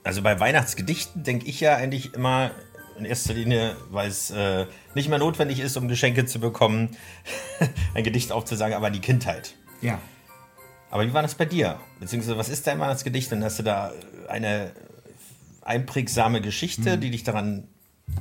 Also 0.03 0.21
bei 0.21 0.39
Weihnachtsgedichten 0.39 1.23
denke 1.23 1.45
ich 1.47 1.59
ja 1.59 1.75
eigentlich 1.75 2.13
immer 2.13 2.51
in 2.97 3.03
erster 3.03 3.33
Linie, 3.33 3.75
weil 3.91 4.07
es 4.07 4.31
äh, 4.31 4.65
nicht 4.95 5.09
mehr 5.09 5.19
notwendig 5.19 5.59
ist, 5.59 5.75
um 5.75 5.89
Geschenke 5.89 6.25
zu 6.25 6.39
bekommen, 6.39 6.95
ein 7.93 8.03
Gedicht 8.03 8.31
aufzusagen, 8.31 8.73
aber 8.73 8.89
die 8.89 9.01
Kindheit. 9.01 9.53
Ja. 9.81 9.99
Aber 10.89 11.05
wie 11.05 11.13
war 11.13 11.21
das 11.21 11.35
bei 11.35 11.45
dir? 11.45 11.79
Beziehungsweise, 11.99 12.37
was 12.37 12.49
ist 12.49 12.67
dein 12.67 12.79
Weihnachtsgedicht? 12.79 13.31
Und 13.33 13.43
hast 13.43 13.59
du 13.59 13.63
da 13.63 13.91
eine 14.27 14.71
einprägsame 15.61 16.41
Geschichte, 16.41 16.97
die 16.97 17.11
dich 17.11 17.23
daran 17.23 17.67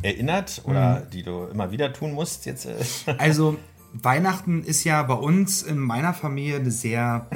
erinnert 0.03 0.63
oder 0.65 1.01
die 1.13 1.23
du 1.23 1.45
immer 1.45 1.71
wieder 1.71 1.93
tun 1.93 2.13
musst? 2.13 2.47
Jetzt? 2.47 2.69
Also 3.19 3.57
Weihnachten 3.93 4.65
ist 4.65 4.85
ja 4.85 5.03
bei 5.03 5.15
uns 5.15 5.63
in 5.63 5.79
meiner 5.79 6.13
Familie 6.13 6.57
eine 6.57 6.71
sehr 6.71 7.29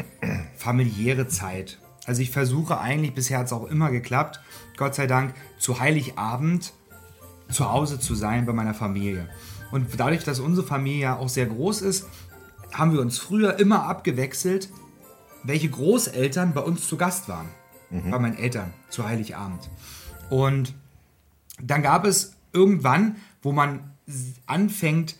familiäre 0.56 1.28
Zeit. 1.28 1.78
Also 2.06 2.22
ich 2.22 2.30
versuche 2.30 2.80
eigentlich, 2.80 3.14
bisher 3.14 3.38
hat 3.38 3.46
es 3.46 3.52
auch 3.52 3.66
immer 3.66 3.90
geklappt, 3.90 4.40
Gott 4.76 4.94
sei 4.94 5.06
Dank, 5.06 5.34
zu 5.58 5.78
Heiligabend 5.78 6.72
zu 7.50 7.70
Hause 7.70 7.98
zu 7.98 8.14
sein 8.14 8.46
bei 8.46 8.52
meiner 8.52 8.74
Familie. 8.74 9.28
Und 9.70 9.88
dadurch, 9.98 10.24
dass 10.24 10.40
unsere 10.40 10.66
Familie 10.66 11.02
ja 11.02 11.16
auch 11.16 11.28
sehr 11.28 11.46
groß 11.46 11.82
ist, 11.82 12.06
haben 12.72 12.92
wir 12.92 13.00
uns 13.00 13.18
früher 13.18 13.58
immer 13.58 13.84
abgewechselt, 13.84 14.68
welche 15.44 15.68
Großeltern 15.70 16.54
bei 16.54 16.60
uns 16.60 16.86
zu 16.88 16.96
Gast 16.96 17.28
waren. 17.28 17.48
Bei 18.10 18.18
meinen 18.20 18.36
Eltern 18.38 18.72
zu 18.88 19.04
Heiligabend. 19.08 19.68
Und 20.28 20.74
dann 21.60 21.82
gab 21.82 22.04
es 22.04 22.36
irgendwann, 22.52 23.16
wo 23.42 23.50
man 23.50 23.90
anfängt, 24.46 25.16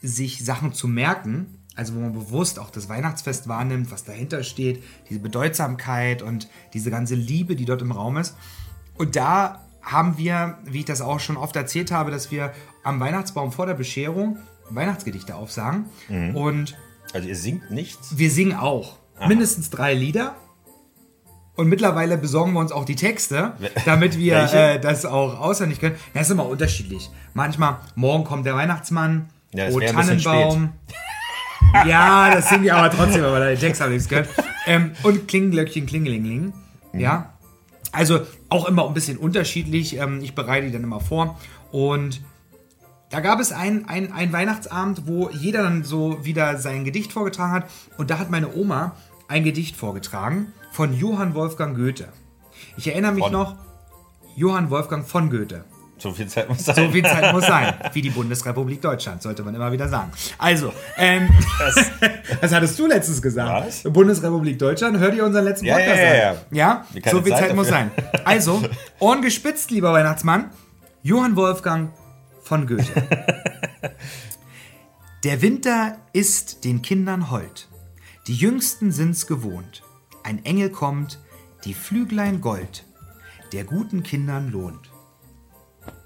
sich 0.00 0.42
Sachen 0.44 0.72
zu 0.72 0.88
merken, 0.88 1.58
also 1.76 1.94
wo 1.94 2.00
man 2.00 2.12
bewusst 2.14 2.58
auch 2.58 2.70
das 2.70 2.88
Weihnachtsfest 2.88 3.46
wahrnimmt, 3.48 3.90
was 3.90 4.04
dahinter 4.04 4.42
steht, 4.42 4.82
diese 5.10 5.20
Bedeutsamkeit 5.20 6.22
und 6.22 6.48
diese 6.72 6.90
ganze 6.90 7.14
Liebe, 7.14 7.56
die 7.56 7.64
dort 7.66 7.82
im 7.82 7.92
Raum 7.92 8.16
ist. 8.16 8.36
Und 8.96 9.16
da 9.16 9.62
haben 9.82 10.16
wir, 10.16 10.58
wie 10.64 10.78
ich 10.78 10.84
das 10.86 11.02
auch 11.02 11.20
schon 11.20 11.36
oft 11.36 11.56
erzählt 11.56 11.90
habe, 11.90 12.10
dass 12.10 12.30
wir 12.30 12.52
am 12.84 13.00
Weihnachtsbaum 13.00 13.52
vor 13.52 13.66
der 13.66 13.74
Bescherung 13.74 14.38
Weihnachtsgedichte 14.70 15.34
aufsagen. 15.34 15.86
Und 16.34 16.74
Also 17.12 17.28
ihr 17.28 17.36
singt 17.36 17.70
nichts? 17.70 18.16
wir 18.16 18.30
singen 18.30 18.54
auch 18.54 18.98
mindestens 19.26 19.70
drei 19.70 19.94
Lieder. 19.94 20.34
Und 21.56 21.68
mittlerweile 21.68 22.18
besorgen 22.18 22.52
wir 22.52 22.60
uns 22.60 22.72
auch 22.72 22.84
die 22.84 22.96
Texte, 22.96 23.52
damit 23.84 24.18
wir 24.18 24.52
äh, 24.52 24.80
das 24.80 25.06
auch 25.06 25.40
auswendig 25.40 25.80
können. 25.80 25.96
Das 26.12 26.26
ist 26.26 26.30
immer 26.30 26.46
unterschiedlich. 26.46 27.10
Manchmal, 27.32 27.78
morgen 27.94 28.24
kommt 28.24 28.44
der 28.46 28.56
Weihnachtsmann, 28.56 29.28
Ja, 29.52 29.68
oh 29.70 29.80
Tannenbaum. 29.80 30.72
Ja, 31.86 32.30
das 32.34 32.48
singen 32.48 32.64
wir 32.64 32.76
aber 32.76 32.90
trotzdem, 32.96 33.22
weil 33.22 33.32
wir 33.32 33.48
den 33.50 33.58
Text 33.58 33.80
haben 33.80 33.92
nichts 33.92 34.08
gehört. 34.08 34.28
Ähm, 34.66 34.92
und 35.02 35.28
Klingenglöckchen, 35.28 35.86
Klingelingling. 35.86 36.52
Mhm. 36.92 37.00
Ja. 37.00 37.30
Also 37.92 38.20
auch 38.48 38.66
immer 38.66 38.86
ein 38.86 38.94
bisschen 38.94 39.18
unterschiedlich. 39.18 39.96
Ähm, 39.96 40.20
ich 40.22 40.34
bereite 40.34 40.66
die 40.66 40.72
dann 40.72 40.82
immer 40.82 41.00
vor. 41.00 41.38
Und 41.70 42.20
da 43.14 43.20
gab 43.20 43.38
es 43.38 43.52
einen 43.52 43.84
ein 43.88 44.32
Weihnachtsabend, 44.32 45.06
wo 45.06 45.30
jeder 45.30 45.62
dann 45.62 45.84
so 45.84 46.24
wieder 46.24 46.58
sein 46.58 46.84
Gedicht 46.84 47.12
vorgetragen 47.12 47.52
hat. 47.52 47.70
Und 47.96 48.10
da 48.10 48.18
hat 48.18 48.28
meine 48.28 48.52
Oma 48.56 48.96
ein 49.28 49.44
Gedicht 49.44 49.76
vorgetragen 49.76 50.52
von 50.72 50.92
Johann 50.92 51.32
Wolfgang 51.36 51.76
Goethe. 51.76 52.08
Ich 52.76 52.88
erinnere 52.88 53.12
mich 53.12 53.22
Von? 53.22 53.32
noch, 53.32 53.54
Johann 54.34 54.68
Wolfgang 54.68 55.06
von 55.06 55.30
Goethe. 55.30 55.64
So 55.96 56.10
viel 56.10 56.26
Zeit 56.26 56.48
muss 56.48 56.64
sein. 56.64 56.74
So 56.74 56.90
viel 56.90 57.04
Zeit 57.04 57.32
muss 57.32 57.46
sein. 57.46 57.72
Wie 57.92 58.02
die 58.02 58.10
Bundesrepublik 58.10 58.82
Deutschland, 58.82 59.22
sollte 59.22 59.44
man 59.44 59.54
immer 59.54 59.70
wieder 59.70 59.88
sagen. 59.88 60.10
Also, 60.38 60.72
ähm, 60.96 61.28
was 62.40 62.52
hattest 62.52 62.76
du 62.80 62.88
letztens 62.88 63.22
gesagt? 63.22 63.64
Was? 63.64 63.84
Bundesrepublik 63.84 64.58
Deutschland, 64.58 64.98
hört 64.98 65.14
ihr 65.14 65.24
unseren 65.24 65.44
letzten 65.44 65.66
Ja, 65.66 65.76
Podcast 65.76 65.98
ja, 66.00 66.14
ja, 66.14 66.30
an? 66.30 66.36
ja. 66.50 66.84
Ja, 66.94 67.10
so 67.12 67.22
viel 67.22 67.30
Zeit 67.30 67.40
Zeit, 67.46 67.54
muss 67.54 67.68
sein. 67.68 67.92
Also, 68.24 68.60
Ohren 68.98 69.22
gespitzt, 69.22 69.70
lieber 69.70 69.92
Weihnachtsmann. 69.92 70.50
Johann 71.04 71.36
Wolfgang 71.36 71.90
von 72.44 72.66
Goethe. 72.66 73.02
Der 75.24 75.40
Winter 75.40 75.98
ist 76.12 76.64
den 76.64 76.82
Kindern 76.82 77.30
hold. 77.30 77.68
Die 78.26 78.34
Jüngsten 78.34 78.92
sind's 78.92 79.26
gewohnt. 79.26 79.82
Ein 80.22 80.44
Engel 80.44 80.70
kommt, 80.70 81.18
die 81.64 81.74
Flüglein 81.74 82.40
Gold, 82.40 82.84
der 83.52 83.64
guten 83.64 84.02
Kindern 84.02 84.50
lohnt. 84.50 84.90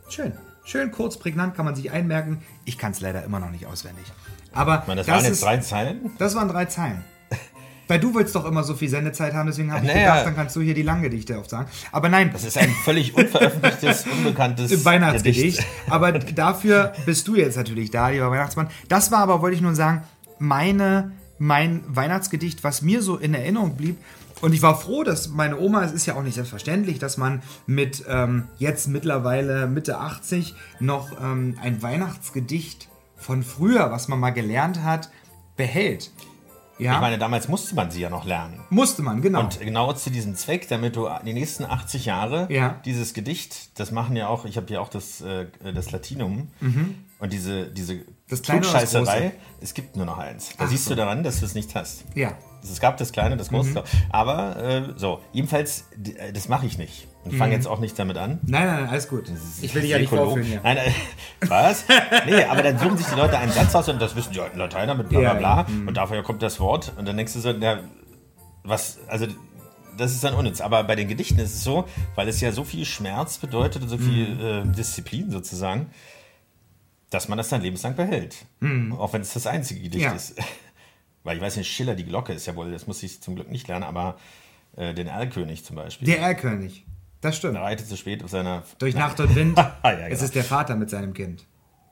Schön. 0.08 0.32
Schön 0.64 0.92
kurz, 0.92 1.16
prägnant 1.18 1.54
kann 1.54 1.64
man 1.64 1.74
sich 1.74 1.90
einmerken. 1.90 2.42
Ich 2.64 2.76
kann 2.78 2.92
es 2.92 3.00
leider 3.00 3.24
immer 3.24 3.40
noch 3.40 3.50
nicht 3.50 3.66
auswendig. 3.66 4.04
Aber 4.52 4.84
Man, 4.86 4.96
das, 4.96 5.06
das, 5.06 5.14
waren 5.16 5.24
jetzt 5.24 5.32
ist, 5.32 5.42
drei 5.42 5.56
Zeilen? 5.58 6.10
das 6.18 6.34
waren 6.34 6.48
drei 6.48 6.66
Zeilen. 6.66 7.04
Weil 7.88 7.98
du 8.00 8.14
willst 8.14 8.34
doch 8.34 8.44
immer 8.44 8.62
so 8.64 8.74
viel 8.74 8.88
Sendezeit 8.88 9.32
haben, 9.34 9.46
deswegen 9.46 9.72
habe 9.72 9.84
ich 9.86 9.92
Naja. 9.92 10.10
gedacht, 10.10 10.26
dann 10.26 10.36
kannst 10.36 10.54
du 10.54 10.60
hier 10.60 10.74
die 10.74 10.82
Langgedichte 10.82 11.38
aufsagen. 11.38 11.68
Aber 11.90 12.08
nein, 12.08 12.30
Das 12.32 12.44
ist 12.44 12.58
ein 12.58 12.70
völlig 12.84 13.14
unveröffentlichtes, 13.16 14.04
unbekanntes 14.18 14.84
Weihnachtsgedicht. 14.84 15.56
Gedicht. 15.58 15.66
Aber 15.90 16.12
dafür 16.34 16.92
bist 17.06 17.26
du 17.26 17.34
jetzt 17.34 17.56
natürlich 17.56 17.90
da, 17.90 18.08
lieber 18.10 18.30
Weihnachtsmann. 18.30 18.68
Das 18.88 19.10
war 19.10 19.18
aber, 19.20 19.40
wollte 19.42 19.56
ich 19.56 19.62
nur 19.62 19.74
sagen, 19.74 20.02
meine, 20.38 21.12
mein 21.38 21.82
Weihnachtsgedicht, 21.88 22.62
was 22.62 22.82
mir 22.82 23.02
so 23.02 23.16
in 23.16 23.34
Erinnerung 23.34 23.76
blieb. 23.76 23.96
Und 24.40 24.52
ich 24.52 24.62
war 24.62 24.78
froh, 24.78 25.02
dass 25.02 25.28
meine 25.30 25.58
Oma, 25.58 25.82
es 25.82 25.90
ist 25.92 26.06
ja 26.06 26.14
auch 26.14 26.22
nicht 26.22 26.34
selbstverständlich, 26.34 26.98
dass 27.00 27.16
man 27.16 27.42
mit 27.66 28.04
ähm, 28.08 28.44
jetzt 28.58 28.86
mittlerweile 28.86 29.66
Mitte 29.66 29.98
80 29.98 30.54
noch 30.78 31.08
ähm, 31.20 31.56
ein 31.60 31.82
Weihnachtsgedicht 31.82 32.88
von 33.16 33.42
früher, 33.42 33.90
was 33.90 34.06
man 34.06 34.20
mal 34.20 34.30
gelernt 34.30 34.82
hat, 34.84 35.10
behält. 35.56 36.12
Ja, 36.78 36.94
Ich 36.94 37.00
meine, 37.00 37.18
damals 37.18 37.48
musste 37.48 37.74
man 37.74 37.90
sie 37.90 38.00
ja 38.00 38.10
noch 38.10 38.24
lernen. 38.24 38.60
musste 38.70 39.02
man, 39.02 39.20
genau. 39.22 39.40
Und 39.40 39.58
genau 39.60 39.92
zu 39.92 40.10
diesem 40.10 40.34
Zweck, 40.36 40.68
damit 40.68 40.96
du 40.96 41.08
die 41.24 41.32
nächsten 41.32 41.64
80 41.64 42.04
Jahre 42.06 42.46
Ja. 42.50 42.80
dieses 42.84 43.14
Gedicht, 43.14 43.78
das 43.80 43.90
machen 43.90 44.14
ja 44.16 44.28
auch, 44.28 44.44
ich 44.44 44.56
habe 44.56 44.72
ja 44.72 44.80
auch 44.80 44.88
das, 44.88 45.20
äh, 45.20 45.46
das 45.74 45.90
Latinum 45.90 46.48
und 47.18 47.32
diese, 47.32 47.66
diese 47.66 47.94
Mhm. 47.94 48.04
Das 48.28 48.42
kleine 48.42 48.60
Klugscheißerei, 48.60 49.32
es 49.60 49.72
gibt 49.74 49.96
nur 49.96 50.04
noch 50.04 50.18
eins. 50.18 50.50
Da 50.58 50.64
Ach 50.64 50.68
siehst 50.68 50.84
so. 50.84 50.90
du 50.90 50.96
daran, 50.96 51.22
dass 51.22 51.40
du 51.40 51.46
es 51.46 51.54
nicht 51.54 51.74
hast. 51.74 52.04
ja. 52.14 52.32
Es 52.60 52.80
gab 52.80 52.96
das 52.96 53.12
kleine, 53.12 53.36
das 53.36 53.52
Mhm. 53.52 53.56
große, 53.56 53.84
aber 54.10 54.56
äh, 54.56 54.82
so, 54.96 55.20
jedenfalls, 55.32 55.84
äh, 56.18 56.32
das 56.32 56.48
mache 56.48 56.66
ich 56.66 56.76
nicht. 56.76 57.06
Und 57.24 57.34
Mhm. 57.34 57.36
fange 57.38 57.54
jetzt 57.54 57.68
auch 57.68 57.78
nicht 57.78 57.96
damit 57.96 58.18
an. 58.18 58.40
Nein, 58.42 58.66
nein, 58.66 58.80
nein, 58.82 58.88
alles 58.90 59.08
gut. 59.08 59.30
Ich 59.62 59.72
will 59.76 59.82
dich 59.82 59.92
ja 59.92 59.98
nicht 59.98 60.08
vorführen 60.10 60.42
hier. 60.42 60.60
Nein, 60.64 60.76
nein, 60.76 60.92
was? 61.48 61.84
Nee, 62.26 62.42
aber 62.44 62.62
dann 62.64 62.76
suchen 62.80 62.98
sich 62.98 63.06
die 63.06 63.14
Leute 63.14 63.38
einen 63.38 63.52
Satz 63.52 63.72
aus 63.76 63.88
und 63.88 64.02
das 64.02 64.16
wissen 64.16 64.32
die 64.32 64.40
alten 64.40 64.58
Lateiner 64.58 64.96
mit 64.96 65.08
bla 65.08 65.20
bla 65.20 65.28
Ja, 65.28 65.34
bla. 65.34 65.56
ja. 65.60 65.66
Mhm. 65.68 65.86
Und 65.88 65.96
dafür 65.96 66.20
kommt 66.24 66.42
das 66.42 66.58
Wort. 66.58 66.92
Und 66.98 67.06
dann 67.06 67.16
denkst 67.16 67.32
du 67.34 67.38
so, 67.40 67.52
na, 67.52 67.78
was, 68.64 68.98
also 69.06 69.26
das 69.96 70.10
ist 70.12 70.24
dann 70.24 70.34
unnütz. 70.34 70.60
Aber 70.60 70.82
bei 70.82 70.96
den 70.96 71.06
Gedichten 71.06 71.38
ist 71.38 71.54
es 71.54 71.62
so, 71.64 71.84
weil 72.16 72.26
es 72.28 72.40
ja 72.40 72.50
so 72.50 72.64
viel 72.64 72.84
Schmerz 72.84 73.38
bedeutet 73.38 73.82
und 73.84 73.88
so 73.88 73.98
viel 73.98 74.34
Mhm. 74.34 74.72
äh, 74.72 74.74
Disziplin 74.74 75.30
sozusagen, 75.30 75.90
dass 77.10 77.28
man 77.28 77.38
das 77.38 77.48
dann 77.48 77.62
lebenslang 77.62 77.94
behält. 77.96 78.44
Auch 78.98 79.12
wenn 79.12 79.22
es 79.22 79.32
das 79.34 79.46
einzige 79.46 79.80
Gedicht 79.80 80.04
Mhm. 80.04 80.10
Ja. 80.10 80.16
ist. 80.16 80.34
Weil 81.24 81.36
ich 81.36 81.42
weiß 81.42 81.56
nicht, 81.56 81.70
Schiller, 81.70 81.94
die 81.94 82.04
Glocke 82.04 82.32
ist 82.32 82.46
ja 82.46 82.54
wohl, 82.56 82.70
das 82.70 82.86
muss 82.86 83.02
ich 83.02 83.20
zum 83.20 83.34
Glück 83.34 83.50
nicht 83.50 83.66
lernen, 83.68 83.84
aber 83.84 84.16
äh, 84.76 84.94
den 84.94 85.06
Erlkönig 85.08 85.64
zum 85.64 85.76
Beispiel. 85.76 86.06
Der 86.06 86.20
Erlkönig. 86.20 86.84
Das 87.20 87.36
stimmt. 87.36 87.56
Er 87.56 87.62
reitet 87.62 87.88
zu 87.88 87.96
spät 87.96 88.22
auf 88.22 88.30
seiner 88.30 88.62
Durch 88.78 88.94
Nacht 88.94 89.18
und 89.20 89.34
Wind. 89.34 89.58
ja, 89.58 89.74
genau. 89.82 90.06
Es 90.08 90.22
ist 90.22 90.34
der 90.34 90.44
Vater 90.44 90.76
mit 90.76 90.88
seinem 90.90 91.12
Kind. 91.14 91.44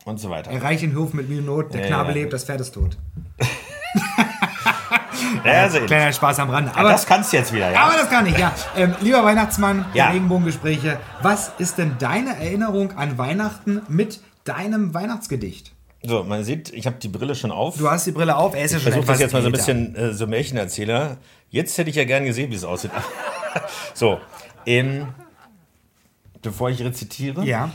und 0.05 0.19
so 0.21 0.31
weiter. 0.31 0.51
Er 0.53 0.63
reicht 0.63 0.83
den 0.83 0.97
Hof 0.97 1.13
mit 1.15 1.29
Mühe 1.29 1.41
und 1.41 1.47
Not, 1.47 1.75
der 1.75 1.81
Ja, 1.83 1.87
Knabe 1.89 2.11
ja. 2.11 2.15
lebt, 2.15 2.33
das 2.33 2.45
Pferd 2.45 2.61
ist 2.61 2.73
tot. 2.73 2.97
Ja, 5.45 5.63
also, 5.63 5.81
Kleiner 5.81 6.13
Spaß 6.13 6.39
am 6.41 6.51
Rande. 6.51 6.71
aber 6.73 6.81
Aber, 6.81 6.91
das 6.91 7.07
kannst 7.07 7.33
du 7.33 7.37
jetzt 7.37 7.53
wieder, 7.53 7.71
ja? 7.71 7.81
aber 7.85 7.95
das 7.97 8.09
kann 8.11 8.27
ich, 8.27 8.37
ja. 8.37 8.55
Ähm, 8.77 8.95
lieber 9.01 9.25
Weihnachtsmann, 9.25 9.85
Ja. 9.95 10.09
Regenbogengespräche, 10.11 10.99
was 11.23 11.53
ist 11.59 11.79
denn 11.79 11.97
deine 11.99 12.37
Erinnerung 12.37 12.97
an 12.97 13.17
Weihnachten 13.19 13.83
mit 13.89 14.21
deinem 14.49 14.95
Weihnachtsgedicht? 14.95 15.73
So, 16.03 16.23
man 16.23 16.45
sieht, 16.45 16.73
ich 16.73 16.87
habe 16.87 16.97
die 16.97 17.09
Brille 17.09 17.35
schon 17.35 17.51
auf. 17.51 17.77
Du 17.77 17.91
hast 17.91 18.07
die 18.07 18.13
Brille 18.13 18.37
auf, 18.37 18.55
er 18.55 18.65
ist 18.65 18.73
ja 18.73 18.79
ich 18.79 18.85
schon 18.85 18.93
versuche 18.93 19.07
das 19.07 19.21
etwas 19.21 19.21
jetzt 19.21 19.33
mal 19.33 19.43
so 19.43 19.49
ein 19.49 19.53
bisschen 19.53 19.97
äh, 19.97 20.13
so 20.15 20.27
Märchenerzähler. 20.27 21.17
Jetzt 21.51 21.77
hätte 21.79 21.91
ich 21.91 21.97
ja 21.97 22.05
gern 22.05 22.25
gesehen, 22.25 22.51
wie 22.51 22.55
es 22.55 22.65
aussieht. 22.65 22.91
so, 23.95 24.21
ähm, 24.67 25.09
bevor 26.43 26.71
ich 26.71 26.81
rezitiere. 26.83 27.45
Ja. 27.45 27.71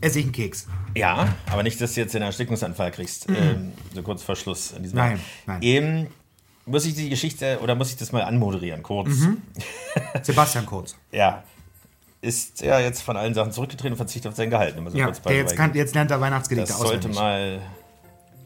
Esse 0.00 0.18
ich 0.18 0.24
einen 0.24 0.32
Keks. 0.32 0.66
Ja, 0.96 1.28
aber 1.50 1.62
nicht, 1.62 1.80
dass 1.80 1.94
du 1.94 2.00
jetzt 2.00 2.14
den 2.14 2.22
Erstickungsanfall 2.22 2.90
kriegst, 2.90 3.28
ähm, 3.28 3.72
so 3.94 4.02
kurz 4.02 4.22
vor 4.22 4.34
Schluss. 4.34 4.72
In 4.72 4.82
diesem 4.82 4.98
Mhm. 4.98 5.04
Nein, 5.04 5.20
nein. 5.46 5.62
Ähm, 5.62 6.06
muss 6.66 6.86
ich 6.86 6.94
die 6.94 7.08
Geschichte 7.08 7.58
oder 7.62 7.74
muss 7.74 7.90
ich 7.90 7.96
das 7.96 8.12
mal 8.12 8.22
anmoderieren, 8.22 8.82
kurz? 8.82 9.08
Mhm. 9.08 9.42
Sebastian 10.22 10.66
Kurz. 10.66 10.96
Ja. 11.12 11.44
Ist 12.22 12.62
ja 12.62 12.78
jetzt 12.80 13.02
von 13.02 13.16
allen 13.16 13.34
Sachen 13.34 13.52
zurückgetreten 13.52 13.92
und 13.92 13.96
verzichtet 13.98 14.30
auf 14.30 14.36
sein 14.36 14.48
Gehalt. 14.48 14.76
So 14.76 14.96
Ja, 14.96 15.08
jetzt, 15.08 15.56
kann, 15.56 15.74
jetzt 15.74 15.94
lernt 15.94 16.10
er 16.10 16.20
Weihnachtsgedichte 16.20 16.68
Das 16.72 16.80
sollte 16.80 17.08
mal 17.08 17.60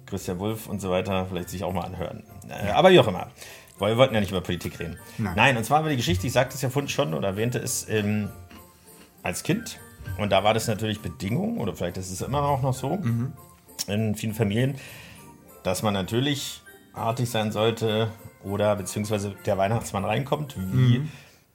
Christian 0.06 0.38
Wulff 0.38 0.66
und 0.66 0.80
so 0.80 0.90
weiter 0.90 1.26
vielleicht 1.28 1.50
sich 1.50 1.62
auch 1.62 1.72
mal 1.72 1.84
anhören. 1.84 2.24
Äh, 2.48 2.70
aber 2.70 2.90
wie 2.90 2.98
auch 2.98 3.06
immer. 3.06 3.28
Weil 3.78 3.92
wir 3.92 3.98
wollten 3.98 4.14
ja 4.14 4.20
nicht 4.20 4.30
über 4.30 4.40
Politik 4.40 4.80
reden. 4.80 4.98
Nein. 5.18 5.56
und 5.56 5.64
zwar 5.64 5.82
war 5.82 5.90
die 5.90 5.96
Geschichte, 5.96 6.26
ich 6.26 6.32
sagte 6.32 6.54
es 6.54 6.62
ja 6.62 6.70
vorhin 6.70 6.88
schon 6.88 7.12
oder 7.12 7.28
erwähnte 7.28 7.58
es 7.58 7.86
ähm, 7.88 8.30
als 9.22 9.42
Kind. 9.42 9.78
Und 10.16 10.32
da 10.32 10.42
war 10.42 10.54
das 10.54 10.66
natürlich 10.68 11.00
Bedingung, 11.02 11.58
oder 11.58 11.74
vielleicht 11.74 11.98
ist 11.98 12.10
es 12.10 12.22
immer 12.22 12.42
auch 12.42 12.62
noch 12.62 12.72
so, 12.72 12.96
Mhm. 12.96 13.32
in 13.88 14.14
vielen 14.14 14.32
Familien, 14.34 14.76
dass 15.62 15.82
man 15.82 15.92
natürlich 15.92 16.62
artig 16.94 17.28
sein 17.28 17.52
sollte 17.52 18.08
oder 18.42 18.74
beziehungsweise 18.76 19.34
der 19.44 19.58
Weihnachtsmann 19.58 20.04
reinkommt. 20.06 20.56
Wie 20.56 20.98
Mhm. 21.00 21.08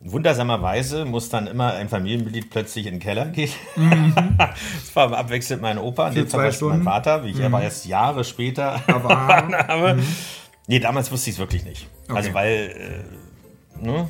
Wundersamerweise 0.03 1.05
muss 1.05 1.29
dann 1.29 1.47
immer 1.47 1.73
ein 1.73 1.89
Familienmitglied 1.89 2.49
plötzlich 2.49 2.85
in 2.87 2.95
den 2.95 2.99
Keller 2.99 3.25
gehen. 3.25 3.51
Das 4.37 4.95
war 4.95 5.11
abwechselnd 5.17 5.61
mein 5.61 5.77
Opa, 5.77 6.07
in 6.07 6.13
Mhm. 6.13 6.15
Dem 6.15 6.27
Fall 6.27 6.51
mein? 6.51 6.79
Mhm. 6.79 6.83
Vater, 6.83 7.23
wie 7.23 7.29
ich 7.31 7.43
aber 7.43 7.61
erst 7.61 7.85
Jahre 7.85 8.23
später 8.23 8.81
Aber- 8.87 9.15
habe. 9.67 9.99
Nee, 10.67 10.79
damals 10.79 11.11
wusste 11.11 11.29
ich 11.29 11.35
es 11.35 11.39
wirklich 11.39 11.63
nicht. 11.65 11.87
Also 12.09 12.29
Okay. 12.29 12.33
weil 12.33 13.03
äh, 13.79 13.83
ne, 13.85 14.07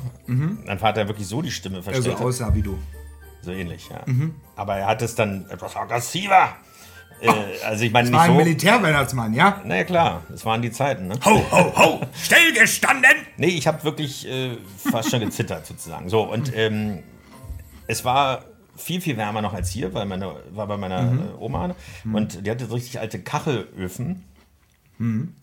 mein 0.66 0.78
Vater 0.78 1.06
wirklich 1.08 1.26
so 1.26 1.42
die 1.42 1.50
Stimme 1.50 1.78
Also 1.78 1.90
verstellt 1.90 2.18
hat. 2.18 2.24
aussah 2.24 2.54
wie 2.54 2.62
du. 2.62 2.78
So 3.42 3.50
ähnlich, 3.52 3.88
ja. 3.90 4.00
Mhm. 4.06 4.34
Aber 4.56 4.76
er 4.76 4.86
hat 4.86 5.02
es 5.02 5.14
dann 5.14 5.46
etwas 5.50 5.74
aggressiver. 5.76 6.48
Äh, 7.22 7.64
also 7.64 7.84
ich 7.84 7.92
meine 7.92 8.10
War 8.12 8.20
nicht 8.26 8.30
ein 8.30 8.38
so. 8.38 8.44
Militärweihnachtsmann, 8.44 9.34
ja? 9.34 9.60
Na 9.64 9.76
ja, 9.76 9.84
klar, 9.84 10.22
es 10.34 10.44
waren 10.44 10.60
die 10.62 10.70
Zeiten, 10.72 11.08
ne? 11.08 11.14
Ho, 11.24 11.42
ho, 11.50 11.72
ho! 11.76 12.00
Stillgestanden! 12.14 13.10
Nee, 13.36 13.48
ich 13.48 13.66
habe 13.66 13.82
wirklich 13.84 14.28
äh, 14.28 14.56
fast 14.90 15.10
schon 15.10 15.20
gezittert 15.20 15.66
sozusagen. 15.66 16.08
So, 16.08 16.22
und 16.22 16.54
ähm, 16.54 16.98
es 17.86 18.04
war 18.04 18.44
viel, 18.76 19.00
viel 19.00 19.16
wärmer 19.16 19.42
noch 19.42 19.52
als 19.54 19.70
hier, 19.70 19.92
weil 19.94 20.06
meine 20.06 20.34
war 20.52 20.66
bei 20.66 20.76
meiner 20.76 21.02
Mhm. 21.02 21.18
äh, 21.20 21.22
Oma 21.40 21.74
und 22.12 22.46
die 22.46 22.50
hatte 22.50 22.66
so 22.66 22.74
richtig 22.74 23.00
alte 23.00 23.20
Kachelöfen. 23.20 24.24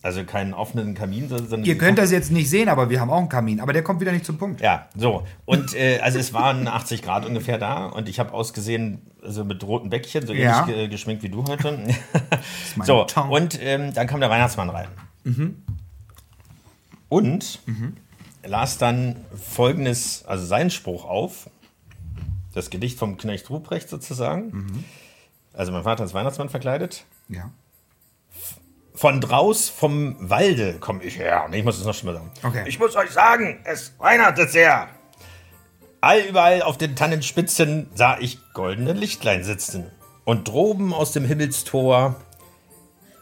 Also 0.03 0.23
keinen 0.23 0.53
offenen 0.53 0.93
Kamin, 0.95 1.27
sondern 1.27 1.59
Mhm. 1.61 1.65
Ihr 1.65 1.77
könnt 1.77 1.97
das 1.97 2.11
jetzt 2.11 2.31
nicht 2.31 2.49
sehen, 2.49 2.69
aber 2.69 2.89
wir 2.89 3.01
haben 3.01 3.09
auch 3.09 3.17
einen 3.19 3.27
Kamin. 3.29 3.59
Aber 3.59 3.73
der 3.73 3.83
kommt 3.83 3.99
wieder 3.99 4.11
nicht 4.13 4.23
zum 4.25 4.37
Punkt. 4.37 4.61
Ja, 4.61 4.87
so. 4.95 5.25
Und 5.45 5.75
äh, 5.75 5.99
also 5.99 6.17
es 6.17 6.31
waren 6.33 6.67
80 6.67 7.01
Grad 7.01 7.25
ungefähr 7.25 7.57
da 7.57 7.87
und 7.87 8.07
ich 8.07 8.19
habe 8.19 8.31
ausgesehen, 8.33 9.01
also 9.21 9.43
mit 9.43 9.61
roten 9.63 9.89
Bäckchen, 9.89 10.25
so 10.25 10.33
Ja. 10.33 10.61
ähnlich 10.61 10.75
ge 10.75 10.87
geschminkt 10.87 11.23
wie 11.23 11.29
du 11.29 11.43
heute. 11.45 11.77
so, 12.85 13.03
Ton. 13.03 13.29
und 13.29 13.59
ähm, 13.61 13.93
dann 13.93 14.07
kam 14.07 14.19
der 14.21 14.29
Weihnachtsmann 14.29 14.69
rein. 14.69 14.87
Und 17.09 17.59
las 18.43 18.77
dann 18.77 19.15
folgendes, 19.35 20.23
also 20.25 20.45
seinen 20.45 20.69
Spruch 20.69 21.05
auf. 21.05 21.49
das 22.53 22.69
Gedicht 22.69 22.97
vom 22.97 23.17
Knecht 23.17 23.49
Ruprecht 23.49 23.89
sozusagen. 23.89 24.85
Also 25.53 25.71
mein 25.71 25.83
Vater 25.83 26.03
als 26.03 26.13
Weihnachtsmann 26.13 26.49
verkleidet. 26.49 27.03
Ja. 27.27 27.51
Von 28.99 29.21
draus 29.21 29.69
vom 29.69 30.17
Walde 30.19 30.73
komme 30.77 31.01
ich 31.05 31.17
her. 31.17 31.47
Ich 31.53 31.63
muss 31.63 31.79
es 31.79 31.85
noch 31.85 31.93
schlimmer 31.93 32.15
sagen. 32.15 32.31
Okay. 32.43 32.65
Ich 32.67 32.79
muss 32.79 32.97
euch 32.97 33.11
sagen, 33.11 33.61
es 33.63 33.93
weihnachtet 33.97 34.51
sehr. 34.51 34.89
All 36.01 36.19
überall 36.19 36.63
auf 36.63 36.77
den 36.77 36.97
Tannenspitzen 36.97 37.89
sah 37.95 38.17
ich 38.19 38.39
goldene 38.53 38.91
Lichtlein 38.91 39.45
sitzen. 39.45 39.89
Und 40.25 40.49
droben 40.49 40.93
aus 40.93 41.13
dem 41.13 41.23
Himmelstor 41.23 42.17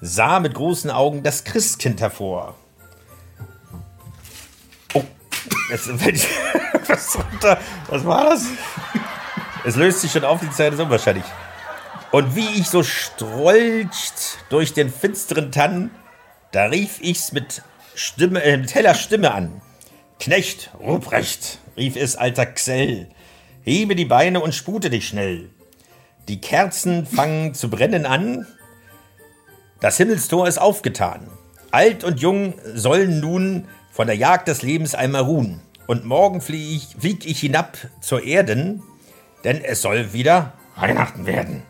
sah 0.01 0.39
mit 0.39 0.55
großen 0.55 0.89
Augen 0.89 1.21
das 1.21 1.43
Christkind 1.43 2.01
hervor. 2.01 2.55
Oh, 4.95 5.03
jetzt 5.69 5.91
fällt 5.91 6.15
ich 6.15 6.27
was 6.87 7.19
runter. 7.19 7.59
Was 7.87 8.03
war 8.03 8.23
das? 8.31 8.47
Es 9.63 9.75
löst 9.75 10.01
sich 10.01 10.11
schon 10.11 10.23
auf, 10.23 10.39
die 10.39 10.49
Zeit 10.49 10.73
ist 10.73 10.79
unwahrscheinlich. 10.79 11.25
Und 12.11 12.35
wie 12.35 12.47
ich 12.59 12.67
so 12.67 12.83
strolcht 12.83 14.37
durch 14.49 14.73
den 14.73 14.89
finsteren 14.89 15.51
Tann, 15.51 15.91
da 16.51 16.65
rief 16.65 16.99
ich's 17.01 17.33
mit, 17.33 17.61
Stimme, 17.95 18.41
äh, 18.43 18.57
mit 18.57 18.73
heller 18.75 18.95
Stimme 18.95 19.33
an. 19.33 19.61
Knecht, 20.19 20.71
Ruprecht, 20.79 21.59
rief 21.75 21.95
es 21.95 22.15
alter 22.15 22.45
Xell, 22.45 23.09
hebe 23.61 23.95
die 23.95 24.05
Beine 24.05 24.39
und 24.39 24.55
spute 24.55 24.89
dich 24.89 25.07
schnell. 25.07 25.49
Die 26.27 26.41
Kerzen 26.41 27.05
fangen 27.05 27.53
zu 27.53 27.69
brennen 27.69 28.05
an, 28.05 28.47
das 29.79 29.97
Himmelstor 29.97 30.47
ist 30.47 30.57
aufgetan. 30.57 31.27
Alt 31.71 32.03
und 32.03 32.19
jung 32.19 32.55
sollen 32.73 33.19
nun 33.19 33.67
von 33.91 34.07
der 34.07 34.15
Jagd 34.15 34.47
des 34.47 34.61
Lebens 34.61 34.95
einmal 34.95 35.21
ruhen. 35.21 35.61
Und 35.85 36.05
morgen 36.05 36.41
flieg 36.41 36.77
ich, 36.77 36.95
flieg 36.99 37.25
ich 37.25 37.39
hinab 37.39 37.77
zur 38.01 38.23
Erden, 38.23 38.81
denn 39.43 39.63
es 39.63 39.81
soll 39.81 40.13
wieder 40.13 40.53
Weihnachten 40.75 41.25
werden. 41.25 41.63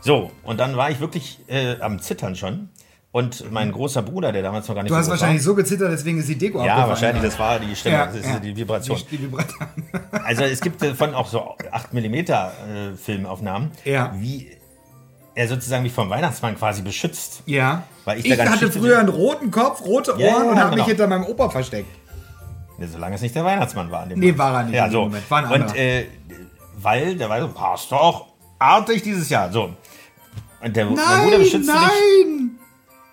So, 0.00 0.30
und 0.44 0.58
dann 0.58 0.76
war 0.76 0.90
ich 0.90 1.00
wirklich 1.00 1.38
äh, 1.48 1.78
am 1.80 2.00
Zittern 2.00 2.36
schon. 2.36 2.68
Und 3.12 3.50
mein 3.50 3.72
großer 3.72 4.02
Bruder, 4.02 4.30
der 4.30 4.42
damals 4.42 4.68
noch 4.68 4.76
gar 4.76 4.82
nicht 4.82 4.92
Du 4.92 4.96
hast 4.96 5.06
so 5.06 5.10
wahrscheinlich 5.10 5.42
so 5.42 5.54
gezittert, 5.56 5.90
deswegen 5.90 6.20
ist 6.20 6.28
die 6.28 6.38
Deko 6.38 6.58
war, 6.60 6.66
ja, 6.66 6.88
wahrscheinlich, 6.88 7.24
das 7.24 7.36
war 7.40 7.58
die 7.58 7.74
Stimme, 7.74 7.96
Ja, 7.96 8.06
das 8.06 8.14
ist 8.16 8.26
ja. 8.26 8.38
die 8.38 8.56
Vibration. 8.56 8.96
Die, 9.10 9.16
die 9.16 9.22
Vibration. 9.24 9.66
Also 10.24 10.44
es 10.44 10.60
gibt 10.60 10.80
davon 10.80 11.12
auch 11.14 11.26
so 11.26 11.56
8 11.72 11.92
mm 11.92 12.14
äh, 12.14 12.26
Filmaufnahmen, 12.96 13.72
Ja. 13.84 14.12
wie 14.16 14.48
er 15.34 15.48
sozusagen 15.48 15.82
mich 15.82 15.92
vom 15.92 16.08
Weihnachtsmann 16.08 16.56
quasi 16.56 16.82
beschützt. 16.82 17.42
Ja. 17.46 17.82
Weil 18.04 18.20
ich 18.20 18.26
ich 18.26 18.38
hatte 18.40 18.70
früher 18.70 19.00
einen 19.00 19.08
roten 19.08 19.50
Kopf, 19.50 19.80
rote 19.84 20.12
Ohren 20.12 20.20
ja, 20.20 20.36
und 20.36 20.58
habe 20.60 20.70
genau. 20.70 20.74
mich 20.76 20.84
hinter 20.86 21.06
meinem 21.08 21.24
Opa 21.24 21.50
versteckt. 21.50 21.88
Ja, 22.78 22.86
solange 22.86 23.16
es 23.16 23.22
nicht 23.22 23.34
der 23.34 23.44
Weihnachtsmann 23.44 23.90
war. 23.90 24.04
in 24.04 24.10
dem 24.10 24.18
Nee, 24.20 24.26
Moment. 24.26 24.38
war 24.38 24.54
er 24.54 24.62
nicht 24.64 24.74
Ja, 24.76 24.88
so. 24.88 25.00
Moment, 25.02 25.28
war 25.30 25.44
ein 25.50 25.62
Und 25.62 25.74
äh, 25.76 26.06
weil, 26.76 27.16
der 27.16 27.28
war 27.28 27.40
so, 27.40 27.48
passt 27.48 27.90
doch 27.90 28.26
artig 28.60 29.02
dieses 29.02 29.28
Jahr. 29.28 29.50
So. 29.50 29.70
Und 30.62 30.76
der, 30.76 30.86
mein 30.86 30.94
Bruder 31.24 31.38
beschützt 31.38 31.66
mich. 31.66 31.74
nein! 31.74 32.50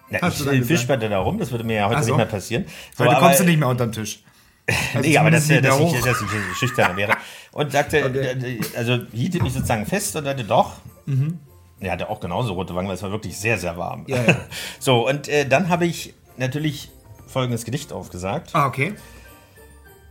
Ja, 0.10 0.22
Hast 0.22 0.34
ich 0.34 0.40
du 0.40 0.46
dann 0.46 0.56
äh, 0.56 0.60
gesagt. 0.60 0.80
fischberte 0.80 1.10
da 1.10 1.20
rum, 1.20 1.38
das 1.38 1.52
würde 1.52 1.64
mir 1.64 1.76
ja 1.78 1.90
heute 1.90 2.02
so. 2.04 2.08
nicht 2.12 2.18
mehr 2.18 2.26
passieren. 2.26 2.66
So, 2.98 3.04
Heute 3.04 3.18
aber- 3.18 3.26
kommst 3.26 3.40
du 3.42 3.44
nicht 3.46 3.60
mehr 3.60 3.68
unter 3.68 3.88
den 3.88 3.92
Tisch. 3.94 4.24
Also 4.94 5.08
nee, 5.08 5.18
aber 5.18 5.32
dass, 5.32 5.48
dass, 5.48 5.58
ich, 5.80 6.02
dass 6.02 6.22
ich 6.22 6.58
schüchtern 6.58 6.98
wäre. 6.98 7.14
Und 7.54 7.72
sagte, 7.72 8.04
Okay. 8.06 8.60
äh, 8.60 8.78
also 8.78 9.00
hielt 9.14 9.42
mich 9.42 9.54
sozusagen 9.54 9.86
fest 9.86 10.14
und 10.18 10.26
sagte, 10.26 10.44
doch. 10.44 10.74
Mhm. 11.06 11.40
Er 11.80 11.94
hatte 11.94 12.10
auch 12.10 12.20
genauso 12.20 12.54
rote 12.54 12.76
Wangen, 12.76 12.88
weil 12.90 12.96
es 12.96 13.04
war 13.04 13.12
wirklich 13.12 13.38
sehr, 13.38 13.58
sehr 13.58 13.78
warm. 13.78 14.04
Ja, 14.08 14.18
ja. 14.24 14.36
So, 14.80 15.08
und 15.08 15.30
äh, 15.30 15.48
dann 15.48 15.70
habe 15.70 15.86
ich 15.86 16.14
natürlich 16.38 16.92
folgendes 17.28 17.64
Gedicht 17.64 17.94
aufgesagt. 17.94 18.50
Ah, 18.54 18.66
okay. 18.68 18.94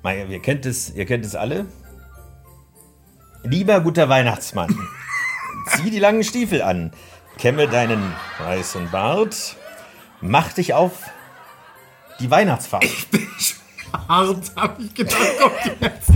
Mal, 0.03 0.31
ihr 0.31 0.41
kennt 0.41 0.65
es, 0.65 0.89
ihr 0.95 1.05
kennt 1.05 1.27
es 1.27 1.35
alle. 1.35 1.67
Lieber 3.43 3.81
guter 3.81 4.09
Weihnachtsmann, 4.09 4.75
zieh 5.77 5.91
die 5.91 5.99
langen 5.99 6.25
Stiefel 6.25 6.63
an, 6.63 6.93
kämme 7.39 7.69
deinen 7.69 8.13
weißen 8.39 8.91
Bart, 8.91 9.57
mach 10.21 10.53
dich 10.53 10.75
auf 10.75 10.93
die 12.21 12.31
Weihnachtsfahrt. 12.31 12.85
Hart, 14.09 14.53
hab 14.57 14.79
ich 14.81 14.95
gedacht, 14.95 15.19
kommt 15.41 15.81
jetzt. 15.81 16.11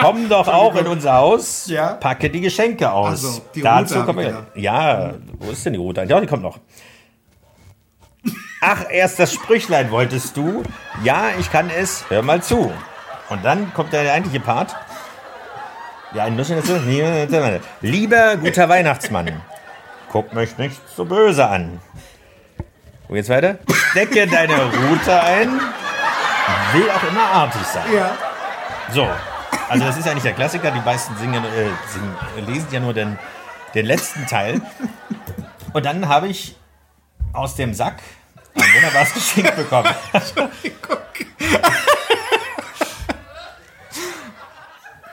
Komm 0.00 0.28
doch 0.28 0.48
auch 0.48 0.74
in 0.76 0.86
unser 0.86 1.14
Haus, 1.14 1.66
Ja. 1.66 1.94
packe 1.94 2.28
die 2.28 2.40
Geschenke 2.40 2.90
aus. 2.90 3.08
Ach 3.12 3.16
so, 3.16 3.44
die 3.54 3.62
Dazu 3.62 4.04
kommen 4.04 4.18
ich 4.20 4.26
wir. 4.26 4.46
Ja, 4.54 5.14
wo 5.38 5.50
ist 5.50 5.64
denn 5.64 5.72
die 5.72 5.78
Route? 5.78 6.02
Ja, 6.02 6.20
die 6.20 6.26
kommt 6.26 6.42
noch. 6.42 6.58
Ach, 8.60 8.84
erst 8.90 9.18
das 9.18 9.32
Sprüchlein 9.32 9.90
wolltest 9.90 10.36
du? 10.36 10.62
Ja, 11.02 11.24
ich 11.38 11.50
kann 11.52 11.70
es. 11.70 12.04
Hör 12.08 12.22
mal 12.22 12.42
zu. 12.42 12.72
Und 13.28 13.44
dann 13.44 13.72
kommt 13.74 13.92
der 13.92 14.12
eigentliche 14.12 14.40
Part. 14.40 14.74
Ja, 16.14 16.24
ein 16.24 16.36
dazu. 16.36 17.60
Lieber 17.80 18.36
guter 18.36 18.68
Weihnachtsmann, 18.68 19.40
guck 20.14 20.32
mich 20.32 20.56
nicht 20.58 20.80
so 20.96 21.04
böse 21.04 21.44
an. 21.44 21.80
Wo 23.08 23.14
geht's 23.14 23.28
weiter? 23.28 23.58
Stecke 23.90 24.28
deine 24.28 24.54
Route 24.54 25.20
ein. 25.20 25.60
Will 26.72 26.88
auch 26.88 27.02
immer 27.10 27.24
artig 27.24 27.62
sein. 27.62 27.92
Ja. 27.92 28.16
So, 28.92 29.08
also 29.68 29.84
das 29.84 29.96
ist 29.96 30.06
ja 30.06 30.14
nicht 30.14 30.24
der 30.24 30.34
Klassiker. 30.34 30.70
Die 30.70 30.78
meisten 30.82 31.16
singen, 31.16 31.42
äh, 31.44 31.68
singen, 31.88 32.46
lesen 32.46 32.68
ja 32.70 32.78
nur 32.78 32.94
den, 32.94 33.18
den 33.74 33.86
letzten 33.86 34.24
Teil. 34.28 34.62
Und 35.72 35.84
dann 35.84 36.08
habe 36.08 36.28
ich 36.28 36.54
aus 37.32 37.56
dem 37.56 37.74
Sack 37.74 37.96
ein 38.54 38.62
wunderbares 38.72 39.14
Geschenk 39.14 39.56
bekommen. 39.56 39.92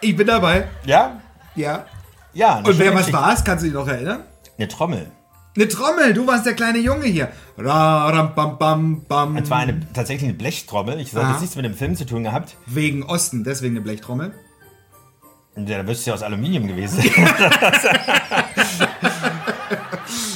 Ich 0.01 0.15
bin 0.15 0.27
dabei. 0.27 0.67
Ja? 0.85 1.19
Ja. 1.55 1.85
Ja. 2.33 2.57
Und 2.57 2.77
wer 2.77 2.93
was 2.93 3.07
Geschichte. 3.07 3.13
war's? 3.13 3.43
Kannst 3.43 3.63
du 3.63 3.67
dich 3.67 3.73
noch 3.73 3.87
erinnern? 3.87 4.25
Eine 4.61 4.67
Trommel. 4.67 5.11
Eine 5.55 5.67
Trommel, 5.67 6.13
du 6.13 6.27
warst 6.27 6.45
der 6.45 6.53
kleine 6.53 6.77
Junge 6.77 7.05
hier. 7.07 7.31
Ra, 7.57 8.09
ram, 8.11 8.35
bam, 8.35 8.59
bam, 8.59 9.03
bam. 9.07 9.35
Und 9.35 9.47
zwar 9.47 9.57
eine, 9.57 9.79
tatsächlich 9.91 10.29
eine 10.29 10.37
Blechtrommel. 10.37 10.99
Ich 10.99 11.17
Aha. 11.17 11.31
jetzt 11.31 11.41
nichts 11.41 11.55
mit 11.55 11.65
dem 11.65 11.73
Film 11.73 11.95
zu 11.95 12.05
tun 12.05 12.23
gehabt. 12.23 12.57
Wegen 12.67 13.01
Osten, 13.01 13.43
deswegen 13.43 13.73
eine 13.75 13.81
Blechtrommel. 13.81 14.35
Ja, 15.55 15.77
da 15.77 15.83
müsste 15.83 16.11
ja 16.11 16.13
aus 16.13 16.21
Aluminium 16.21 16.67
gewesen 16.67 16.99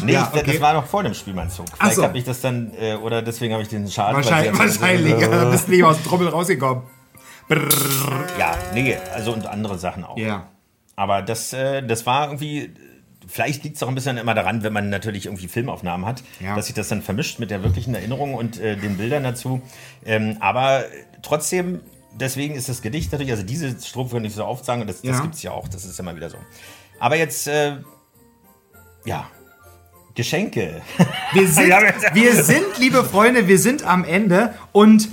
nee, 0.03 0.13
Ja, 0.13 0.32
okay. 0.34 0.43
das 0.53 0.59
war 0.59 0.73
noch 0.73 0.88
vor 0.88 1.03
dem 1.03 1.13
Spielmannszug. 1.13 1.67
Ach 1.73 1.76
Vielleicht 1.78 1.95
so. 1.97 2.03
habe 2.03 2.17
ich 2.17 2.23
das 2.23 2.41
dann, 2.41 2.73
äh, 2.73 2.95
oder 2.95 3.21
deswegen 3.21 3.53
habe 3.53 3.61
ich 3.61 3.69
den 3.69 3.88
Schaden. 3.88 4.15
Wahrscheinlich, 4.15 4.57
wahrscheinlich. 4.59 5.19
Ja, 5.19 5.51
bist 5.51 5.67
du 5.67 5.71
nicht 5.71 5.84
aus 5.84 6.01
Trommel 6.03 6.30
rausgekommen. 6.30 6.82
Brrr. 7.47 7.59
Ja, 8.39 8.57
nee, 8.73 8.97
also 9.13 9.34
und 9.34 9.45
andere 9.45 9.78
Sachen 9.78 10.03
auch. 10.03 10.17
Ja. 10.17 10.47
Aber 10.95 11.21
das, 11.21 11.53
äh, 11.53 11.86
das 11.86 12.05
war 12.07 12.28
irgendwie, 12.28 12.73
vielleicht 13.28 13.63
liegt 13.63 13.78
es 13.78 13.84
auch 13.84 13.88
ein 13.88 13.95
bisschen 13.95 14.17
immer 14.17 14.34
daran, 14.34 14.63
wenn 14.63 14.73
man 14.73 14.89
natürlich 14.89 15.26
irgendwie 15.26 15.47
Filmaufnahmen 15.47 16.05
hat, 16.05 16.23
Ja. 16.39 16.55
dass 16.55 16.67
sich 16.67 16.76
das 16.76 16.88
dann 16.89 17.01
vermischt 17.01 17.39
mit 17.39 17.51
der 17.51 17.63
wirklichen 17.63 17.93
Erinnerung 17.95 18.34
und 18.36 18.59
äh, 18.59 18.76
den 18.78 18.97
Bildern 18.97 19.23
dazu. 19.23 19.61
Ähm, 20.05 20.38
aber 20.39 20.86
trotzdem, 21.21 21.82
deswegen 22.19 22.55
ist 22.55 22.69
das 22.69 22.82
Gedicht 22.82 23.11
natürlich, 23.11 23.32
also 23.32 23.43
diese 23.43 23.80
Strophe 23.82 24.15
kann 24.15 24.26
ich 24.26 24.34
so 24.36 24.45
oft 24.45 24.63
sagen 24.65 24.82
und 24.82 24.88
das, 24.88 25.01
das 25.01 25.17
Ja. 25.17 25.21
gibt 25.21 25.36
es 25.36 25.43
ja 25.43 25.51
auch, 25.51 25.67
das 25.67 25.86
ist 25.86 25.99
immer 25.99 26.15
wieder 26.15 26.30
so. 26.30 26.38
Aber 26.99 27.17
jetzt, 27.17 27.47
äh, 27.47 27.78
ja, 29.05 29.28
Geschenke. 30.15 30.82
Wir 31.34 31.47
sind, 31.49 31.67
wir 32.13 32.41
sind, 32.43 32.63
liebe 32.80 33.03
Freunde, 33.03 33.49
wir 33.49 33.59
sind 33.59 33.84
am 33.84 34.05
Ende 34.05 34.53
und 34.71 35.09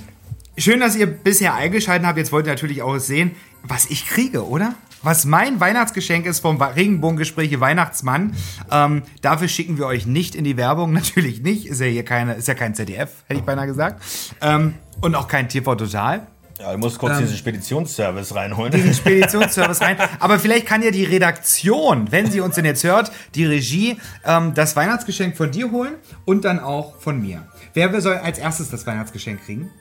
schön, 0.57 0.79
dass 0.79 0.95
ihr 0.95 1.05
bisher 1.07 1.53
eingeschaltet 1.55 2.07
habt. 2.07 2.17
Jetzt 2.17 2.31
wollt 2.31 2.45
ihr 2.47 2.53
natürlich 2.53 2.81
auch 2.81 2.97
sehen, 2.99 3.35
was 3.63 3.87
ich 3.87 4.05
kriege, 4.07 4.47
oder? 4.47 4.75
Was 5.03 5.25
mein 5.25 5.59
Weihnachtsgeschenk 5.59 6.25
ist 6.25 6.39
vom 6.39 6.61
Regenbogengespräche 6.61 7.59
Weihnachtsmann. 7.59 8.35
Ähm, 8.71 9.03
dafür 9.21 9.49
schicken 9.49 9.77
wir 9.77 9.85
euch 9.85 10.05
nicht 10.05 10.33
in 10.33 10.45
die 10.45 10.55
Werbung, 10.55 10.93
natürlich 10.93 11.41
nicht. 11.41 11.65
Ist 11.67 11.81
ja 11.81 11.87
hier 11.87 12.05
keine, 12.05 12.35
ist 12.35 12.47
ja 12.47 12.53
kein 12.53 12.73
ZDF, 12.73 13.09
hätte 13.27 13.39
ich 13.39 13.45
beinahe 13.45 13.67
gesagt. 13.67 14.01
Ähm, 14.41 14.75
und 15.01 15.15
auch 15.15 15.27
kein 15.27 15.49
TV 15.49 15.75
Total. 15.75 16.25
Ja, 16.59 16.71
ich 16.71 16.77
muss 16.77 16.97
kurz 16.97 17.17
diesen 17.17 17.35
Speditionsservice 17.35 18.35
reinholen. 18.35 18.71
diesen 18.71 18.93
Speditionsservice 18.93 19.81
rein. 19.81 19.97
Aber 20.19 20.39
vielleicht 20.39 20.65
kann 20.65 20.81
ja 20.81 20.91
die 20.91 21.03
Redaktion, 21.03 22.09
wenn 22.11 22.31
sie 22.31 22.39
uns 22.39 22.55
denn 22.55 22.63
jetzt 22.63 22.85
hört, 22.85 23.11
die 23.35 23.45
Regie, 23.45 23.97
ähm, 24.23 24.53
das 24.53 24.75
Weihnachtsgeschenk 24.77 25.35
von 25.35 25.51
dir 25.51 25.71
holen 25.71 25.95
und 26.23 26.45
dann 26.45 26.59
auch 26.59 26.95
von 27.01 27.21
mir. 27.21 27.45
Wer 27.73 27.99
soll 27.99 28.15
als 28.15 28.37
erstes 28.37 28.69
das 28.69 28.87
Weihnachtsgeschenk 28.87 29.43
kriegen? 29.43 29.71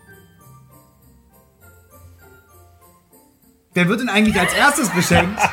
Wer 3.74 3.88
wird 3.88 4.00
denn 4.00 4.08
eigentlich 4.08 4.38
als 4.38 4.52
erstes 4.54 4.88
beschenkt? 4.90 5.40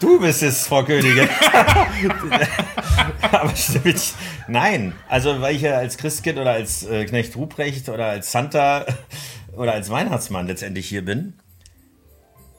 Du 0.00 0.18
bist 0.18 0.42
es, 0.42 0.66
Frau 0.66 0.82
Königin. 0.82 1.28
Aber 3.30 3.54
stimmt. 3.54 4.14
Nein, 4.48 4.94
also 5.08 5.40
weil 5.40 5.54
ich 5.54 5.62
ja 5.62 5.76
als 5.76 5.96
Christkind 5.96 6.40
oder 6.40 6.50
als 6.54 6.82
äh, 6.82 7.04
Knecht 7.04 7.36
Ruprecht 7.36 7.88
oder 7.88 8.06
als 8.06 8.32
Santa 8.32 8.84
oder 9.56 9.74
als 9.74 9.90
Weihnachtsmann 9.90 10.48
letztendlich 10.48 10.88
hier 10.88 11.04
bin, 11.04 11.34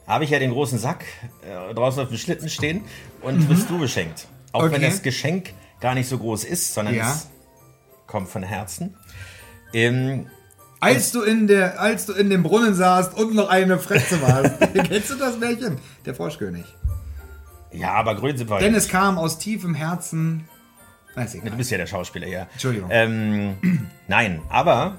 habe 0.06 0.24
ich 0.24 0.30
ja 0.30 0.38
den 0.38 0.52
großen 0.52 0.78
Sack 0.78 1.04
äh, 1.42 1.74
draußen 1.74 2.02
auf 2.02 2.08
dem 2.08 2.16
Schlitten 2.16 2.48
stehen 2.48 2.82
und 3.20 3.46
wirst 3.50 3.68
du 3.68 3.78
beschenkt. 3.78 4.26
Auch 4.52 4.62
wenn 4.62 4.72
Okay. 4.76 4.86
das 4.86 5.02
Geschenk 5.02 5.52
gar 5.80 5.94
nicht 5.94 6.08
so 6.08 6.16
groß 6.16 6.44
ist, 6.44 6.72
sondern 6.72 6.94
Ja. 6.94 7.12
es 7.12 7.28
kommt 8.06 8.30
von 8.30 8.42
Herzen. 8.42 8.96
Ähm, 9.74 10.28
Als 10.84 11.12
du, 11.12 11.22
in 11.22 11.46
der, 11.46 11.80
als 11.80 12.06
du 12.06 12.12
in 12.12 12.30
dem 12.30 12.42
Brunnen 12.42 12.74
saßt 12.74 13.16
und 13.16 13.34
noch 13.34 13.48
eine 13.48 13.78
Fretze 13.78 14.20
warst. 14.22 14.52
Kennst 14.88 15.10
du 15.10 15.14
das 15.16 15.38
Märchen? 15.38 15.78
Der 16.06 16.14
Froschkönig. 16.14 16.64
Ja, 17.72 17.92
aber 17.94 18.14
grün 18.14 18.36
sind 18.36 18.48
wir 18.50 18.58
Denn 18.60 18.74
es 18.74 18.88
kam 18.88 19.18
aus 19.18 19.38
tiefem 19.38 19.74
Herzen. 19.74 20.48
Na, 21.16 21.24
ist 21.24 21.34
Du 21.34 21.38
egal. 21.38 21.56
bist 21.56 21.70
ja 21.70 21.78
der 21.78 21.86
Schauspieler, 21.86 22.26
ja. 22.26 22.46
Entschuldigung. 22.52 22.88
Ähm, 22.92 23.54
nein, 24.08 24.42
aber 24.48 24.98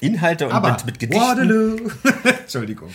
Inhalte 0.00 0.46
und 0.46 0.52
Aber 0.52 0.72
mit, 0.72 0.84
mit 0.86 0.98
Gedichten 0.98 1.24
Waterloo. 1.24 1.76
Entschuldigung. 2.42 2.90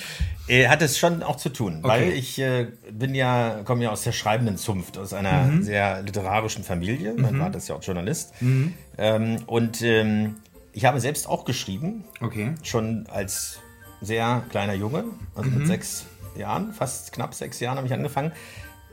äh, 0.48 0.68
hat 0.68 0.82
es 0.82 0.98
schon 1.00 1.24
auch 1.24 1.36
zu 1.38 1.50
tun, 1.50 1.80
weil 1.82 2.04
Okay. 2.04 2.12
ich 2.14 2.38
äh, 2.40 2.68
bin 2.92 3.16
ja, 3.16 3.62
komme 3.66 3.84
ja 3.84 3.90
aus 3.90 4.04
der 4.04 4.12
schreibenden 4.12 4.58
Zunft, 4.58 4.98
aus 4.98 5.12
einer 5.14 5.44
Mhm. 5.46 5.64
sehr 5.64 6.02
literarischen 6.04 6.64
Familie. 6.64 7.14
Mein 7.18 7.38
Vater 7.38 7.58
ist 7.58 7.70
ja 7.70 7.76
auch 7.76 7.84
Journalist. 7.84 8.34
Mhm. 8.42 8.74
Ähm, 8.98 9.38
und 9.48 9.82
ähm, 9.82 10.36
ich 10.74 10.86
habe 10.86 11.00
selbst 11.00 11.28
auch 11.28 11.46
geschrieben, 11.46 12.04
Okay. 12.22 12.56
schon 12.64 13.08
als 13.12 13.60
sehr 14.02 14.44
kleiner 14.50 14.74
Junge, 14.74 15.06
also 15.36 15.50
Mhm. 15.50 15.58
mit 15.60 15.68
sechs 15.68 16.06
Jahren, 16.38 16.74
fast 16.74 17.12
knapp 17.14 17.34
sechs 17.34 17.60
Jahren 17.60 17.78
habe 17.78 17.88
ich 17.88 17.94
angefangen 17.94 18.32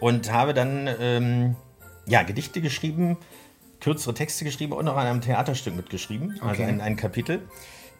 und 0.01 0.33
habe 0.33 0.55
dann 0.55 0.89
ähm, 1.01 1.57
ja, 2.07 2.22
Gedichte 2.22 2.61
geschrieben, 2.61 3.16
kürzere 3.81 4.12
Texte 4.14 4.45
geschrieben 4.45 4.72
und 4.72 4.89
auch 4.89 4.97
an 4.97 5.07
einem 5.07 5.20
Theaterstück 5.20 5.76
mitgeschrieben, 5.76 6.33
also 6.41 6.62
Okay. 6.62 6.64
ein, 6.64 6.81
ein 6.81 6.97
Kapitel. 6.97 7.43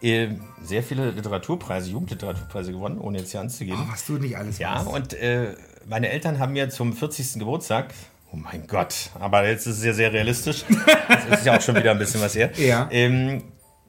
Äh, 0.01 0.29
Sehr 0.63 0.83
viele 0.85 1.11
Literaturpreise, 1.11 1.91
Jugendliteraturpreise 1.91 2.71
gewonnen, 2.73 2.99
ohne 2.99 3.19
jetzt 3.19 3.33
hier 3.33 3.41
anzugeben. 3.41 3.81
Oh, 3.85 3.93
was 3.93 4.07
du 4.07 4.13
nicht 4.15 4.37
alles 4.37 4.59
Ja, 4.59 4.77
weißt. 4.77 4.89
und 4.89 5.15
äh, 5.15 5.55
meine 5.89 6.09
Eltern 6.11 6.39
haben 6.39 6.53
mir 6.53 6.69
zum 6.71 6.93
40. 6.93 7.39
Geburtstag, 7.41 7.93
oh 8.33 8.37
mein 8.37 8.67
Gott, 8.69 9.11
aber 9.19 9.47
jetzt 9.49 9.67
ist 9.67 9.79
es 9.79 9.85
ja 9.85 9.93
sehr 9.93 10.13
realistisch, 10.13 10.65
das 11.09 11.41
ist 11.41 11.47
ja 11.47 11.57
auch 11.57 11.61
schon 11.63 11.75
wieder 11.77 11.91
ein 11.93 11.99
bisschen 11.99 12.21
was 12.21 12.35
her, 12.37 12.51
Ja. 12.59 12.89
ähm, 12.93 13.43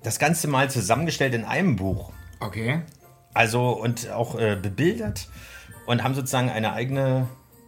das 0.04 0.20
Ganze 0.20 0.47
mal 0.47 0.70
zusammengestellt 0.70 1.34
in 1.34 1.43
einem 1.45 1.76
Buch. 1.76 2.12
Okay. 2.39 2.82
Also 3.34 3.72
und 3.72 4.10
auch 4.12 4.38
äh, 4.39 4.56
bebildert 4.56 5.30
und 5.86 6.04
haben 6.04 6.14
sozusagen 6.16 6.50
eine 6.50 6.74
eigene, 6.74 7.28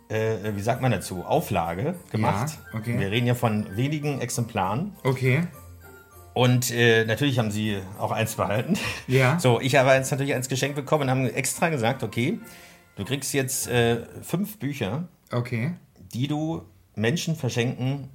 äh, 0.10 0.54
wie 0.56 0.62
sagt 0.62 0.82
man 0.82 0.92
dazu, 0.92 1.24
Auflage 1.24 1.96
gemacht. 2.12 2.58
Ja, 2.74 2.80
okay. 2.80 3.00
Wir 3.00 3.12
reden 3.12 3.28
ja 3.28 3.36
von 3.36 3.76
wenigen 3.76 4.22
Exemplaren. 4.22 4.94
Okay. 5.04 5.44
Und 6.34 6.72
äh, 6.72 7.04
natürlich 7.06 7.40
haben 7.40 7.52
sie 7.52 7.80
auch 8.00 8.12
eins 8.12 8.36
behalten. 8.36 8.78
Ja. 9.08 9.38
So, 9.40 9.60
ich 9.60 9.76
habe 9.76 9.92
jetzt 9.92 10.12
natürlich 10.12 10.34
eins 10.34 10.48
geschenkt 10.48 10.76
bekommen 10.78 11.04
und 11.04 11.10
haben 11.10 11.26
extra 11.28 11.68
gesagt, 11.70 12.04
okay, 12.04 12.40
du 12.96 13.04
kriegst 13.04 13.34
jetzt 13.34 13.68
äh, 13.68 14.06
fünf 14.24 14.58
Bücher, 14.58 15.08
Okay. 15.32 15.74
die 16.14 16.28
du 16.28 16.62
Menschen 16.96 17.36
verschenken 17.36 18.10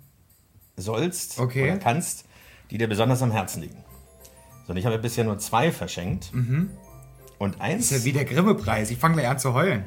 sollst 0.77 1.39
Okay. 1.39 1.64
oder 1.71 1.79
kannst, 1.79 2.25
die 2.71 2.79
dir 2.79 2.89
besonders 2.89 3.23
am 3.23 3.33
Herzen 3.33 3.62
liegen. 3.62 3.77
So, 4.67 4.73
und 4.73 4.77
ich 4.79 4.87
habe 4.87 4.99
bisher 4.99 5.25
nur 5.25 5.39
zwei 5.39 5.71
verschenkt. 5.71 6.33
Und 7.39 7.61
eins. 7.61 7.91
Mhm. 7.91 7.97
Ist 7.97 8.03
ja 8.03 8.05
wie 8.05 8.12
der 8.12 8.25
Grimme-Preis. 8.25 8.91
Ich 8.91 8.99
fange 8.99 9.14
gleich 9.17 9.29
an 9.29 9.39
zu 9.39 9.55
heulen. 9.55 9.85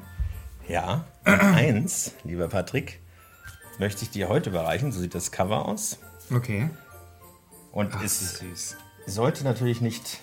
Ja, 0.67 1.05
und 1.25 1.39
eins, 1.41 2.13
lieber 2.23 2.47
Patrick, 2.47 2.99
möchte 3.79 4.03
ich 4.03 4.11
dir 4.11 4.29
heute 4.29 4.51
überreichen. 4.51 4.91
So 4.91 4.99
sieht 4.99 5.15
das 5.15 5.31
Cover 5.31 5.65
aus. 5.67 5.99
Okay. 6.31 6.69
Und 7.71 7.93
Ach, 7.95 8.03
es 8.03 8.39
süß. 8.39 8.77
sollte 9.05 9.43
natürlich 9.43 9.81
nicht. 9.81 10.19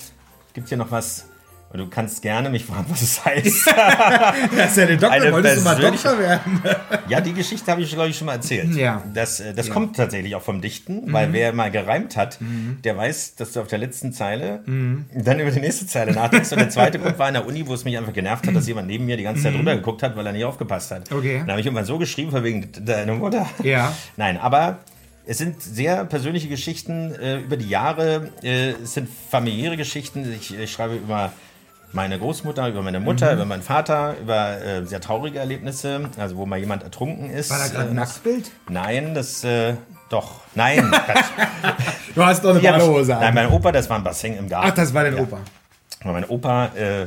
Gibt 0.55 0.69
hier 0.69 0.79
noch 0.79 0.91
was? 0.91 1.27
Und 1.69 1.81
du 1.81 1.89
kannst 1.89 2.23
gerne 2.23 2.49
mich 2.49 2.64
fragen, 2.64 2.87
was 2.89 3.03
es 3.03 3.25
heißt. 3.25 3.67
Das 4.57 4.71
ist 4.71 4.77
ja 4.77 4.87
der 4.87 4.97
Doktor. 4.97 5.11
Eine 5.11 5.33
Wolltest 5.33 5.59
du 5.59 5.62
mal 5.62 5.79
Doktor 5.81 6.19
werden? 6.19 6.62
ja, 7.09 7.21
die 7.21 7.33
Geschichte 7.35 7.71
habe 7.71 7.83
ich, 7.83 7.91
glaube 7.93 8.09
ich, 8.09 8.17
schon 8.17 8.27
mal 8.27 8.35
erzählt. 8.35 8.75
Ja. 8.77 9.03
Das, 9.12 9.41
äh, 9.41 9.53
das 9.53 9.67
Ja. 9.69 9.73
kommt 9.75 9.97
tatsächlich 9.97 10.35
auch 10.37 10.43
vom 10.43 10.61
Dichten, 10.61 11.07
Mhm. 11.07 11.12
weil 11.12 11.33
wer 11.33 11.53
mal 11.53 11.71
gereimt 11.71 12.17
hat, 12.17 12.39
der 12.85 12.97
weiß, 12.97 13.35
dass 13.35 13.53
du 13.53 13.61
auf 13.61 13.67
der 13.67 13.79
letzten 13.79 14.12
Zeile 14.12 14.62
Mhm. 14.64 15.07
dann 15.14 15.41
über 15.41 15.51
die 15.51 15.61
nächste 15.61 15.87
Zeile 15.87 16.12
nachdenkst. 16.12 16.53
Und 16.53 16.59
der 16.59 16.71
zweite 16.71 16.99
Grund 16.99 17.19
war 17.19 17.29
in 17.29 17.35
der 17.35 17.47
Uni, 17.47 17.67
wo 17.67 17.75
es 17.75 17.85
mich 17.85 17.97
einfach 17.99 18.12
genervt 18.12 18.47
hat, 18.47 18.55
dass 18.55 18.67
jemand 18.69 18.87
neben 18.87 19.05
mir 19.05 19.17
die 19.17 19.25
ganze 19.25 19.43
Zeit 19.43 19.55
drüber 19.55 19.75
geguckt 19.75 20.03
hat, 20.03 20.17
weil 20.17 20.25
er 20.27 20.33
nicht 20.33 20.45
aufgepasst 20.45 20.91
hat. 20.93 21.11
Mhm. 21.11 21.17
Okay. 21.19 21.39
Dann 21.41 21.51
habe 21.51 21.61
ich 21.61 21.67
irgendwann 21.67 21.85
so 21.85 21.99
geschrieben, 21.99 22.31
von 22.31 22.45
wegen 22.45 22.69
deine 22.85 23.12
Mutter. 23.12 23.47
Ja. 23.62 23.93
Nein, 24.17 24.39
aber 24.39 24.79
es 25.27 25.39
sind 25.39 25.61
sehr 25.61 26.05
persönliche 26.05 26.49
Geschichten 26.49 27.12
äh, 27.17 27.39
über 27.39 27.57
die 27.57 27.69
Jahre. 27.69 28.31
Äh, 28.45 28.71
es 28.83 28.95
sind 28.95 29.09
familiäre 29.31 29.77
Geschichten. 29.77 30.33
Ich, 30.41 30.57
ich 30.57 30.71
schreibe 30.73 30.95
über 30.95 31.33
meine 31.93 32.18
Großmutter, 32.18 32.68
über 32.68 32.82
meine 32.82 33.01
Mutter, 33.01 33.26
Mhm. 33.28 33.37
über 33.37 33.45
meinen 33.47 33.62
Vater, 33.62 34.16
über 34.20 34.61
äh, 34.61 34.84
sehr 34.87 35.01
traurige 35.01 35.39
Erlebnisse, 35.39 36.11
also 36.18 36.37
wo 36.37 36.45
mal 36.47 36.59
jemand 36.59 36.82
ertrunken 36.82 37.30
ist. 37.30 37.51
War 37.51 37.59
da 37.59 37.68
gerade 37.68 37.89
ein 37.91 37.95
Nacktbild? 37.97 38.51
Nein, 38.68 39.14
das 39.14 39.45
äh, 39.45 39.74
doch. 40.11 40.41
Nein. 40.55 40.93
Du 42.14 42.24
hast 42.24 42.43
doch 42.45 42.51
eine 42.51 42.61
Ja, 42.62 42.72
Badehose 42.72 43.12
Nein, 43.12 43.22
an. 43.24 43.34
mein 43.34 43.49
Opa, 43.51 43.72
das 43.72 43.91
war 43.91 43.99
ein 43.99 44.05
Bassin 44.05 44.39
im 44.39 44.49
Garten. 44.49 44.70
Ach, 44.70 44.74
das 44.74 44.95
war 44.95 45.03
dein 45.05 45.16
Ja. 45.16 45.22
Opa. 45.22 45.39
Mein 46.05 46.24
Opa, 46.24 46.66
äh, 46.74 47.07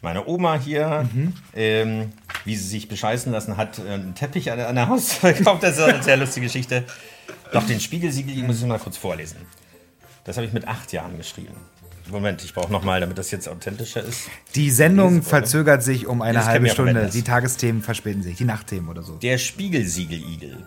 meine 0.00 0.26
Oma 0.26 0.58
hier, 0.58 1.06
Mhm. 1.12 1.34
ähm, 1.54 2.12
wie 2.46 2.56
sie 2.56 2.66
sich 2.66 2.88
bescheißen 2.88 3.30
lassen 3.32 3.58
hat, 3.58 3.78
äh, 3.78 3.82
einen 3.92 4.14
Teppich 4.14 4.50
an, 4.50 4.58
an 4.60 4.74
der 4.76 4.88
Haus 4.88 5.12
verkauft. 5.14 5.62
Das 5.62 5.76
ist 5.76 5.82
eine 5.82 6.02
sehr 6.02 6.16
lustige 6.16 6.46
Geschichte. 6.46 6.84
Doch 7.52 7.66
den 7.66 7.80
Spiegelsiegel, 7.80 8.42
muss 8.44 8.60
ich 8.62 8.66
mal 8.66 8.78
kurz 8.78 8.96
vorlesen. 8.96 9.36
Das 10.24 10.36
habe 10.36 10.46
ich 10.46 10.52
mit 10.54 10.66
acht 10.66 10.90
Jahren 10.92 11.18
geschrieben. 11.18 11.54
Moment, 12.10 12.44
ich 12.44 12.54
brauche 12.54 12.70
nochmal, 12.70 13.00
damit 13.00 13.18
das 13.18 13.30
jetzt 13.30 13.48
authentischer 13.48 14.02
ist. 14.02 14.28
Die 14.54 14.70
Sendung 14.70 15.22
verzögert 15.22 15.82
sich 15.82 16.06
um 16.06 16.22
eine 16.22 16.38
Das 16.38 16.46
halbe 16.46 16.68
Stunde. 16.68 17.10
Die 17.12 17.22
Tagesthemen 17.22 17.82
verspäten 17.82 18.22
sich, 18.22 18.36
die 18.36 18.44
Nachtthemen 18.44 18.88
oder 18.88 19.02
so. 19.02 19.16
Der 19.16 19.38
Spiegelsiegel-Igel. 19.38 20.64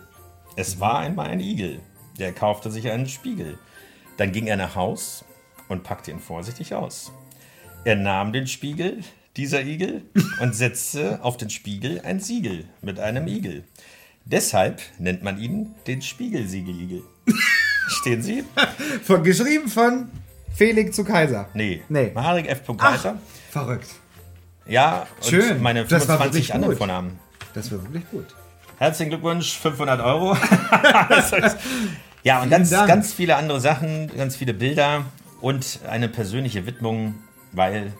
Es 0.56 0.80
war 0.80 0.98
einmal 0.98 1.28
ein 1.28 1.40
Igel, 1.40 1.80
der 2.18 2.32
kaufte 2.32 2.70
sich 2.70 2.90
einen 2.90 3.08
Spiegel. 3.08 3.58
Dann 4.16 4.32
ging 4.32 4.46
er 4.46 4.56
nach 4.56 4.74
Haus 4.74 5.24
und 5.68 5.82
packte 5.82 6.10
ihn 6.10 6.18
vorsichtig 6.18 6.74
aus. 6.74 7.12
Er 7.84 7.96
nahm 7.96 8.32
den 8.32 8.46
Spiegel, 8.46 8.98
dieser 9.36 9.62
Igel, 9.62 10.02
und 10.40 10.54
setzte 10.54 11.22
auf 11.24 11.36
den 11.36 11.48
Spiegel 11.48 12.00
ein 12.00 12.20
Siegel 12.20 12.66
mit 12.82 12.98
einem 12.98 13.26
Igel. 13.26 13.64
Deshalb 14.24 14.82
nennt 14.98 15.22
man 15.22 15.40
ihn 15.40 15.74
den 15.86 16.02
Spiegelsiegel-Igel. 16.02 17.02
Stehen 17.88 18.22
Sie? 18.22 18.44
Von, 19.02 19.24
geschrieben 19.24 19.68
von 19.68 20.10
Felix 20.54 20.96
zu 20.96 21.04
Kaiser. 21.04 21.48
Nee. 21.54 21.82
Nee. 21.88 22.10
Marek 22.14 22.48
F. 22.48 22.60
Kaiser. 22.76 23.18
Verrückt. 23.50 23.88
Ja, 24.66 25.06
und 25.22 25.26
Schön. 25.28 25.62
meine 25.62 25.84
Das 25.84 26.06
war 26.08 26.18
25 26.18 26.34
wirklich 26.34 26.54
anderen. 26.54 26.76
Vornamen. 26.76 27.18
Das 27.54 27.70
war 27.72 27.82
wirklich 27.82 28.08
gut. 28.10 28.26
Herzlichen 28.78 29.10
Glückwunsch, 29.10 29.58
500 29.58 30.00
Euro. 30.00 30.36
ja, 32.22 32.42
und 32.42 32.50
ganz, 32.50 32.70
Dank. 32.70 32.88
ganz 32.88 33.12
viele 33.12 33.36
andere 33.36 33.60
Sachen, 33.60 34.10
ganz 34.16 34.36
viele 34.36 34.54
Bilder 34.54 35.04
und 35.40 35.80
eine 35.88 36.08
persönliche 36.08 36.66
Widmung, 36.66 37.14
weil 37.52 37.92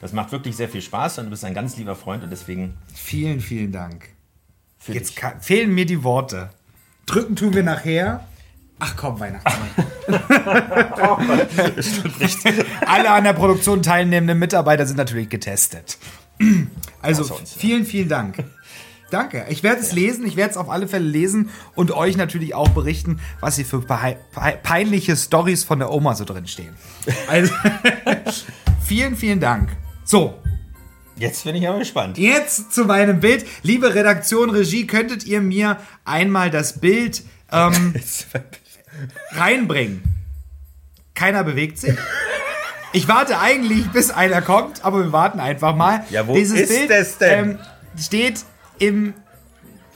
das 0.00 0.12
macht 0.12 0.30
wirklich 0.32 0.56
sehr 0.56 0.68
viel 0.68 0.82
Spaß 0.82 1.18
und 1.18 1.24
du 1.26 1.30
bist 1.30 1.44
ein 1.44 1.54
ganz 1.54 1.76
lieber 1.76 1.96
Freund 1.96 2.22
und 2.22 2.30
deswegen 2.30 2.76
Vielen, 2.94 3.40
vielen 3.40 3.72
Dank. 3.72 4.08
Jetzt 4.86 5.10
dich. 5.10 5.16
ka- 5.16 5.34
fehlen 5.40 5.74
mir 5.74 5.86
die 5.86 6.04
Worte. 6.04 6.50
Drücken 7.06 7.34
tun 7.36 7.54
wir 7.54 7.62
nachher. 7.64 8.24
Ach 8.80 8.94
komm, 8.96 9.18
Weihnachtsmann. 9.18 9.68
Alle 12.86 13.10
an 13.10 13.24
der 13.24 13.32
Produktion 13.32 13.82
teilnehmenden 13.82 14.38
Mitarbeiter 14.38 14.86
sind 14.86 14.96
natürlich 14.96 15.28
getestet. 15.28 15.98
Also 17.00 17.22
vielen, 17.56 17.86
vielen 17.86 18.08
Dank. 18.08 18.42
Danke. 19.12 19.46
Ich 19.50 19.62
werde 19.62 19.80
es 19.80 19.92
lesen, 19.92 20.26
ich 20.26 20.34
werde 20.34 20.50
es 20.50 20.56
auf 20.56 20.68
alle 20.68 20.88
Fälle 20.88 21.06
lesen 21.08 21.50
und 21.76 21.92
euch 21.92 22.16
natürlich 22.16 22.56
auch 22.56 22.68
berichten, 22.70 23.20
was 23.38 23.54
hier 23.54 23.64
für 23.64 23.78
pei- 23.80 24.18
pei- 24.34 24.58
peinliche 24.60 25.16
Stories 25.16 25.62
von 25.62 25.78
der 25.78 25.92
Oma 25.92 26.16
so 26.16 26.24
drin 26.24 26.48
stehen. 26.48 26.74
Also, 27.28 27.54
vielen, 28.84 29.16
vielen 29.16 29.38
Dank. 29.40 29.70
So, 30.04 30.34
Jetzt 31.16 31.44
bin 31.44 31.54
ich 31.56 31.66
aber 31.68 31.78
gespannt. 31.78 32.18
Jetzt 32.18 32.72
zu 32.72 32.84
meinem 32.84 33.20
Bild. 33.20 33.46
Liebe 33.62 33.94
Redaktion, 33.94 34.50
Regie, 34.50 34.86
könntet 34.86 35.24
ihr 35.24 35.40
mir 35.40 35.78
einmal 36.04 36.50
das 36.50 36.80
Bild 36.80 37.22
ähm, 37.52 37.94
reinbringen? 39.32 40.02
Keiner 41.14 41.44
bewegt 41.44 41.78
sich. 41.78 41.96
Ich 42.92 43.06
warte 43.06 43.38
eigentlich, 43.38 43.86
bis 43.90 44.10
einer 44.10 44.40
kommt, 44.40 44.84
aber 44.84 45.04
wir 45.04 45.12
warten 45.12 45.40
einfach 45.40 45.76
mal. 45.76 46.04
Ja, 46.10 46.26
wo 46.26 46.34
ist 46.34 46.52
es 46.52 47.18
denn? 47.18 47.28
Ähm, 47.28 47.58
steht 47.98 48.44
im, 48.78 49.14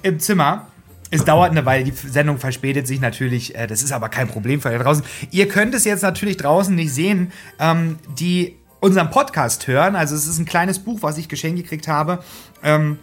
im 0.03 0.20
Zimmer. 0.20 0.66
Es 1.11 1.24
dauert 1.24 1.50
eine 1.50 1.64
Weile, 1.66 1.84
die 1.84 1.92
Sendung 1.92 2.38
verspätet 2.38 2.86
sich 2.86 3.00
natürlich. 3.00 3.55
Äh, 3.55 3.66
das 3.66 3.82
ist 3.82 3.92
aber 3.92 4.09
kein 4.09 4.28
Problem 4.28 4.61
für 4.61 4.68
euch 4.68 4.78
da 4.78 4.84
draußen. 4.84 5.05
Ihr 5.30 5.48
könnt 5.48 5.74
es 5.74 5.84
jetzt 5.84 6.03
natürlich 6.03 6.36
draußen 6.38 6.74
nicht 6.74 6.92
sehen, 6.92 7.32
ähm, 7.59 7.98
die 8.18 8.57
unseren 8.80 9.11
Podcast 9.11 9.66
hören. 9.68 9.94
Also 9.94 10.14
es 10.14 10.26
ist 10.26 10.38
ein 10.38 10.46
kleines 10.46 10.78
Buch, 10.78 10.98
was 11.03 11.18
ich 11.18 11.28
geschenkt 11.28 11.62
gekriegt 11.62 11.88
habe. 11.88 12.22
Ähm, 12.62 12.98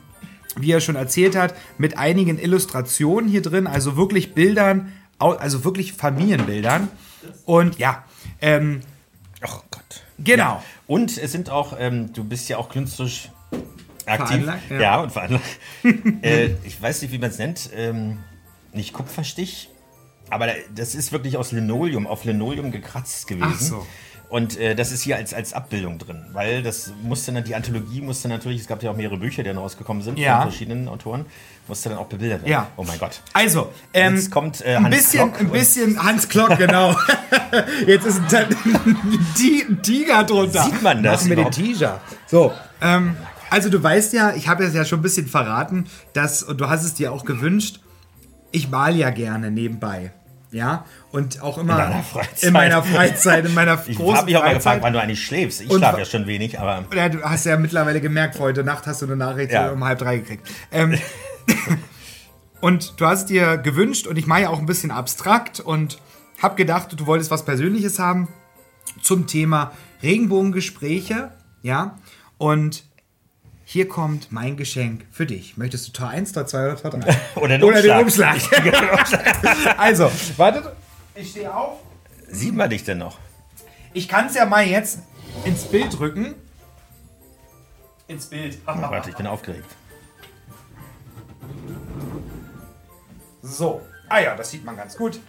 wie 0.58 0.72
er 0.72 0.82
schon 0.82 0.95
erzählt 0.95 1.36
hat, 1.36 1.54
mit 1.78 1.97
einigen 1.97 2.39
Illustrationen 2.39 3.30
hier 3.30 3.41
drin, 3.41 3.68
also 3.68 3.95
wirklich 3.95 4.34
Bildern, 4.34 4.91
also 5.20 5.63
wirklich 5.63 5.93
Familienbildern. 5.93 6.88
Und 7.45 7.78
ja, 7.78 8.03
ähm, 8.41 8.82
Oh 9.43 9.59
Gott. 9.72 10.03
genau. 10.17 10.61
Und 10.88 11.17
es 11.17 11.32
sind 11.32 11.49
auch, 11.49 11.74
ähm, 11.78 12.11
du 12.13 12.24
bist 12.24 12.49
ja 12.49 12.57
auch 12.57 12.70
künstlerisch 12.70 13.30
aktiv. 14.05 14.47
Ja. 14.70 14.80
ja. 14.80 15.01
und 15.01 15.11
veranlagt. 15.11 15.43
äh, 16.22 16.51
ich 16.63 16.82
weiß 16.82 17.01
nicht, 17.01 17.11
wie 17.11 17.17
man 17.20 17.30
es 17.30 17.38
nennt. 17.38 17.70
Ähm, 17.76 18.20
nicht 18.74 18.93
Kupferstich, 18.93 19.70
aber 20.30 20.47
da- 20.47 20.53
das 20.76 20.93
ist 20.95 21.11
wirklich 21.11 21.38
aus 21.38 21.51
Linoleum, 21.51 22.05
auf 22.07 22.24
Linoleum 22.26 22.72
gekratzt 22.72 23.28
gewesen. 23.28 23.53
Ach 23.55 23.59
so. 23.59 23.88
Und 24.30 24.60
äh, 24.60 24.76
das 24.76 24.92
ist 24.92 25.02
hier 25.02 25.16
als, 25.16 25.34
als 25.34 25.54
Abbildung 25.54 25.98
drin, 25.98 26.24
weil 26.34 26.62
das 26.62 26.94
musste 27.02 27.32
dann, 27.34 27.44
die 27.44 27.56
Anthologie 27.56 28.00
musste 28.00 28.28
natürlich, 28.28 28.62
es 28.62 28.68
gab 28.68 28.84
ja 28.84 28.92
auch 28.92 28.96
mehrere 28.96 29.18
Bücher, 29.18 29.42
die 29.42 29.50
dann 29.50 29.58
rausgekommen 29.58 30.04
sind 30.04 30.20
Ja. 30.20 30.42
von 30.42 30.52
verschiedenen 30.52 30.88
Autoren, 30.88 31.26
musste 31.68 31.90
dann 31.90 31.98
auch 31.98 32.06
bebildert 32.06 32.42
werden. 32.42 32.52
Ja. 32.52 32.68
Oh 32.78 32.84
mein 32.84 33.00
Gott. 33.00 33.22
Also, 33.34 33.72
ähm, 33.92 34.16
Jetzt 34.16 34.30
kommt 34.30 34.62
äh, 34.64 34.76
ein 34.76 34.86
Hans 34.86 34.96
bisschen, 34.96 35.32
Klock 35.32 35.42
ein 35.42 35.50
bisschen 35.52 36.04
Hans 36.04 36.30
Klock, 36.30 36.58
genau. 36.60 36.96
Jetzt 37.88 38.06
ist 38.06 38.22
ein, 38.36 38.56
Ti- 39.36 39.66
ein 39.68 39.82
Tiger 39.82 40.24
drunter. 40.24 40.64
Sieht 40.64 40.82
man 40.84 41.02
das 41.02 41.22
Machen 41.26 41.30
wir 41.36 41.44
den? 41.46 41.52
Tiger. 41.52 42.00
So, 42.28 42.54
ähm, 42.82 43.18
also 43.50 43.70
du 43.70 43.82
weißt 43.82 44.14
ja, 44.14 44.34
ich 44.36 44.48
habe 44.48 44.64
es 44.64 44.76
ja 44.76 44.86
schon 44.86 45.00
ein 45.00 45.02
bisschen 45.02 45.26
verraten, 45.28 45.86
dass, 46.14 46.44
und 46.44 46.62
du 46.62 46.70
hast 46.70 46.84
es 46.84 46.94
dir 46.94 47.12
auch 47.12 47.26
gewünscht, 47.26 47.80
ich 48.52 48.70
mal 48.70 48.96
ja 48.96 49.10
gerne 49.10 49.50
nebenbei. 49.50 50.12
Ja, 50.52 50.86
und 51.12 51.41
auch 51.43 51.60
immer 51.60 51.78
deiner 51.78 52.02
Freizeit. 52.02 52.43
in 52.43 52.54
meiner 52.54 52.82
Freizeit, 52.82 53.45
in 53.45 53.54
meiner 53.54 53.80
Ich 53.88 53.97
großen 53.97 54.16
habe 54.18 54.26
mich 54.26 54.38
auch 54.38 54.43
mal 54.43 54.56
gefragt, 54.56 54.82
wann 54.82 54.93
du 54.93 55.00
eigentlich 55.02 55.24
schläfst. 55.24 55.62
Ich 55.62 55.72
schlafe 55.72 56.00
ja 56.00 56.06
schon 56.06 56.26
wenig, 56.26 56.60
aber 56.60 56.86
Ja, 56.95 57.08
du 57.10 57.22
hast 57.22 57.45
ja 57.45 57.56
mittlerweile 57.58 58.02
gemerkt, 58.02 58.39
heute 58.39 58.64
Nacht 58.64 58.88
hast 58.88 59.02
du 59.04 59.06
eine 59.06 59.16
Nachricht 59.16 59.52
Ja. 59.52 59.70
um 59.72 59.84
halb 59.84 60.00
drei 60.00 60.18
gekriegt. 60.18 60.47
Ähm, 60.72 60.97
und 62.62 63.00
du 63.00 63.06
hast 63.06 63.28
dir 63.30 63.58
gewünscht, 63.58 64.08
und 64.08 64.18
ich 64.18 64.26
mache 64.28 64.41
ja 64.41 64.50
auch 64.50 64.60
ein 64.60 64.66
bisschen 64.66 64.91
abstrakt 64.91 65.60
und 65.60 66.00
habe 66.41 66.56
gedacht, 66.56 67.00
du 67.00 67.06
wolltest 67.06 67.32
was 67.32 67.45
Persönliches 67.45 68.00
haben 68.00 68.28
zum 69.02 69.28
Thema 69.28 69.72
Regenbogengespräche, 70.02 71.32
ja. 71.62 71.97
Und 72.38 72.86
hier 73.72 73.88
kommt 73.88 74.32
mein 74.32 74.57
Geschenk 74.57 75.05
für 75.11 75.28
dich. 75.28 75.55
Möchtest 75.55 75.88
du 75.88 75.91
Tor 75.91 76.09
1, 76.09 76.32
Tor 76.32 76.47
2 76.47 76.72
oder 76.72 76.82
Tor 76.82 76.89
3? 76.89 77.15
Oder 77.36 77.47
den 77.59 77.63
oder 77.63 77.82
den 77.84 77.99
Umschlag. 77.99 78.34
Umschlag. 78.34 79.78
also, 79.78 80.11
wartet. 80.38 80.76
Ich 81.13 81.30
stehe 81.30 81.53
auf. 81.53 81.78
sieht 82.28 82.55
man 82.55 82.67
dich 82.72 82.84
denn 82.84 82.97
noch? 82.97 83.20
Ich 83.93 84.07
kann 84.07 84.26
es 84.26 84.34
ja 84.34 84.47
mal 84.47 84.65
jetzt 84.65 85.03
ins 85.45 85.65
Bild 85.65 85.99
rücken. 85.99 86.34
Ins 88.07 88.26
Bild. 88.26 88.57
Warte, 88.65 89.11
ich 89.11 89.15
bin 89.15 89.28
aufgeregt. 89.28 89.70
So. 93.43 93.86
Ah 94.07 94.20
ja, 94.20 94.36
das 94.36 94.49
sieht 94.49 94.65
man 94.65 94.78
ganz 94.78 94.97
gut. 94.97 95.20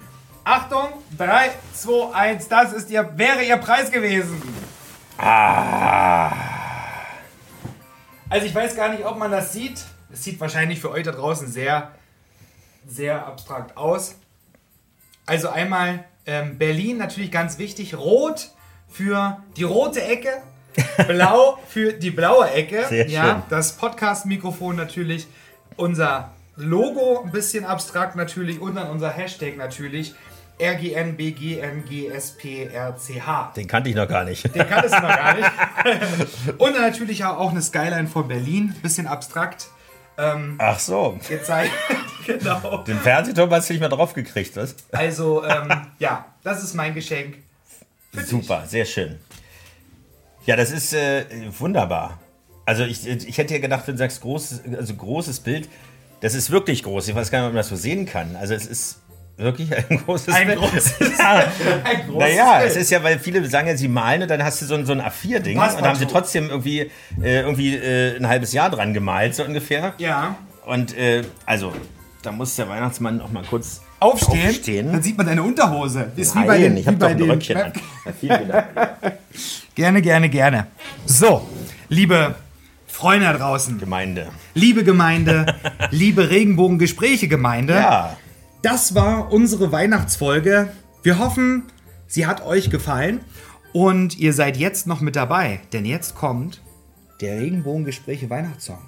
Achtung, 0.45 0.95
3, 1.19 1.51
2, 1.75 2.15
1, 2.15 2.49
das 2.49 2.73
ist 2.73 2.89
ihr, 2.89 3.07
wäre 3.19 3.43
ihr 3.45 3.59
Preis 3.59 3.91
gewesen. 3.91 4.41
Ah. 5.19 6.50
Also 8.31 8.47
ich 8.47 8.55
weiß 8.55 8.77
gar 8.77 8.91
nicht, 8.91 9.05
ob 9.05 9.19
man 9.19 9.33
das 9.33 9.53
sieht. 9.53 9.85
Es 10.13 10.23
sieht 10.23 10.41
wahrscheinlich 10.41 10.81
für 10.81 10.91
euch 10.91 11.03
da 11.03 11.11
draußen 11.11 11.51
sehr, 11.51 11.91
sehr 12.87 13.27
abstrakt 13.27 13.77
aus. 13.77 14.15
Also 15.27 15.49
einmal 15.49 16.05
ähm, 16.27 16.57
Berlin 16.57 16.97
natürlich 16.97 17.33
ganz 17.33 17.59
wichtig. 17.59 17.97
Rot 17.97 18.51
für 18.89 19.43
die 19.57 19.65
rote 19.65 20.03
Ecke. 20.03 20.43
Blau 21.09 21.59
für 21.69 21.93
die 21.93 22.13
blaue 22.13 22.49
Ecke. 22.51 22.87
Sehr 22.89 23.09
ja, 23.09 23.25
schön. 23.25 23.43
das 23.51 23.73
Podcast-Mikrofon 23.73 24.77
natürlich. 24.77 25.27
Unser 25.77 26.31
Logo 26.55 27.23
ein 27.25 27.33
bisschen 27.33 27.65
abstrakt 27.65 28.15
natürlich. 28.15 28.61
Und 28.61 28.77
dann 28.77 28.91
unser 28.91 29.11
Hashtag 29.11 29.57
natürlich. 29.57 30.15
RGNBGNGSPRCH. 30.61 33.55
Den 33.57 33.67
kannte 33.67 33.91
ich 33.91 33.97
noch 33.97 34.09
gar 34.09 34.25
nicht. 34.25 34.55
Den 34.55 34.69
kanntest 34.69 34.95
du 34.95 35.01
noch 35.01 35.09
gar 35.09 35.35
nicht. 35.35 35.51
Und 36.59 36.75
natürlich 36.75 37.25
auch 37.25 37.51
eine 37.51 37.63
Skyline 37.63 38.09
von 38.09 38.29
Berlin. 38.29 38.75
Bisschen 38.83 39.07
abstrakt. 39.07 39.69
Ach 40.59 40.79
so. 40.79 41.19
gezeigt. 41.29 41.73
genau. 42.27 42.79
Den 42.79 42.99
Fernsehturm 42.99 43.51
hast 43.51 43.69
du 43.69 43.73
nicht 43.73 43.81
mehr 43.81 43.89
drauf 43.89 44.13
gekriegt, 44.13 44.57
was? 44.57 44.75
Also, 44.93 45.45
ähm, 45.45 45.71
ja, 45.99 46.27
das 46.43 46.63
ist 46.63 46.75
mein 46.75 46.95
Geschenk. 46.95 47.39
Super, 48.13 48.65
sehr 48.67 48.85
schön. 48.85 49.19
Ja, 50.45 50.57
das 50.57 50.71
ist 50.71 50.93
äh, 50.93 51.25
wunderbar. 51.59 52.19
Also 52.67 52.85
ich, 52.85 53.07
ich 53.07 53.39
hätte 53.39 53.55
ja 53.55 53.61
gedacht, 53.61 53.87
wenn 53.87 53.95
du 53.95 53.99
sagst 53.99 54.21
großes, 54.21 54.63
also 54.77 54.95
großes 54.95 55.41
Bild, 55.41 55.69
das 56.21 56.35
ist 56.35 56.51
wirklich 56.51 56.83
groß. 56.83 57.09
Ich 57.09 57.15
weiß 57.15 57.31
gar 57.31 57.41
nicht, 57.41 57.47
ob 57.47 57.55
man 57.55 57.61
das 57.61 57.69
so 57.69 57.77
sehen 57.77 58.07
kann. 58.07 58.37
Also 58.37 58.55
es 58.55 58.67
ist 58.67 59.00
wirklich 59.41 59.71
ein 59.77 59.99
großes 60.05 60.35
Ein 60.35 60.47
Bild. 60.49 60.59
großes- 60.61 61.19
ja. 61.19 61.31
Ein 61.85 62.07
großes 62.07 62.19
Naja, 62.19 62.59
Bild. 62.59 62.71
es 62.71 62.77
ist 62.77 62.91
ja, 62.91 63.03
weil 63.03 63.19
viele 63.19 63.45
sagen 63.49 63.67
ja, 63.69 63.77
sie 63.77 63.89
malen 63.89 64.23
und 64.23 64.31
dann 64.31 64.43
hast 64.45 64.61
du 64.63 64.67
so 64.67 64.75
ein, 64.75 64.87
so 64.87 64.93
ein 64.93 65.01
A4-Ding 65.01 65.59
und 65.59 65.67
dann 65.75 65.85
haben 65.85 65.99
sie 65.99 66.07
trotzdem 66.07 66.51
irgendwie, 66.51 66.91
äh, 67.23 67.41
irgendwie 67.41 67.75
äh, 67.77 68.17
ein 68.17 68.29
halbes 68.29 68.53
Jahr 68.53 68.71
dran 68.71 68.95
gemalt, 68.95 69.35
so 69.35 69.45
ungefähr. 69.45 69.95
Ja. 69.99 70.37
Und 70.67 70.97
äh, 70.97 71.23
also, 71.47 71.73
da 72.23 72.33
muss 72.33 72.55
der 72.57 72.69
Weihnachtsmann 72.69 73.17
noch 73.19 73.33
mal 73.33 73.43
kurz 73.49 73.81
Aufstehen, 73.99 74.49
aufstehen. 74.49 74.93
dann 74.93 75.03
sieht 75.03 75.17
man 75.19 75.27
deine 75.27 75.43
Unterhose. 75.43 76.11
Ist 76.17 76.35
wie 76.35 76.39
Nein, 76.39 76.47
bei 76.49 76.59
den, 76.59 76.77
ich 76.77 76.85
wie 76.85 76.89
habe 76.89 76.97
doch 76.99 77.09
bei 77.09 77.15
ein 77.15 77.23
Röckchen 77.23 77.57
an. 77.59 77.73
Gerne, 79.75 80.03
gerne, 80.03 80.29
gerne. 80.29 80.67
So, 81.07 81.47
liebe 81.89 82.35
Freunde 82.87 83.27
da 83.27 83.33
draußen, 83.35 83.79
Gemeinde. 83.79 84.29
liebe 84.55 84.85
Gemeinde, 84.85 85.47
liebe 85.91 86.29
Regenbogengespräche-Gemeinde. 86.31 87.75
Ja, 87.75 88.17
Das 88.63 88.95
war 88.95 89.33
unsere 89.33 89.73
Weihnachtsfolge. 89.73 90.71
Wir 91.03 91.19
hoffen, 91.19 91.65
sie 92.07 92.27
hat 92.27 92.45
euch 92.45 92.69
gefallen 92.69 93.21
und 93.73 94.19
ihr 94.19 94.35
seid 94.35 94.59
jetzt 94.59 94.87
noch 94.87 95.01
mit 95.01 95.17
dabei, 95.17 95.61
denn 95.73 95.87
jetzt 95.87 96.15
kommt 96.15 96.61
der 97.23 97.39
Regenbogengespräche 97.41 98.29
Weihnachtssong. 98.29 98.79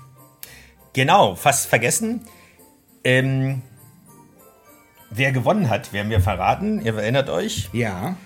Genau, 0.93 1.37
fast 1.37 1.67
vergessen. 1.67 2.21
Ähm, 3.03 3.63
wer 5.11 5.33
gewonnen 5.33 5.71
hat, 5.71 5.95
werden 5.95 6.11
wir 6.11 6.21
verraten. 6.21 6.85
Ihr 6.85 6.95
erinnert 6.95 7.31
euch. 7.31 7.71
Ja. 7.73 8.17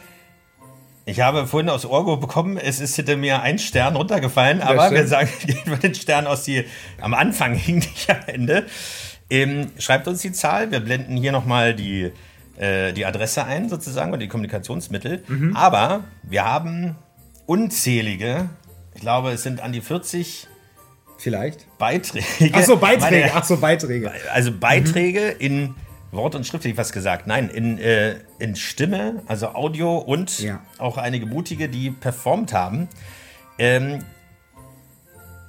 Ich 1.05 1.21
habe 1.21 1.47
vorhin 1.47 1.71
aus 1.71 1.85
Orgo 1.85 2.17
bekommen, 2.17 2.57
es 2.57 2.81
ist 2.81 2.97
hinter 2.97 3.17
mir 3.17 3.41
ein 3.43 3.61
Stern 3.61 3.95
runtergefallen, 3.95 4.61
aber 4.61 4.91
wir 4.91 5.07
sagen, 5.07 5.31
gehen 5.47 5.63
wir 5.67 5.77
den 5.77 5.95
Stern 5.95 6.27
aus 6.27 6.43
die 6.43 6.65
am 7.01 7.15
Anfang 7.15 7.55
hing 7.55 7.77
nicht 7.77 8.11
am 8.11 8.23
Ende. 8.27 8.67
Ähm, 9.31 9.71
schreibt 9.79 10.07
uns 10.09 10.23
die 10.23 10.33
Zahl. 10.33 10.71
Wir 10.71 10.81
blenden 10.81 11.17
hier 11.17 11.33
nochmal 11.33 11.75
die, 11.75 12.13
äh, 12.59 12.93
die 12.93 13.05
Adresse 13.07 13.45
ein, 13.45 13.69
sozusagen, 13.69 14.13
und 14.13 14.21
die 14.21 14.29
Kommunikationsmittel. 14.29 15.25
Mhm. 15.27 15.57
Aber 15.57 16.05
wir 16.23 16.45
haben 16.45 16.97
unzählige, 17.47 18.49
ich 18.95 19.01
glaube, 19.01 19.31
es 19.33 19.43
sind 19.43 19.61
an 19.61 19.73
die 19.73 19.81
40 19.81 20.47
Vielleicht. 21.19 21.67
Beiträge. 21.79 22.25
Ach 22.53 22.63
so, 22.63 22.77
Beiträge. 22.77 23.27
Meine- 23.27 23.33
Ach 23.35 23.45
so, 23.45 23.57
Beiträge. 23.57 24.13
also 24.33 24.53
Beiträge 24.53 25.29
in 25.29 25.75
Wort 26.13 26.35
und 26.35 26.47
Schrift, 26.47 26.65
hätte 26.65 26.73
ich 26.73 26.77
was 26.79 26.93
gesagt. 26.93 27.27
Nein, 27.27 27.49
in, 27.49 27.79
äh, 27.79 28.17
in 28.39 28.55
Stimme, 28.55 29.23
also 29.27 29.49
Audio 29.49 29.97
und 29.99 30.39
Ja. 30.41 30.61
auch 30.79 30.99
einige 30.99 31.27
mutige, 31.27 31.69
die 31.69 31.91
performt 31.91 32.53
haben, 32.53 32.89
ähm, 33.59 34.05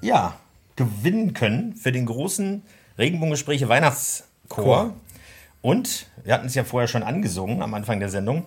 ja, 0.01 0.35
gewinnen 0.75 1.33
können 1.33 1.75
für 1.75 1.91
den 1.91 2.05
großen 2.05 2.63
Regenbogengespräche 2.97 3.69
Weihnachtschor. 3.69 4.25
Chor. 4.49 4.93
Und 5.61 6.07
wir 6.23 6.33
hatten 6.33 6.47
es 6.47 6.55
ja 6.55 6.63
vorher 6.63 6.87
schon 6.87 7.03
angesungen 7.03 7.61
am 7.61 7.73
Anfang 7.73 7.99
der 7.99 8.09
Sendung. 8.09 8.45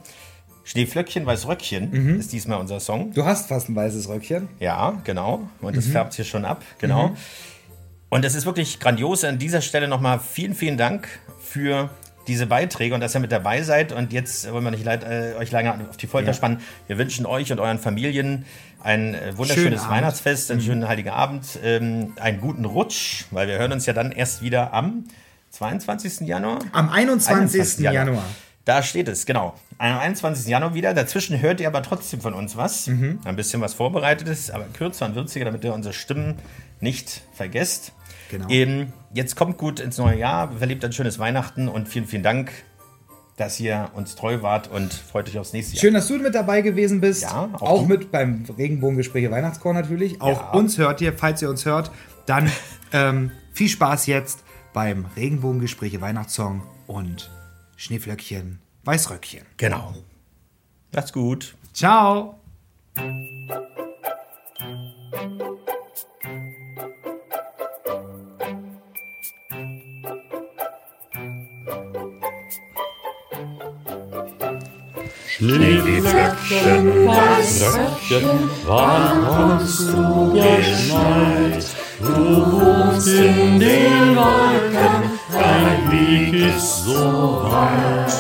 Schneeflöckchen, 0.64 1.26
Weißröckchen 1.26 2.18
ist 2.18 2.32
diesmal 2.32 2.61
unser 2.61 2.80
Song. 2.80 3.12
Du 3.12 3.24
hast 3.24 3.48
fast 3.48 3.68
ein 3.68 3.76
weißes 3.76 4.09
Röckchen. 4.09 4.48
Ja, 4.61 5.01
genau. 5.05 5.48
Und 5.61 5.76
das 5.76 5.86
färbt 5.86 6.14
hier 6.14 6.24
schon 6.24 6.44
ab, 6.44 6.62
genau. 6.78 7.16
Und 8.09 8.24
es 8.24 8.34
ist 8.34 8.46
wirklich 8.46 8.78
grandios. 8.78 9.24
An 9.24 9.38
dieser 9.38 9.61
Stelle 9.62 9.88
nochmal 9.88 10.20
vielen, 10.20 10.55
vielen 10.55 10.76
Dank 10.76 11.09
für 11.40 11.90
diese 12.30 12.46
Beiträge 12.46 12.94
und 12.94 13.00
dass 13.00 13.14
ihr 13.14 13.20
mit 13.20 13.32
dabei 13.32 13.62
seid. 13.62 13.92
Und 13.92 14.12
jetzt 14.12 14.50
wollen 14.52 14.64
wir 14.64 14.70
nicht 14.70 14.84
leid, 14.84 15.04
äh, 15.04 15.34
euch 15.38 15.50
lange 15.50 15.74
auf 15.90 15.96
die 15.96 16.06
Folter 16.06 16.28
Ja. 16.28 16.34
spannen. 16.34 16.60
Wir 16.86 16.96
wünschen 16.96 17.26
euch 17.26 17.52
und 17.52 17.60
euren 17.60 17.78
Familien 17.78 18.46
ein 18.82 19.14
äh, 19.14 19.36
wunderschönes 19.36 19.82
Abend. 19.82 19.92
Weihnachtsfest, 19.96 20.50
einen 20.50 20.60
schönen 20.62 20.88
Heiligen 20.88 21.10
Abend, 21.10 21.58
ähm, 21.62 22.12
einen 22.20 22.40
guten 22.40 22.64
Rutsch, 22.64 23.24
weil 23.30 23.46
wir 23.48 23.58
hören 23.58 23.72
uns 23.72 23.84
ja 23.86 23.92
dann 23.92 24.12
erst 24.12 24.42
wieder 24.42 24.72
am 24.72 25.04
22. 25.50 26.26
Januar. 26.26 26.60
Am 26.72 26.88
21. 26.88 27.80
Januar. 27.80 28.24
Da 28.64 28.82
steht 28.82 29.08
es, 29.08 29.26
genau. 29.26 29.54
Am 29.78 29.98
21. 29.98 30.46
Januar 30.46 30.74
wieder. 30.74 30.94
Dazwischen 30.94 31.40
hört 31.40 31.60
ihr 31.60 31.66
aber 31.66 31.82
trotzdem 31.82 32.20
von 32.20 32.34
uns 32.34 32.56
was. 32.56 32.86
Mhm. 32.86 33.18
Ein 33.24 33.34
bisschen 33.36 33.60
was 33.60 33.74
Vorbereitetes, 33.74 34.50
aber 34.50 34.64
kürzer 34.66 35.06
und 35.06 35.14
würziger, 35.14 35.46
damit 35.46 35.64
ihr 35.64 35.74
unsere 35.74 35.94
Stimmen 35.94 36.36
nicht 36.80 37.22
vergesst. 37.34 37.92
Genau. 38.30 38.46
Ähm, 38.48 38.92
jetzt 39.12 39.36
kommt 39.36 39.58
gut 39.58 39.80
ins 39.80 39.98
neue 39.98 40.18
Jahr, 40.18 40.52
verlebt 40.52 40.84
ein 40.84 40.92
schönes 40.92 41.18
Weihnachten 41.18 41.68
und 41.68 41.88
vielen, 41.88 42.06
vielen 42.06 42.22
Dank, 42.22 42.52
dass 43.36 43.58
ihr 43.58 43.90
uns 43.94 44.14
treu 44.14 44.42
wart 44.42 44.68
und 44.70 44.92
freut 44.92 45.28
euch 45.28 45.38
aufs 45.38 45.52
nächste 45.52 45.74
Jahr. 45.74 45.80
Schön, 45.80 45.94
dass 45.94 46.06
du 46.08 46.18
mit 46.18 46.34
dabei 46.34 46.60
gewesen 46.60 47.00
bist. 47.00 47.22
Ja, 47.22 47.48
auch 47.54 47.62
auch 47.62 47.86
mit 47.86 48.10
beim 48.12 48.44
Regenbogengespräche 48.56 49.30
Weihnachtschor 49.30 49.74
natürlich. 49.74 50.20
Auch 50.20 50.40
Ja. 50.40 50.50
uns 50.52 50.78
hört 50.78 51.00
ihr, 51.00 51.12
falls 51.12 51.42
ihr 51.42 51.50
uns 51.50 51.64
hört. 51.64 51.90
Dann 52.26 52.50
ähm, 52.92 53.32
viel 53.52 53.68
Spaß 53.68 54.06
jetzt 54.06 54.44
beim 54.72 55.06
Regenbogengespräche 55.16 56.00
Weihnachtssong 56.00 56.62
und 56.86 57.30
Schneeflöckchen, 57.76 58.60
Weißröckchen. 58.84 59.42
Genau. 59.56 59.94
Macht's 60.92 61.12
gut. 61.12 61.56
Ciao. 61.72 62.38
Schneeflöckchen, 75.41 77.07
Weißröckchen, 77.09 78.51
wann 78.66 79.24
kommst 79.26 79.88
du 79.88 80.34
geschneit? 80.34 81.64
Du 81.99 82.53
wohnst 82.53 83.09
in 83.09 83.59
den 83.59 84.16
Wolken, 84.16 85.18
dein 85.32 85.91
Weg 85.91 86.34
ist 86.34 86.84
so 86.84 87.43
weit. 87.51 88.12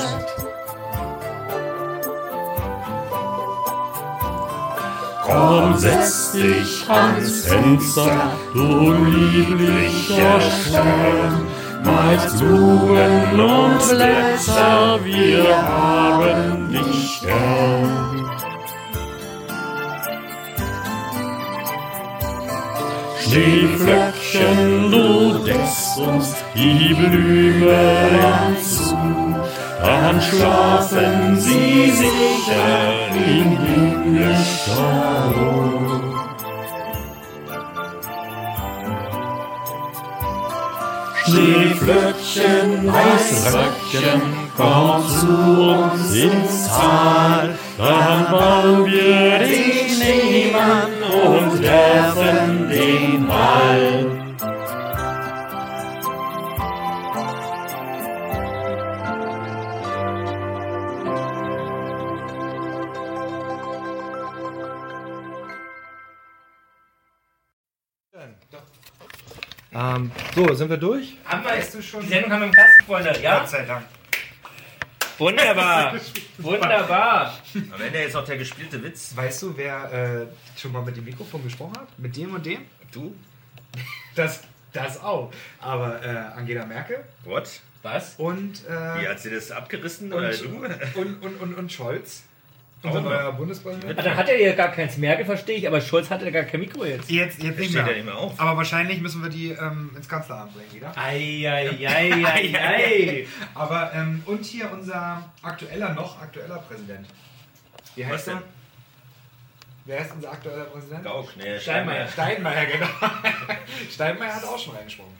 Komm, 5.26 5.76
setz 5.76 6.32
dich 6.32 6.88
ans 6.88 7.44
Fenster, 7.44 8.30
du 8.54 8.92
lieblicher 8.92 10.40
Stern. 10.40 11.46
Malst 11.84 12.38
Blumen 12.38 13.40
und 13.40 13.88
Blätter, 13.88 14.98
wir 15.02 15.62
haben 15.62 16.68
dich 16.70 17.09
Schneeflöckchen, 23.30 24.90
du 24.90 25.38
deckst 25.44 25.98
uns 25.98 26.34
die 26.52 26.94
Blüme 26.94 28.56
zu, 28.60 28.96
dann 29.80 30.20
schlafen 30.20 31.38
sie 31.38 31.92
sicher 31.92 32.90
in 33.14 33.56
himmlischer 33.56 35.32
Ruhe. 35.36 36.00
Schneeflöckchen, 41.24 42.92
Weißröckchen, 42.92 44.22
komm 44.56 45.04
zu 45.06 45.28
uns 45.70 46.14
ins 46.16 46.66
Tal, 46.66 47.56
dann 47.78 48.30
bauen 48.32 48.86
wir 48.86 49.38
den 49.38 49.89
Schneemann 50.10 51.02
und 51.02 51.62
werfen 51.62 52.68
den 52.68 53.28
Ball. 53.28 54.16
Ähm, 69.72 70.10
so, 70.34 70.52
sind 70.54 70.68
wir 70.68 70.76
durch? 70.76 71.16
Haben 71.24 71.44
wir 71.44 71.50
Weißt 71.52 71.74
du 71.74 71.82
schon? 71.82 72.02
Die 72.02 72.08
Sendung 72.08 72.32
haben 72.32 72.40
wir 72.40 72.46
im 72.48 72.52
Kasten, 72.52 72.84
Freunde. 72.84 73.16
Ja? 73.22 73.38
Gott 73.38 73.48
sei 73.48 73.64
Dank. 73.64 73.84
Wunderbar. 75.20 75.94
Wunderbar. 76.38 77.38
Am 77.54 77.82
Ende 77.82 77.98
jetzt 77.98 78.14
noch 78.14 78.24
der 78.24 78.38
gespielte 78.38 78.82
Witz. 78.82 79.14
Weißt 79.14 79.42
du, 79.42 79.54
wer 79.54 79.92
äh, 80.26 80.58
schon 80.58 80.72
mal 80.72 80.82
mit 80.82 80.96
dem 80.96 81.04
Mikrofon 81.04 81.44
gesprochen 81.44 81.76
hat? 81.78 81.98
Mit 81.98 82.16
dem 82.16 82.34
und 82.34 82.46
dem? 82.46 82.60
Du? 82.90 83.14
Das, 84.14 84.40
das 84.72 84.98
auch. 85.02 85.30
Aber 85.60 86.02
äh, 86.02 86.38
Angela 86.38 86.64
Merkel 86.64 87.04
What? 87.24 87.60
Was? 87.82 88.14
und, 88.16 88.62
Wie 88.66 89.04
äh, 89.04 89.08
hat 89.08 89.20
sie 89.20 89.30
das 89.30 89.50
abgerissen? 89.50 90.10
Oder 90.12 90.30
du? 90.30 90.48
und, 90.96 91.22
und, 91.22 91.40
und, 91.40 91.54
und 91.54 91.72
Scholz, 91.72 92.24
unser 92.82 93.00
neuer 93.02 93.32
Bundespräsident. 93.32 93.98
Ah, 93.98 94.02
Dann 94.02 94.16
hat 94.16 94.28
er 94.28 94.40
ja 94.40 94.54
gar 94.54 94.72
keins 94.72 94.96
Merkel, 94.96 95.24
verstehe 95.26 95.56
ich, 95.58 95.66
aber 95.66 95.80
Scholz 95.80 96.08
hatte 96.10 96.30
gar 96.32 96.44
kein 96.44 96.60
Mikro 96.60 96.84
jetzt. 96.84 97.10
Jetzt, 97.10 97.42
jetzt 97.42 97.58
nicht 97.58 97.70
steht 97.70 97.84
mehr. 97.84 97.92
ja 97.92 97.96
nicht 97.98 98.06
mehr 98.06 98.16
auf. 98.16 98.38
Aber 98.40 98.56
wahrscheinlich 98.56 99.00
müssen 99.00 99.22
wir 99.22 99.28
die 99.28 99.50
ähm, 99.50 99.90
ins 99.94 100.08
Kanzleramt 100.08 100.54
bringen 100.54 100.72
wieder. 100.72 100.92
Eieieiei. 100.96 103.26
Aber, 103.54 103.92
ähm, 103.94 104.22
und 104.26 104.44
hier 104.44 104.70
unser 104.72 105.30
aktueller, 105.42 105.92
noch 105.94 106.20
aktueller 106.22 106.58
Präsident. 106.58 107.06
Wie 107.96 108.06
heißt 108.06 108.28
er? 108.28 108.42
Wer 109.84 109.98
ist 110.00 110.12
unser 110.12 110.32
aktueller 110.32 110.64
Präsident? 110.64 111.04
Gauck, 111.04 111.36
nee, 111.36 111.58
Steinmeier. 111.58 112.08
Steinmeier, 112.08 112.66
genau. 112.66 112.86
Steinmeier 113.90 114.36
hat 114.36 114.44
auch 114.44 114.58
schon 114.58 114.74
reingesprungen. 114.76 115.14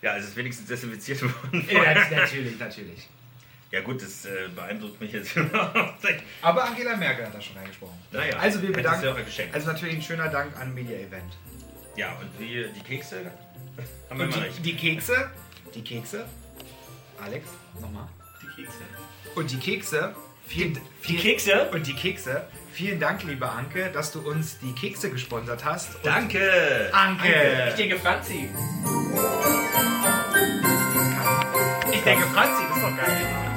Ja, 0.00 0.16
es 0.16 0.26
ist 0.26 0.36
wenigstens 0.36 0.68
desinfiziert 0.68 1.20
worden. 1.22 1.66
Ja, 1.70 1.94
natürlich, 2.10 2.58
natürlich. 2.58 3.08
Ja 3.70 3.82
gut, 3.82 4.00
das 4.02 4.24
äh, 4.24 4.48
beeindruckt 4.54 4.98
mich 5.00 5.12
jetzt. 5.12 5.36
Aber 6.42 6.64
Angela 6.64 6.96
Merkel 6.96 7.26
hat 7.26 7.34
da 7.34 7.40
schon 7.40 7.56
reingesprochen. 7.56 7.94
naja, 8.12 8.36
Also 8.38 8.62
wir 8.62 8.72
bedanken 8.72 9.04
ja. 9.04 9.14
Also 9.52 9.66
natürlich 9.70 9.96
ein 9.96 10.02
schöner 10.02 10.28
Dank 10.28 10.56
an 10.58 10.72
Media 10.72 10.96
Event. 10.96 11.36
ja, 11.96 12.16
und 12.18 12.30
wie 12.40 12.66
die 12.74 12.80
Kekse 12.80 13.30
haben 14.10 14.18
wir 14.18 14.24
Und 14.26 14.32
immer 14.34 14.42
die, 14.44 14.48
nicht. 14.48 14.64
die 14.64 14.76
Kekse, 14.76 15.30
die 15.74 15.82
Kekse, 15.84 16.24
Alex, 17.22 17.46
nochmal. 17.80 18.08
Die 18.42 18.62
Kekse. 18.62 18.78
Und 19.34 19.50
die 19.50 19.58
Kekse, 19.58 20.14
vielen, 20.46 20.74
Die 20.74 20.80
vielen, 21.02 21.20
Kekse? 21.20 21.68
Und 21.70 21.86
die 21.86 21.94
Kekse, 21.94 22.46
vielen 22.72 22.98
Dank, 23.00 23.22
liebe 23.24 23.46
Anke, 23.50 23.90
dass 23.92 24.12
du 24.12 24.20
uns 24.20 24.58
die 24.60 24.72
Kekse 24.72 25.10
gesponsert 25.10 25.64
hast. 25.66 25.94
Und 25.96 26.06
Danke! 26.06 26.88
Anke! 26.92 27.66
Ich 27.68 27.74
denke 27.74 27.98
Franzi. 27.98 28.48
Ich 31.92 32.00
denke, 32.00 32.24
Franzi, 32.28 32.62
das 32.68 32.76
ist 32.78 32.82
doch 32.84 32.96
geil. 32.96 33.47